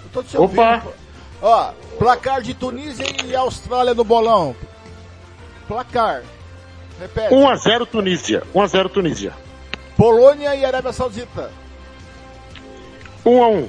[0.06, 0.62] Eu tô te ouvindo.
[0.62, 0.84] Opa!
[1.42, 4.56] Ó, placar de Tunísia e Austrália no bolão.
[5.68, 6.24] Placar.
[6.98, 7.34] Repete.
[7.34, 8.44] 1 a 0 Tunísia.
[8.56, 9.34] 1 a 0 Tunísia.
[9.98, 11.52] Polônia e Arábia Saudita.
[13.26, 13.68] 1x1.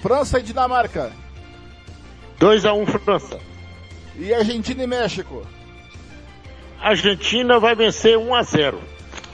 [0.00, 1.12] França e Dinamarca.
[2.40, 3.38] 2x1 França.
[4.18, 5.42] E Argentina e México.
[6.80, 8.76] Argentina vai vencer 1x0.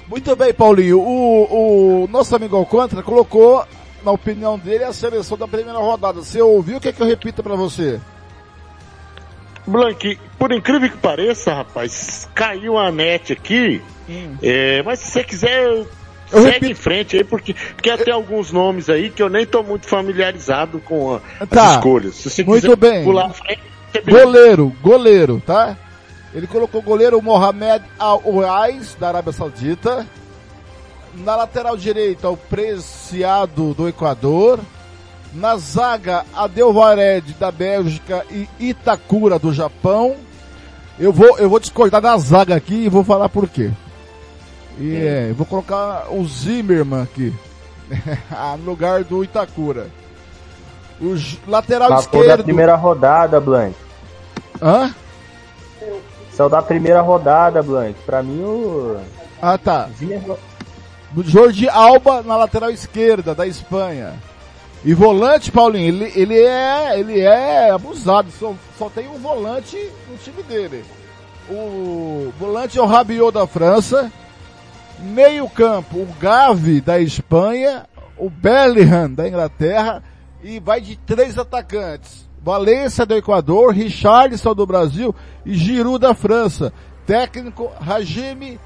[0.08, 1.00] Muito bem, Paulinho.
[1.00, 3.64] O, o nosso amigo Alcântara colocou,
[4.04, 6.20] na opinião dele, a seleção da primeira rodada.
[6.20, 8.00] Você ouviu o que, é que eu repito pra você?
[9.66, 13.80] Blank, por incrível que pareça, rapaz, caiu a net aqui.
[14.42, 15.86] É, mas se você quiser,
[16.40, 19.86] segue em frente aí, porque, porque tem alguns nomes aí que eu nem tô muito
[19.86, 21.74] familiarizado com a- as Tá.
[21.74, 22.14] escolhas.
[22.14, 23.04] Se você Muito bem.
[23.04, 23.60] pular à frente,
[24.08, 25.76] Goleiro, goleiro, tá?
[26.34, 30.06] Ele colocou goleiro Mohamed Al-Oais, da Arábia Saudita.
[31.14, 34.58] Na lateral direita, o Preciado do Equador.
[35.34, 40.16] Na zaga, Adelvared da Bélgica e Itakura do Japão.
[40.98, 43.70] Eu vou, eu vou discordar da zaga aqui e vou falar por quê.
[44.78, 47.32] E é, eu vou colocar o Zimmermann aqui.
[48.30, 49.88] Ah, no lugar do Itakura.
[51.00, 51.14] O
[51.46, 52.44] lateral Passou da esquerdo.
[52.44, 53.74] primeira rodada, Blank.
[54.62, 54.94] Hã?
[56.32, 57.94] Saiu da primeira rodada, Blank.
[58.06, 58.96] Pra mim, o...
[59.42, 59.90] Ah, tá.
[61.10, 64.14] Do Jorge Alba na lateral esquerda da Espanha.
[64.84, 69.76] E volante, Paulinho, ele, ele é ele é abusado, só, só tem um volante
[70.10, 70.84] no time dele.
[71.50, 74.10] O volante é o Rabiot da França.
[75.02, 80.02] Meio campo, o Gavi da Espanha, o Bellingham da Inglaterra
[80.42, 82.28] e vai de três atacantes.
[82.40, 85.14] Valência do Equador, Richarlison do Brasil
[85.44, 86.72] e Giroud da França.
[87.04, 88.60] Técnico Hajime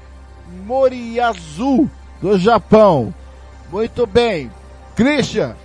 [0.65, 1.89] Moriyazu
[2.21, 3.13] do Japão.
[3.71, 4.51] Muito bem.
[4.95, 5.55] Christian,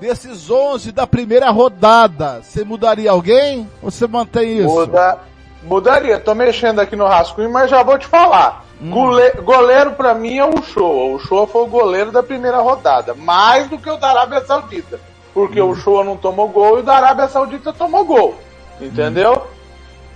[0.00, 3.68] desses 11 da primeira rodada, você mudaria alguém?
[3.80, 4.68] Ou você mantém isso?
[4.68, 5.18] Muda,
[5.62, 6.18] mudaria.
[6.18, 8.65] Tô mexendo aqui no rascunho, mas já vou te falar.
[8.80, 8.90] Hum.
[8.90, 11.14] Gole- goleiro pra mim é o Show.
[11.14, 13.14] O Show foi o goleiro da primeira rodada.
[13.14, 15.00] Mais do que o da Arábia Saudita.
[15.32, 15.70] Porque Hum.
[15.70, 18.34] o Show não tomou gol e o da Arábia Saudita tomou gol.
[18.80, 19.32] Entendeu?
[19.34, 19.56] Hum.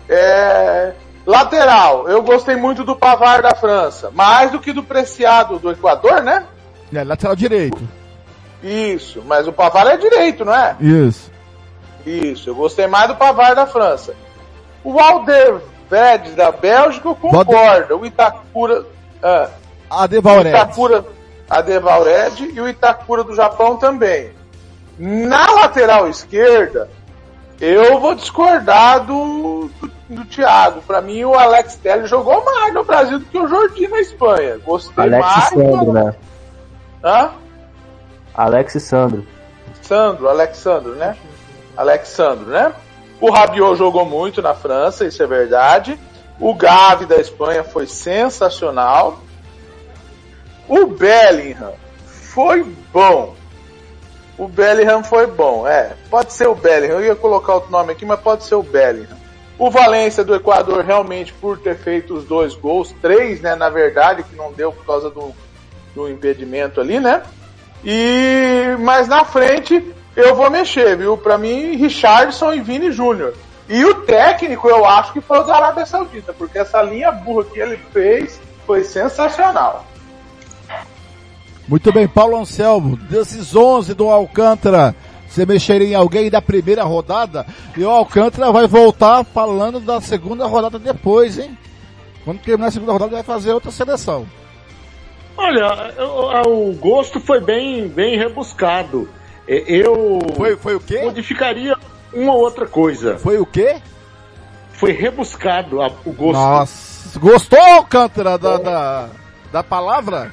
[0.08, 0.92] É,
[1.26, 4.10] Lateral, eu gostei muito do Pavar da França.
[4.10, 6.44] Mais do que do Preciado do Equador, né?
[6.92, 7.78] É, lateral direito.
[8.62, 10.76] Isso, mas o Pavar é direito, não é?
[10.80, 11.30] Isso.
[12.04, 14.14] Isso, eu gostei mais do Pavar da França.
[14.82, 14.92] O
[15.90, 17.98] Alderweireld da Bélgica eu concordo.
[17.98, 18.84] O Itakura.
[19.22, 19.48] Ah,
[19.90, 20.54] Adevalred.
[20.54, 21.04] o Itakura
[21.48, 24.30] Adevalred e o Itakura do Japão também.
[24.98, 26.88] Na lateral esquerda,
[27.60, 30.82] eu vou discordar do, do, do Thiago.
[30.82, 34.58] Pra mim, o Alex Telles jogou mais no Brasil do que o Jordi na Espanha.
[34.58, 35.48] Gostei Alex mais.
[35.48, 36.14] Sandro, né?
[37.02, 37.30] Hã?
[38.34, 39.26] Alex Sandro.
[39.82, 41.16] Sandro, Alexandro, né?
[41.76, 42.72] Alexandro, né?
[43.20, 45.98] O Rabiot jogou muito na França, isso é verdade.
[46.40, 49.20] O Gavi da Espanha foi sensacional.
[50.66, 51.74] O Bellingham
[52.06, 53.34] foi bom.
[54.38, 55.92] O Bellingham foi bom, é.
[56.08, 56.94] Pode ser o Bellingham.
[56.98, 59.18] Eu ia colocar outro nome aqui, mas pode ser o Bellingham.
[59.58, 64.22] O Valência do Equador realmente por ter feito os dois gols, três, né, na verdade,
[64.22, 65.34] que não deu por causa do,
[65.94, 67.22] do impedimento ali, né?
[67.84, 71.16] E mas na frente eu vou mexer, viu?
[71.16, 73.34] Pra mim, Richardson e Vini Júnior.
[73.68, 77.44] E o técnico eu acho que foi o da Arábia Saudita, porque essa linha burra
[77.44, 79.86] que ele fez foi sensacional.
[81.68, 84.92] Muito bem, Paulo Anselmo, desses 11 do Alcântara,
[85.28, 87.46] você mexeria em alguém da primeira rodada?
[87.76, 91.56] E o Alcântara vai voltar falando da segunda rodada depois, hein?
[92.24, 94.26] Quando terminar a segunda rodada, vai fazer outra seleção.
[95.36, 99.08] Olha, o, o gosto foi bem, bem rebuscado.
[99.48, 101.00] É, Eu foi, foi o quê?
[101.02, 101.76] modificaria
[102.12, 103.18] uma ou outra coisa.
[103.18, 103.76] Foi o quê?
[104.72, 106.32] Foi rebuscado a- o gosto.
[106.40, 109.08] Nossa, gostou, Alcântara, da, da,
[109.52, 110.32] da palavra?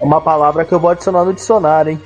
[0.00, 2.02] Uma palavra que eu vou adicionar no dicionário, hein?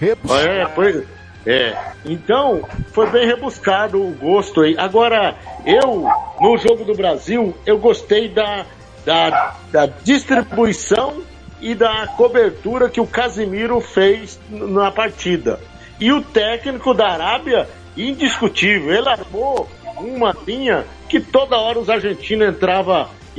[0.00, 1.06] É, foi,
[1.46, 1.76] é.
[2.04, 2.62] Então,
[2.92, 4.74] foi bem rebuscado o gosto aí.
[4.78, 5.34] Agora,
[5.66, 6.08] eu,
[6.40, 8.64] no jogo do Brasil, eu gostei da,
[9.04, 11.20] da, da distribuição
[11.60, 15.58] e da cobertura que o Casimiro fez na partida.
[15.98, 19.68] E o técnico da Arábia, indiscutível, ele armou
[19.98, 22.46] uma linha que toda hora os argentinos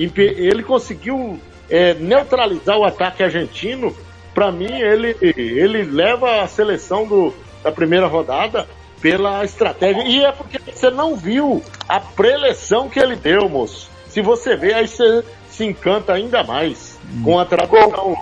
[0.09, 1.39] pe- Ele conseguiu
[1.69, 3.95] é, neutralizar o ataque argentino.
[4.33, 7.33] Para mim, ele, ele leva a seleção do,
[7.63, 8.67] da primeira rodada
[9.01, 10.03] pela estratégia.
[10.03, 13.89] E é porque você não viu a preleção que ele deu, moço.
[14.07, 16.86] Se você ver, aí você, se encanta ainda mais
[17.23, 18.15] com a tradução.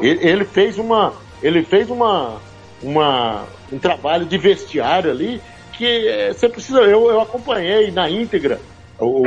[0.00, 1.12] Ele, ele fez uma,
[1.42, 2.40] ele fez uma,
[2.82, 5.40] uma, um trabalho de vestiário ali
[5.72, 6.80] que eh, você precisa.
[6.80, 8.60] Eu, eu acompanhei na íntegra
[8.98, 9.24] o,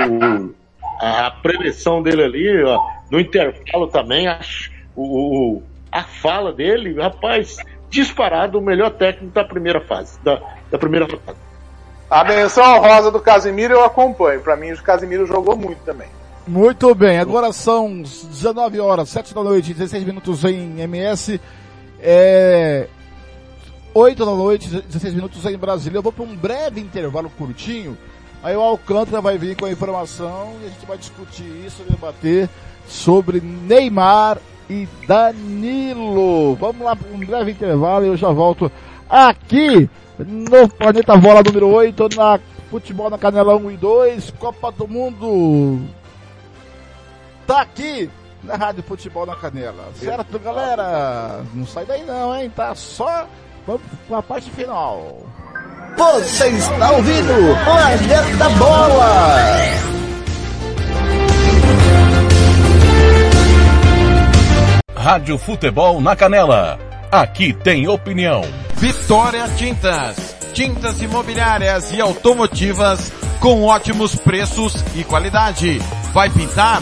[1.01, 4.39] a, preleção dele ali, ó, no intervalo também, a,
[4.95, 5.61] o,
[5.91, 7.57] a fala dele, rapaz,
[7.89, 11.37] disparado o melhor técnico da primeira fase, da, da primeira rodada.
[12.09, 14.41] A menção rosa do Casimiro eu acompanho.
[14.41, 16.09] Pra mim, o Casimiro jogou muito também.
[16.51, 21.39] Muito bem, agora são 19 horas, 7 da noite, 16 minutos em MS,
[22.01, 22.89] é,
[23.93, 25.99] 8 da noite, 16 minutos em Brasília.
[25.99, 27.97] Eu vou para um breve intervalo curtinho,
[28.43, 32.49] aí o Alcântara vai vir com a informação e a gente vai discutir isso, debater
[32.85, 34.37] sobre Neymar
[34.69, 36.55] e Danilo.
[36.55, 38.69] Vamos lá para um breve intervalo e eu já volto
[39.09, 44.85] aqui no Planeta Bola número 8, na Futebol na Canela 1 e 2, Copa do
[44.85, 46.00] Mundo
[47.51, 48.09] tá aqui
[48.43, 49.91] na Rádio Futebol na Canela.
[49.95, 51.43] Certo, galera?
[51.53, 52.49] Não sai daí não, hein?
[52.55, 53.27] Tá só
[53.67, 55.17] vamos pra parte final.
[55.97, 57.33] Você está ouvindo
[57.65, 59.35] Planeta Bola!
[64.95, 66.79] Rádio Futebol na Canela.
[67.11, 68.41] Aqui tem opinião.
[68.75, 70.37] Vitória Tintas.
[70.53, 73.11] Tintas imobiliárias e automotivas
[73.41, 75.79] com ótimos preços e qualidade.
[76.13, 76.81] Vai pintar?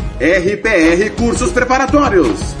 [0.21, 2.60] RPR Cursos Preparatórios.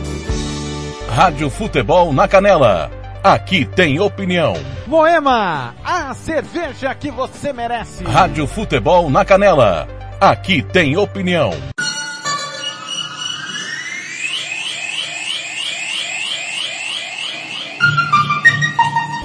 [1.13, 2.89] Rádio Futebol na Canela.
[3.21, 4.53] Aqui tem opinião.
[4.87, 8.05] Moema, a cerveja que você merece.
[8.05, 9.89] Rádio Futebol na Canela.
[10.21, 11.51] Aqui tem opinião.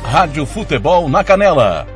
[0.03, 1.96] Rádio Futebol na Canela.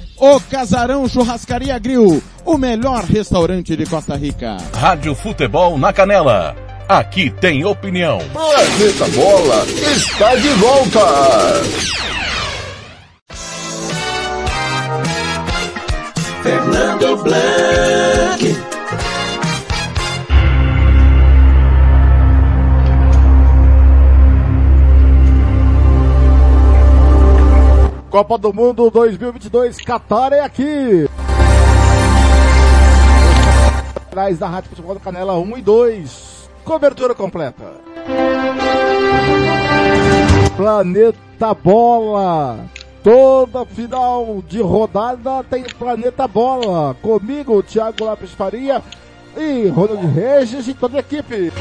[0.21, 4.55] O Casarão Churrascaria Grill, o melhor restaurante de Costa Rica.
[4.71, 6.55] Rádio Futebol na Canela.
[6.87, 8.19] Aqui tem opinião.
[8.31, 10.99] Planeta Bola está de volta!
[16.43, 18.50] Fernando Blanc.
[28.11, 31.09] Copa do Mundo 2022, Qatar é aqui.
[33.95, 36.49] Atrás da Rádio Futebol da Canela 1 e 2.
[36.65, 37.71] Cobertura completa.
[40.57, 42.65] Planeta Bola.
[43.01, 46.93] Toda final de rodada tem Planeta Bola.
[46.95, 48.83] Comigo, Thiago Lopes Faria
[49.37, 51.53] e Ronald Regis e toda a equipe.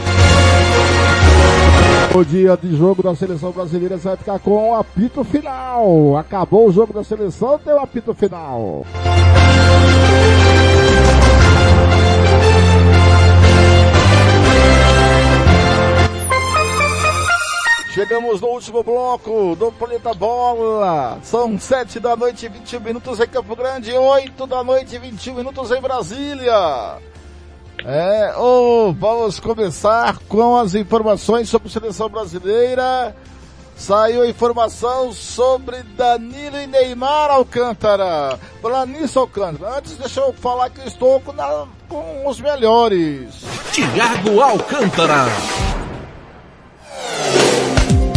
[2.12, 6.16] O dia de jogo da seleção brasileira vai ficar com o apito final.
[6.16, 8.84] Acabou o jogo da seleção, tem o apito final.
[17.94, 21.18] Chegamos no último bloco do Planeta Bola.
[21.22, 25.34] São sete da noite e 21 minutos em Campo Grande, oito da noite e 21
[25.34, 26.98] minutos em Brasília.
[27.84, 33.14] É, oh, vamos começar com as informações sobre a seleção brasileira.
[33.76, 38.38] Saiu a informação sobre Danilo e Neymar Alcântara.
[38.60, 43.42] Falar nisso, Alcântara, antes deixa eu falar que eu estou com, na, com os melhores.
[43.72, 45.24] Tiago Alcântara.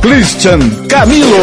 [0.02, 0.60] Christian
[0.90, 1.38] Camilo.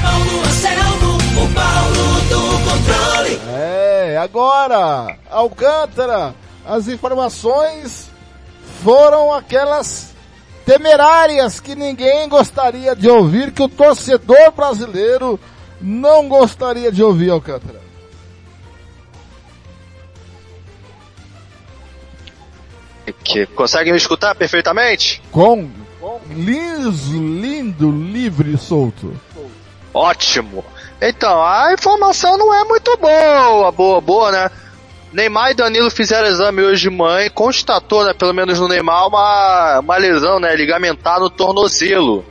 [0.00, 3.40] Paulo Anselmo, o Paulo do controle.
[3.48, 3.85] É,
[4.16, 6.34] agora, Alcântara,
[6.64, 8.10] as informações
[8.82, 10.14] foram aquelas
[10.64, 15.38] temerárias que ninguém gostaria de ouvir, que o torcedor brasileiro
[15.80, 17.80] não gostaria de ouvir, Alcântara.
[23.22, 25.22] Que consegue me escutar perfeitamente?
[25.30, 25.70] Com,
[26.00, 29.14] com liso, lindo, livre e solto.
[29.94, 30.64] Ótimo.
[31.00, 34.50] Então, a informação não é muito boa, boa, boa, né?
[35.12, 39.06] Neymar e Danilo fizeram exame hoje de manhã e constatou, né, pelo menos no Neymar,
[39.08, 42.24] uma, uma lesão, né, ligamentar no tornozelo.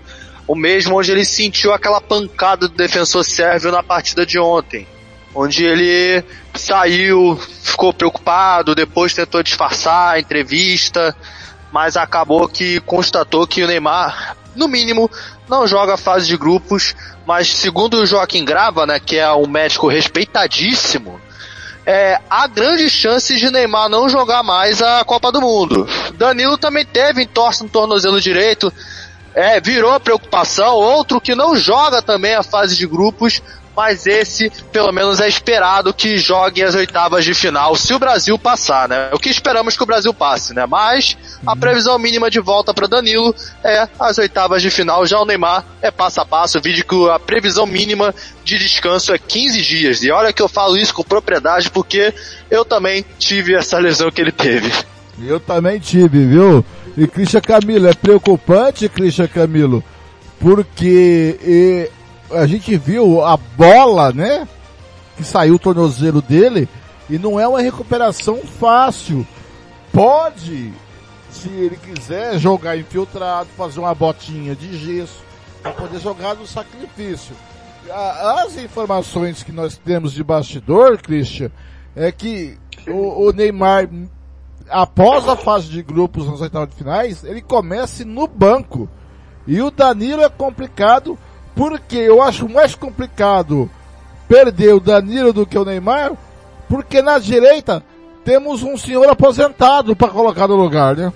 [0.47, 4.87] O mesmo onde ele sentiu aquela pancada do defensor sérvio na partida de ontem.
[5.33, 6.23] Onde ele
[6.53, 11.15] saiu, ficou preocupado, depois tentou disfarçar a entrevista,
[11.71, 15.10] mas acabou que constatou que o Neymar, no mínimo,
[15.49, 16.95] não joga a fase de grupos,
[17.26, 21.19] mas segundo o Joaquim Grava, né, que é um médico respeitadíssimo,
[21.86, 25.88] é, há grandes chances de Neymar não jogar mais a Copa do Mundo.
[26.15, 28.73] Danilo também teve entorse no tornozelo direito,
[29.36, 30.73] é, virou preocupação.
[30.76, 33.41] Outro que não joga também a fase de grupos,
[33.76, 38.38] mas esse, pelo menos, é esperado que jogue as oitavas de final, se o Brasil
[38.39, 39.10] passar, né?
[39.14, 40.65] O que esperamos que o Brasil passe, né?
[40.65, 45.06] Mas a previsão mínima de volta para Danilo é as oitavas de final.
[45.06, 46.61] Já o Neymar é passo a passo.
[46.61, 50.03] Vídeo que a previsão mínima de descanso é 15 dias.
[50.03, 52.14] E olha que eu falo isso com propriedade porque
[52.49, 54.72] eu também tive essa lesão que ele teve.
[55.22, 56.65] Eu também tive, viu?
[56.97, 59.84] E Christian Camilo, é preocupante, Christian Camilo,
[60.39, 61.89] porque
[62.35, 64.47] a gente viu a bola, né?
[65.17, 66.67] Que saiu o tornozelo dele
[67.09, 69.25] e não é uma recuperação fácil.
[69.91, 70.73] Pode,
[71.31, 75.23] se ele quiser, jogar infiltrado, fazer uma botinha de gesso
[75.61, 77.35] para poder jogar no sacrifício.
[77.89, 81.51] As informações que nós temos de bastidor, Christian,
[81.95, 82.57] é que
[82.87, 83.87] o, o Neymar,
[84.69, 88.89] após a fase de grupos nas oitavas de finais, ele comece no banco.
[89.47, 91.17] E o Danilo é complicado,
[91.56, 93.69] porque eu acho mais complicado
[94.27, 96.11] perder o Danilo do que o Neymar,
[96.68, 97.82] porque na direita
[98.23, 101.14] temos um senhor aposentado para colocar no lugar, né?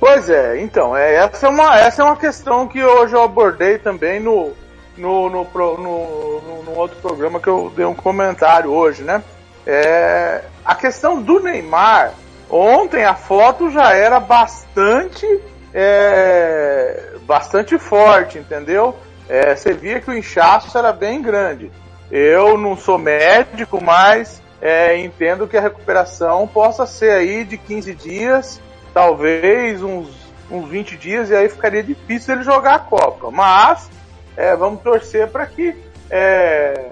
[0.00, 3.78] Pois é, então, é, essa, é uma, essa é uma questão que hoje eu abordei
[3.78, 4.50] também no,
[4.96, 9.22] no, no, no- no outro programa que eu dei um comentário hoje, né?
[9.64, 12.14] É, a questão do Neymar,
[12.50, 15.24] ontem a foto já era bastante,
[15.72, 18.96] é, bastante forte, entendeu?
[19.28, 21.70] É, você via que o inchaço era bem grande.
[22.10, 27.94] Eu não sou médico, mas é, entendo que a recuperação possa ser aí de 15
[27.94, 28.60] dias,
[28.92, 30.08] talvez uns,
[30.50, 33.30] uns 20 dias, e aí ficaria difícil ele jogar a Copa.
[33.30, 33.90] Mas
[34.36, 35.74] é, vamos torcer para que
[36.10, 36.90] é,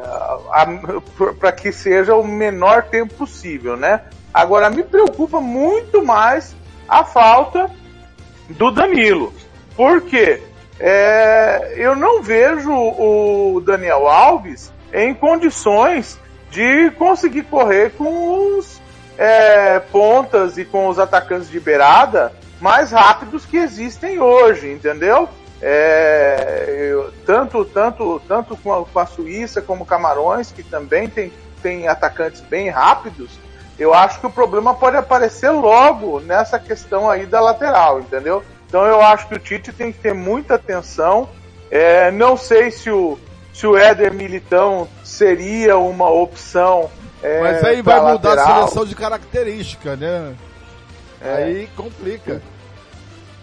[1.39, 4.01] para que seja o menor tempo possível, né?
[4.33, 6.57] Agora me preocupa muito mais
[6.89, 7.71] a falta
[8.51, 9.33] do Danilo.
[9.77, 10.43] Por quê?
[10.79, 16.19] É, eu não vejo o Daniel Alves em condições
[16.51, 18.81] de conseguir correr com os
[19.19, 25.29] é, pontas e com os atacantes de beirada mais rápidos que existem hoje, entendeu?
[25.63, 31.31] É, eu- tanto tanto tanto com a, com a Suíça como Camarões que também tem,
[31.63, 33.31] tem atacantes bem rápidos
[33.81, 38.45] eu acho que o problema pode aparecer logo nessa questão aí da lateral, entendeu?
[38.69, 41.31] Então eu acho que o Tite tem que ter muita atenção.
[41.71, 43.19] É, não sei se o,
[43.55, 46.91] se o Éder Militão seria uma opção.
[47.23, 48.59] é, Mas aí vai mudar a lateral.
[48.59, 50.35] seleção de característica, né?
[51.23, 51.35] É.
[51.35, 52.43] Aí complica.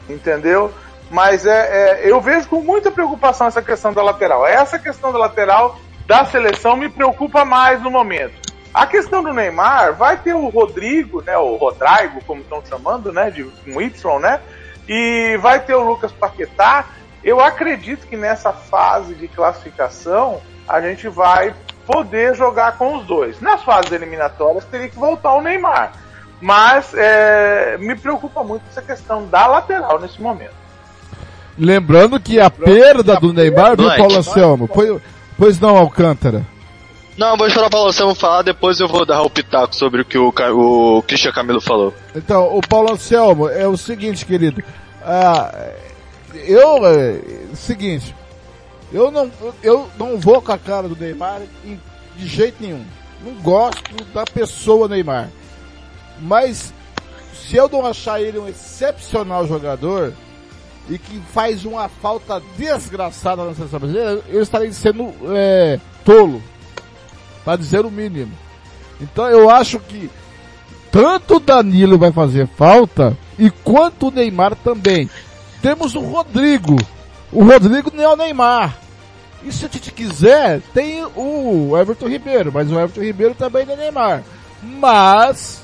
[0.08, 0.72] entendeu?
[1.10, 4.46] Mas é, é, eu vejo com muita preocupação essa questão da lateral.
[4.46, 8.48] Essa questão da lateral da seleção me preocupa mais no momento.
[8.78, 13.32] A questão do Neymar, vai ter o Rodrigo, né, o Rodrigo, como estão chamando, né,
[13.32, 14.40] de um Y, né,
[14.88, 16.86] e vai ter o Lucas Paquetá.
[17.24, 20.40] Eu acredito que nessa fase de classificação
[20.70, 21.56] a gente vai
[21.88, 23.42] poder jogar com os dois.
[23.42, 25.94] Nas fases eliminatórias teria que voltar o Neymar.
[26.40, 30.54] Mas é, me preocupa muito essa questão da lateral nesse momento.
[31.58, 34.68] Lembrando que a perda do Neymar, viu, Paulo Anselmo?
[34.68, 35.02] Pois,
[35.36, 36.46] pois não, Alcântara.
[37.18, 40.06] Não, vou esperar o Paulo Anselmo falar, depois eu vou dar o pitaco sobre o
[40.06, 41.92] que o, o Christian Camilo falou.
[42.16, 44.64] Então, o Paulo Anselmo, é o seguinte, querido.
[45.04, 45.52] Ah,
[46.36, 47.20] eu, é,
[47.56, 48.16] seguinte,
[48.94, 49.32] eu não,
[49.64, 51.42] eu não vou com a cara do Neymar
[52.16, 52.86] de jeito nenhum.
[53.24, 55.30] Não gosto da pessoa Neymar.
[56.22, 56.72] Mas,
[57.34, 60.14] se eu não achar ele um excepcional jogador,
[60.88, 66.42] e que faz uma falta desgraçada na seleção brasileira, eu estarei sendo é, tolo.
[67.48, 68.34] Para dizer o mínimo.
[69.00, 70.12] Então eu acho que
[70.92, 75.10] tanto o Danilo vai fazer falta e quanto o Neymar também.
[75.62, 76.76] Temos o Rodrigo.
[77.32, 78.78] O Rodrigo não é o Neymar.
[79.42, 83.76] E se a gente quiser, tem o Everton Ribeiro, mas o Everton Ribeiro também não
[83.76, 84.24] é Neymar.
[84.62, 85.62] Mas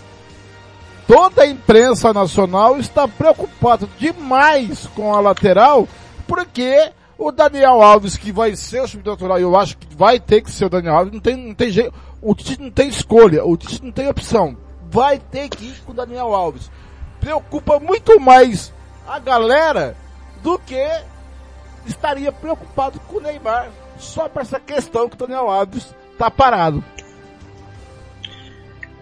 [1.05, 5.85] toda a imprensa nacional está preocupada demais com a lateral,
[6.25, 6.93] porque
[7.27, 10.65] o Daniel Alves, que vai ser o subnatural, eu acho que vai ter que ser
[10.65, 13.83] o Daniel Alves, não tem, não tem jeito, o Tite não tem escolha, o Tite
[13.83, 14.57] não tem opção.
[14.89, 16.69] Vai ter que ir com o Daniel Alves.
[17.19, 18.73] Preocupa muito mais
[19.07, 19.95] a galera
[20.41, 20.85] do que
[21.85, 26.83] estaria preocupado com o Neymar, só para essa questão que o Daniel Alves tá parado.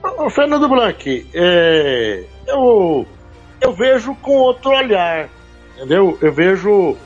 [0.03, 3.05] Ô, Fernando Blanc, é, eu,
[3.59, 5.29] eu vejo com outro olhar,
[5.75, 6.17] entendeu?
[6.21, 6.97] Eu vejo,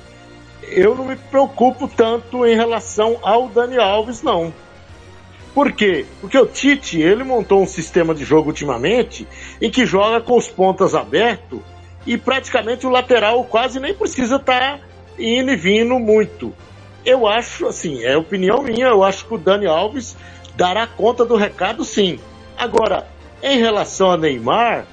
[0.69, 4.53] eu não me preocupo tanto em relação ao Dani Alves, não.
[5.53, 6.05] Por quê?
[6.19, 9.25] Porque o Tite, ele montou um sistema de jogo ultimamente
[9.61, 11.61] em que joga com os pontas abertos
[12.05, 14.81] e praticamente o lateral quase nem precisa estar
[15.17, 16.53] indo e vindo muito.
[17.05, 20.17] Eu acho, assim, é opinião minha, eu acho que o Dani Alves
[20.55, 22.19] dará conta do recado sim.
[22.57, 23.07] Agora,
[23.41, 24.85] em relação a Neymar,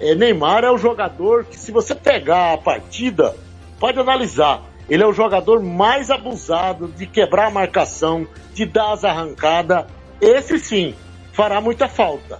[0.00, 3.34] é, Neymar é o jogador que, se você pegar a partida,
[3.78, 4.62] pode analisar.
[4.88, 9.84] Ele é o jogador mais abusado de quebrar a marcação, de dar as arrancadas.
[10.20, 10.94] Esse sim
[11.32, 12.38] fará muita falta.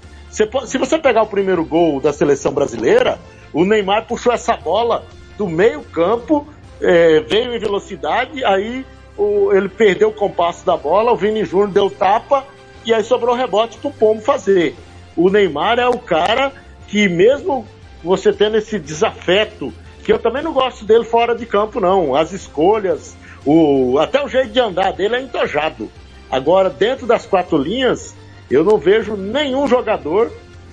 [0.51, 3.19] Po- se você pegar o primeiro gol da seleção brasileira,
[3.53, 5.05] o Neymar puxou essa bola
[5.39, 6.47] do meio-campo,
[6.81, 8.85] é, veio em velocidade, aí
[9.17, 12.45] o- ele perdeu o compasso da bola, o Vini Júnior deu tapa
[12.85, 14.75] e aí sobrou rebote pro Pombo fazer.
[15.17, 16.53] O Neymar é o cara
[16.89, 17.67] que mesmo
[18.03, 19.73] você tendo esse desafeto,
[20.05, 24.29] que eu também não gosto dele fora de campo não, as escolhas, o até o
[24.29, 25.91] jeito de andar dele é entojado.
[26.31, 28.15] Agora dentro das quatro linhas,
[28.51, 30.31] eu não vejo nenhum jogador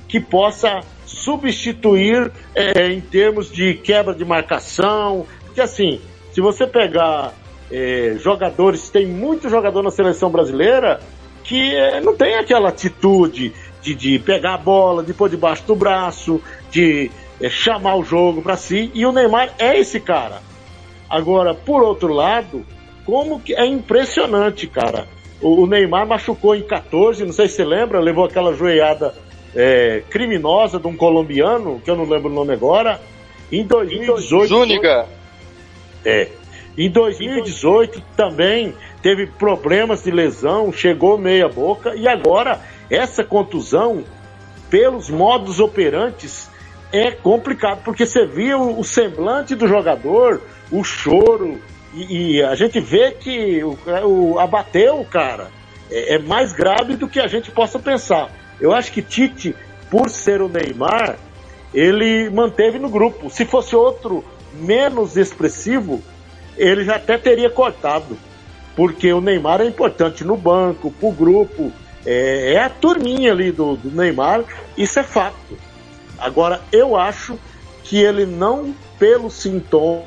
[0.07, 6.01] que possa substituir é, em termos de quebra de marcação, porque assim,
[6.33, 7.33] se você pegar
[7.71, 10.99] é, jogadores, tem muito jogador na seleção brasileira
[11.43, 15.75] que é, não tem aquela atitude de, de pegar a bola, de pôr debaixo do
[15.75, 17.09] braço, de
[17.41, 20.41] é, chamar o jogo para si, e o Neymar é esse cara.
[21.09, 22.65] Agora, por outro lado,
[23.05, 25.07] como que é impressionante, cara.
[25.41, 29.13] O, o Neymar machucou em 14, não sei se você lembra, levou aquela joelhada
[29.55, 33.01] é, criminosa de um colombiano, que eu não lembro o nome agora.
[33.51, 34.47] Em 2018.
[34.47, 35.07] Zúñiga.
[36.05, 36.29] É.
[36.77, 44.03] Em 2018 também teve problemas de lesão, chegou meia boca e agora essa contusão,
[44.69, 46.49] pelos modos operantes,
[46.91, 50.41] é complicado, porque você via o, o semblante do jogador,
[50.71, 51.59] o choro,
[51.93, 55.49] e, e a gente vê que o, o, abateu o cara.
[55.89, 58.29] É, é mais grave do que a gente possa pensar.
[58.59, 59.55] Eu acho que Tite,
[59.89, 61.17] por ser o Neymar,
[61.73, 63.29] ele manteve no grupo.
[63.29, 64.23] Se fosse outro
[64.53, 66.01] menos expressivo,
[66.57, 68.17] ele já até teria cortado.
[68.75, 71.71] Porque o Neymar é importante no banco, pro grupo.
[72.05, 74.43] É, é a turminha ali do, do Neymar,
[74.77, 75.57] isso é fato.
[76.21, 77.37] Agora, eu acho
[77.83, 80.05] que ele não, pelo sintoma,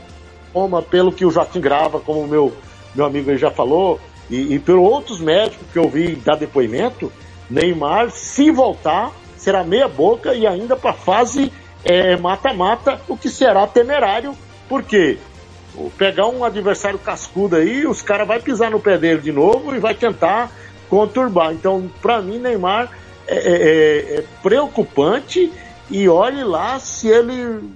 [0.89, 2.53] pelo que o Joaquim grava, como o meu,
[2.95, 4.01] meu amigo aí já falou,
[4.31, 7.13] e, e outros médicos que eu vi dar depoimento,
[7.51, 11.53] Neymar, se voltar, será meia boca e ainda para fase
[11.85, 14.35] é, mata-mata, o que será temerário,
[14.69, 15.19] porque
[15.99, 19.79] pegar um adversário cascudo aí, os caras vai pisar no pé dele de novo e
[19.79, 20.51] vai tentar
[20.89, 21.53] conturbar.
[21.53, 22.91] Então, para mim, Neymar
[23.27, 25.53] é, é, é, preocupante
[25.91, 27.75] e olhe lá se ele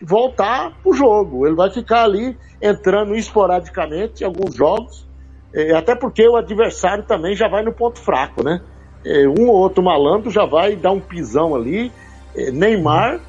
[0.00, 1.46] voltar pro jogo.
[1.46, 5.06] Ele vai ficar ali entrando esporadicamente em alguns jogos,
[5.52, 8.60] é, até porque o adversário também já vai no ponto fraco, né?
[9.04, 11.90] É, um ou outro malandro já vai dar um pisão ali.
[12.36, 13.20] É, Neymar,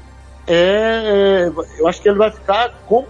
[0.46, 3.06] é, eu acho que ele vai ficar como,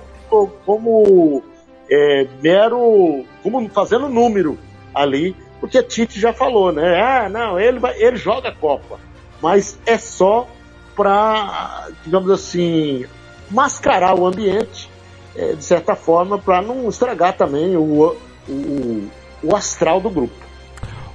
[0.64, 1.42] como
[1.90, 4.58] é, mero, como fazendo número
[4.94, 7.00] ali, porque Tite já falou, né?
[7.00, 8.98] Ah, não, ele, vai, ele joga Copa,
[9.40, 10.48] mas é só
[10.96, 13.04] para, digamos assim,
[13.50, 14.90] mascarar o ambiente,
[15.36, 18.16] é, de certa forma, para não estragar também o,
[18.48, 19.08] o,
[19.42, 20.34] o, astral do grupo.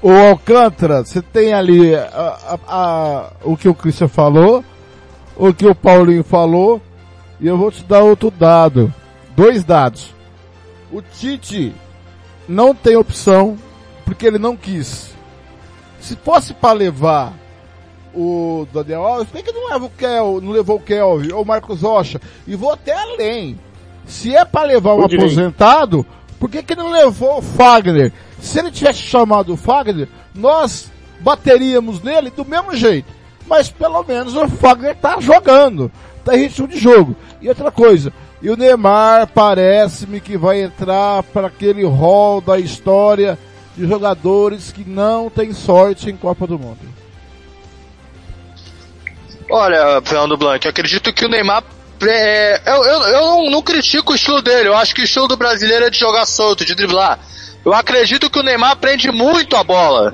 [0.02, 4.64] O Alcântara, você tem ali a, a, a, o que o Christian falou,
[5.36, 6.82] o que o Paulinho falou,
[7.40, 8.94] e eu vou te dar outro dado.
[9.36, 10.16] Dois dados.
[10.91, 11.76] O Tite
[12.48, 13.58] não tem opção
[14.06, 15.14] porque ele não quis.
[15.99, 17.34] Se fosse para levar
[18.18, 21.45] o Daniel Alves, por que não, leva o Kel, não levou o Kelvin ou o
[21.45, 22.19] Marcos Rocha?
[22.48, 23.60] E vou até além.
[24.07, 26.03] Se é para levar um aposentado,
[26.39, 28.11] por que, que não levou o Fagner?
[28.39, 33.07] Se ele tivesse chamado o Fagner, nós bateríamos nele do mesmo jeito.
[33.45, 35.91] Mas pelo menos o Fagner tá jogando.
[36.26, 37.15] Tá em ritmo de jogo.
[37.39, 38.11] E outra coisa,
[38.41, 43.38] e o Neymar parece-me que vai entrar para aquele rol da história
[43.76, 46.80] de jogadores que não tem sorte em Copa do Mundo.
[49.49, 51.64] Olha, Fernando Blanc, acredito que o Neymar.
[52.02, 55.28] É, eu, eu, eu não, não, critico o estilo dele, eu acho que o estilo
[55.28, 57.18] do brasileiro é de jogar solto, de driblar.
[57.65, 60.14] Eu acredito que o Neymar prende muito a bola.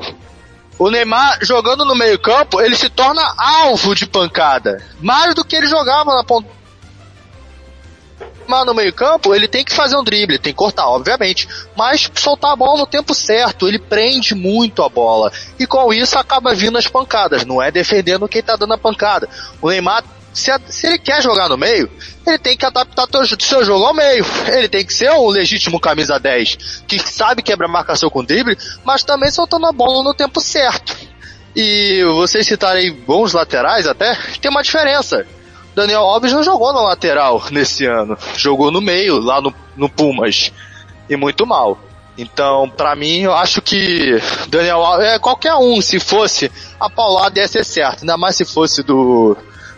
[0.80, 4.82] O Neymar jogando no meio-campo, ele se torna alvo de pancada.
[5.02, 6.48] Mais do que ele jogava na ponta
[8.48, 12.52] mas no meio-campo, ele tem que fazer um drible, tem que cortar, obviamente, mas soltar
[12.52, 15.32] a bola no tempo certo, ele prende muito a bola.
[15.60, 19.28] E com isso acaba vindo as pancadas, não é defendendo quem tá dando a pancada.
[19.62, 20.04] O Neymar
[20.34, 21.90] se, se, ele quer jogar no meio,
[22.26, 24.26] ele tem que adaptar o seu jogo ao meio.
[24.48, 29.04] Ele tem que ser um legítimo camisa 10, que sabe quebrar marcação com drible, mas
[29.04, 30.98] também soltando a bola no tempo certo.
[31.56, 35.26] E vocês citarem bons laterais até, tem uma diferença.
[35.76, 38.18] Daniel Alves não jogou na lateral nesse ano.
[38.38, 40.52] Jogou no meio, lá no, no Pumas.
[41.10, 41.78] E muito mal.
[42.18, 47.40] Então, para mim, eu acho que Daniel Alves, é, qualquer um, se fosse, a paulada
[47.40, 48.02] ia ser certa.
[48.02, 49.36] Ainda mais se fosse do,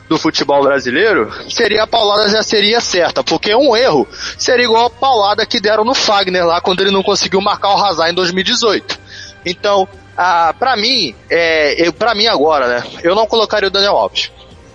[0.09, 3.23] do futebol brasileiro, seria a paulada já seria certa.
[3.23, 4.05] Porque um erro
[4.38, 7.81] seria igual a paulada que deram no Fagner lá quando ele não conseguiu marcar o
[7.81, 8.99] Hazard em 2018.
[9.45, 14.30] Então, ah, para mim, é, para mim agora, né, eu não colocaria o Daniel Alves.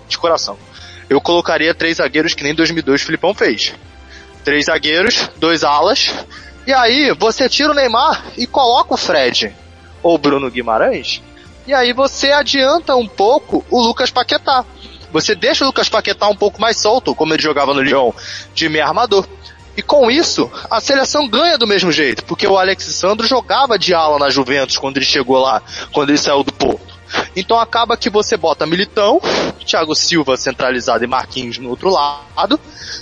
[0.09, 0.57] De coração
[1.11, 3.75] eu colocaria três zagueiros que nem 2002 o Filipão fez.
[4.45, 6.15] Três zagueiros, dois alas,
[6.67, 9.53] e aí você tira o Neymar e coloca o Fred
[10.03, 11.21] ou Bruno Guimarães,
[11.67, 14.65] e aí você adianta um pouco o Lucas Paquetá.
[15.13, 18.13] Você deixa o Lucas Paquetá um pouco mais solto, como ele jogava no Lyon,
[18.55, 19.27] de meio armador.
[19.77, 23.93] E com isso, a seleção ganha do mesmo jeito, porque o Alex Sandro jogava de
[23.93, 25.63] ala na Juventus quando ele chegou lá,
[25.93, 27.00] quando ele saiu do Porto.
[27.35, 29.21] Então acaba que você bota Militão,
[29.65, 32.59] Thiago Silva centralizado e Marquinhos no outro lado,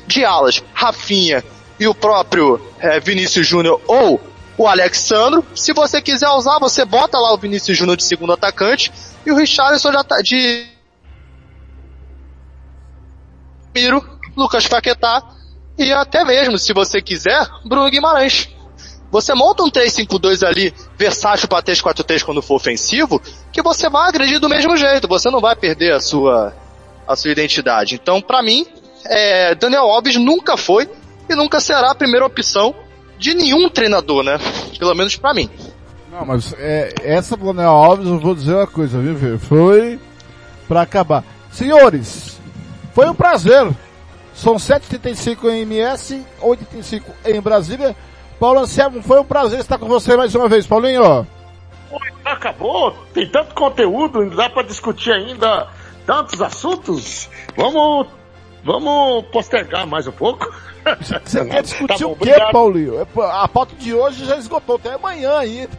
[0.07, 1.45] de alas, Rafinha
[1.79, 4.21] e o próprio é, Vinícius Júnior ou
[4.57, 5.45] o Alexandro.
[5.55, 8.93] Se você quiser usar, você bota lá o Vinícius Júnior de segundo atacante
[9.25, 10.67] e o Richarlison já tá de
[13.75, 14.05] Miro,
[14.37, 15.23] Lucas Paquetá
[15.79, 18.49] e até mesmo, se você quiser, Bruno Guimarães.
[19.11, 23.21] Você monta um 3-5-2 ali, versátil para 3-4-3 quando for ofensivo,
[23.51, 26.55] que você vai agredir do mesmo jeito, você não vai perder a sua,
[27.07, 27.95] a sua identidade.
[27.95, 28.67] Então, para mim,
[29.07, 30.89] é, Daniel Alves nunca foi
[31.29, 32.75] e nunca será a primeira opção
[33.19, 34.39] de nenhum treinador, né?
[34.79, 35.49] Pelo menos para mim.
[36.13, 39.39] Não, mas é, essa Daniel Alves, eu vou dizer uma coisa, viu?
[39.39, 39.99] Foi
[40.67, 41.25] para acabar.
[41.51, 42.39] Senhores,
[42.95, 43.69] foi um prazer.
[44.35, 47.97] São 7h35 em MS, 8h35 em Brasília.
[48.39, 51.27] Paulo Anselmo, foi um prazer estar com você mais uma vez, Paulinho.
[52.25, 55.67] Acabou, tem tanto conteúdo, dá para discutir ainda
[56.07, 57.29] tantos assuntos.
[57.57, 58.07] Vamos,
[58.63, 60.49] vamos postergar mais um pouco.
[61.01, 62.53] Você quer discutir tá bom, o quê, obrigado.
[62.53, 63.07] Paulinho?
[63.33, 65.69] A pauta de hoje já esgotou até amanhã aí.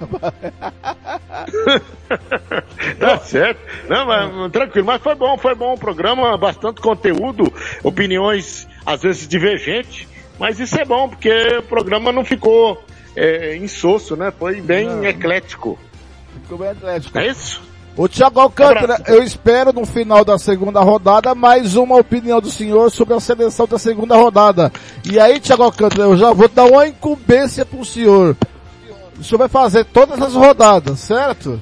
[3.00, 3.62] tá certo.
[3.88, 7.54] Não, mas, tranquilo, mas foi bom, foi bom o programa, bastante conteúdo,
[7.84, 10.09] opiniões às vezes divergentes.
[10.40, 12.82] Mas isso é bom, porque o programa não ficou
[13.16, 14.32] é, insosso, né?
[14.32, 15.06] Foi bem não.
[15.06, 15.78] eclético.
[16.42, 17.18] Ficou bem eclético.
[17.18, 17.62] É isso?
[17.98, 22.90] O Thiago Alcântara, eu espero no final da segunda rodada mais uma opinião do senhor
[22.90, 24.72] sobre a seleção da segunda rodada.
[25.04, 28.38] E aí, Thiago Alcântara, eu já vou dar uma incumbência pro senhor.
[29.20, 31.62] O senhor vai fazer todas as rodadas, certo?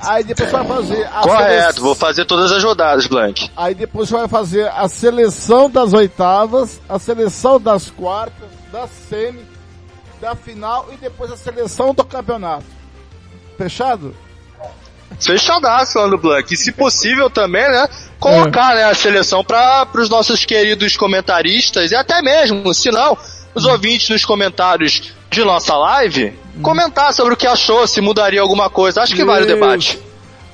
[0.00, 3.50] Aí depois você vai fazer a Correto, vou fazer todas as rodadas, Blank.
[3.56, 9.44] Aí depois você vai fazer a seleção das oitavas, a seleção das quartas, da semi,
[10.20, 12.64] da final e depois a seleção do campeonato.
[13.56, 14.14] Fechado?
[15.20, 16.52] Fechadaço, Lando Blanc.
[16.52, 17.88] E se possível também, né?
[18.18, 23.16] Colocar né, a seleção para os nossos queridos comentaristas e até mesmo, se não,
[23.54, 28.70] os ouvintes nos comentários de nossa live, comentar sobre o que achou, se mudaria alguma
[28.70, 29.02] coisa.
[29.02, 29.98] Acho que vale o debate.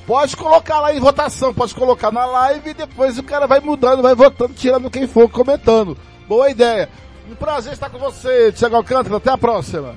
[0.06, 4.02] Pode colocar lá em votação, pode colocar na live e depois o cara vai mudando,
[4.02, 5.96] vai votando, tirando quem for comentando.
[6.26, 6.88] Boa ideia.
[7.30, 9.16] Um prazer estar com você, Thiago Alcântara.
[9.16, 9.94] Até a próxima.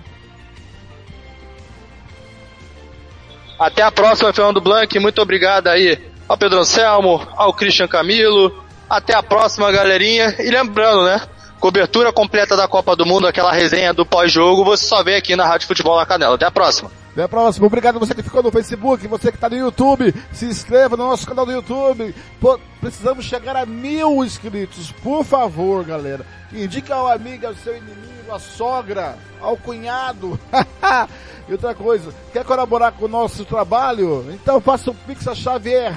[3.57, 4.99] Até a próxima, Fernando Blanc.
[4.99, 8.63] Muito obrigado aí ao Pedro Anselmo, ao Christian Camilo.
[8.87, 10.35] Até a próxima, galerinha.
[10.39, 11.21] E lembrando, né?
[11.65, 15.47] Cobertura completa da Copa do Mundo, aquela resenha do pós-jogo, você só vê aqui na
[15.47, 16.35] Rádio Futebol na Canela.
[16.35, 16.91] Até a próxima.
[17.11, 17.65] Até a próxima.
[17.65, 20.13] Obrigado você que ficou no Facebook, você que está no YouTube.
[20.31, 22.13] Se inscreva no nosso canal do YouTube.
[22.39, 24.91] Pô, precisamos chegar a mil inscritos.
[24.91, 26.23] Por favor, galera.
[26.53, 30.39] Indica ao amigo, ao seu inimigo, à sogra, ao cunhado.
[31.49, 34.23] e outra coisa, quer colaborar com o nosso trabalho?
[34.29, 35.91] Então faça o Pix, a chave é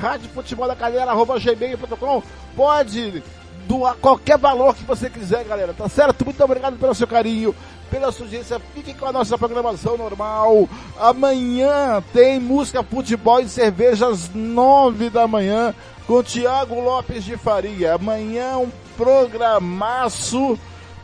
[2.56, 3.22] Pode
[3.68, 5.74] doar qualquer valor que você quiser, galera.
[5.74, 6.24] Tá certo?
[6.24, 7.54] Muito obrigado pelo seu carinho,
[7.90, 8.60] pela audiência.
[8.74, 10.66] Fiquem com a nossa programação normal.
[10.98, 15.74] Amanhã tem música, futebol e cerveja às nove da manhã
[16.06, 17.94] com Tiago Lopes de Faria.
[17.94, 20.58] Amanhã um programaço.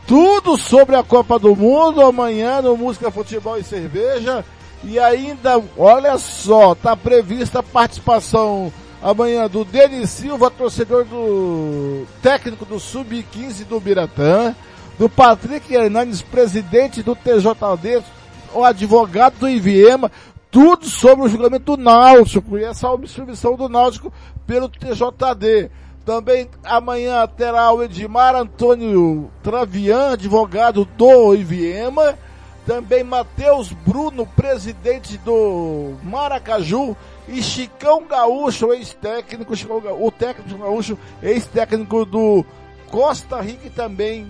[0.07, 4.43] Tudo sobre a Copa do Mundo amanhã no Música, Futebol e Cerveja.
[4.83, 8.71] E ainda, olha só, tá prevista a participação
[9.05, 14.55] amanhã do Denis Silva, torcedor do técnico do Sub-15 do Biratã,
[14.97, 18.03] do Patrick Hernandes, presidente do TJD,
[18.51, 20.11] o advogado do Iviema,
[20.49, 24.11] tudo sobre o julgamento do Náutico e essa obstrução do Náutico
[24.47, 25.69] pelo TJD.
[26.03, 32.17] Também amanhã terá o Edmar Antônio Travian, advogado do Iviema.
[32.65, 36.97] Também Matheus Bruno, presidente do Maracaju.
[37.27, 42.45] E Chicão Gaúcho, ex-técnico, Chicão o técnico Gaúcho, ex-técnico do
[42.89, 44.27] Costa Rica e também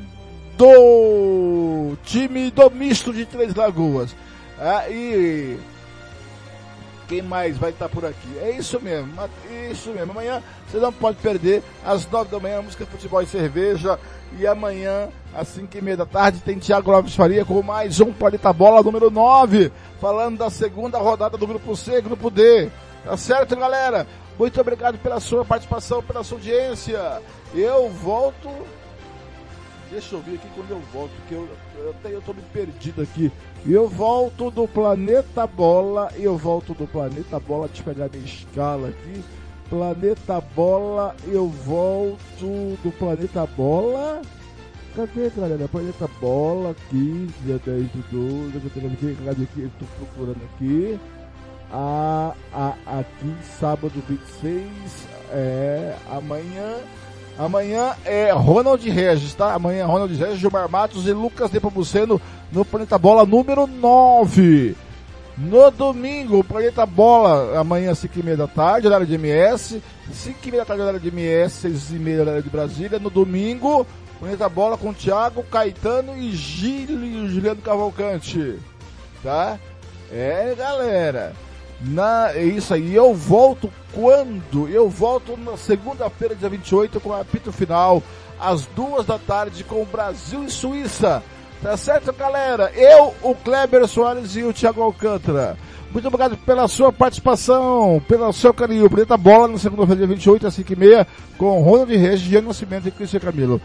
[0.57, 4.15] do time do misto de Três Lagoas.
[4.57, 5.57] Ah, e
[7.07, 8.37] quem mais vai estar por aqui?
[8.39, 9.11] É isso mesmo,
[9.71, 10.11] isso mesmo.
[10.11, 13.99] Amanhã você não pode perder, às nove da manhã, música, futebol e cerveja.
[14.39, 18.11] E amanhã, às cinco e meia da tarde, tem Thiago Lopes Faria com mais um
[18.11, 22.69] Planeta Bola número 9, falando da segunda rodada do Grupo C, Grupo D.
[23.05, 24.07] Tá certo, galera?
[24.37, 27.21] Muito obrigado pela sua participação, pela sua audiência.
[27.53, 28.49] Eu volto.
[29.91, 33.03] Deixa eu ver aqui quando eu volto, porque eu, eu, até eu tô me perdido
[33.03, 33.31] aqui.
[33.63, 38.89] Eu volto do Planeta Bola, eu volto do Planeta Bola, deixa eu pegar minha escala
[38.89, 39.23] aqui.
[39.69, 44.23] Planeta Bola, eu volto do Planeta Bola.
[44.95, 45.67] Cadê, galera?
[45.67, 49.61] Planeta Bola aqui, dia 10 de 12, eu tô pegando aqui, cadê aqui?
[49.61, 50.99] Eu tô procurando aqui.
[51.77, 54.65] A, a, aqui, sábado 26,
[55.29, 56.77] é, amanhã,
[57.37, 59.53] amanhã é Ronald Regis, tá?
[59.53, 64.73] Amanhã é Ronald Regis, Gilmar Matos e Lucas Nepomuceno no Planeta Bola número 9.
[65.37, 69.83] No domingo, Planeta Bola, amanhã 5 e meia da tarde, horário de MS,
[70.13, 72.99] 5 e meia da tarde, horário de MS, 6 e meia, horário de Brasília.
[72.99, 73.85] No domingo,
[74.17, 78.57] Planeta Bola com Thiago, Caetano e Gílio Juliano Cavalcante,
[79.21, 79.59] tá?
[80.09, 81.33] É, galera.
[81.81, 82.93] Na, é isso aí.
[82.93, 84.67] Eu volto quando?
[84.69, 88.01] Eu volto na segunda-feira, dia 28, com o apito final,
[88.39, 91.23] às duas da tarde, com Brasil e Suíça.
[91.61, 92.71] Tá certo, galera?
[92.75, 95.57] Eu, o Kleber Soares e o Thiago Alcântara.
[95.91, 98.89] Muito obrigado pela sua participação, pelo seu carinho.
[98.89, 101.07] Preta Bola na segunda-feira, dia 28, às 5h30,
[101.37, 103.61] com Ronald Regis, Gianni Nascimento e Cristian Camilo.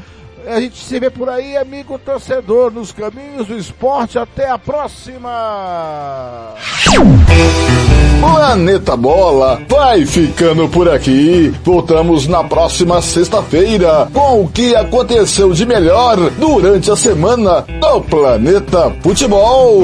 [0.47, 4.19] A gente se vê por aí, amigo torcedor, nos caminhos do esporte.
[4.19, 6.55] Até a próxima!
[8.21, 11.55] Planeta Bola vai ficando por aqui.
[11.65, 18.93] Voltamos na próxima sexta-feira com o que aconteceu de melhor durante a semana do Planeta
[19.03, 19.81] Futebol.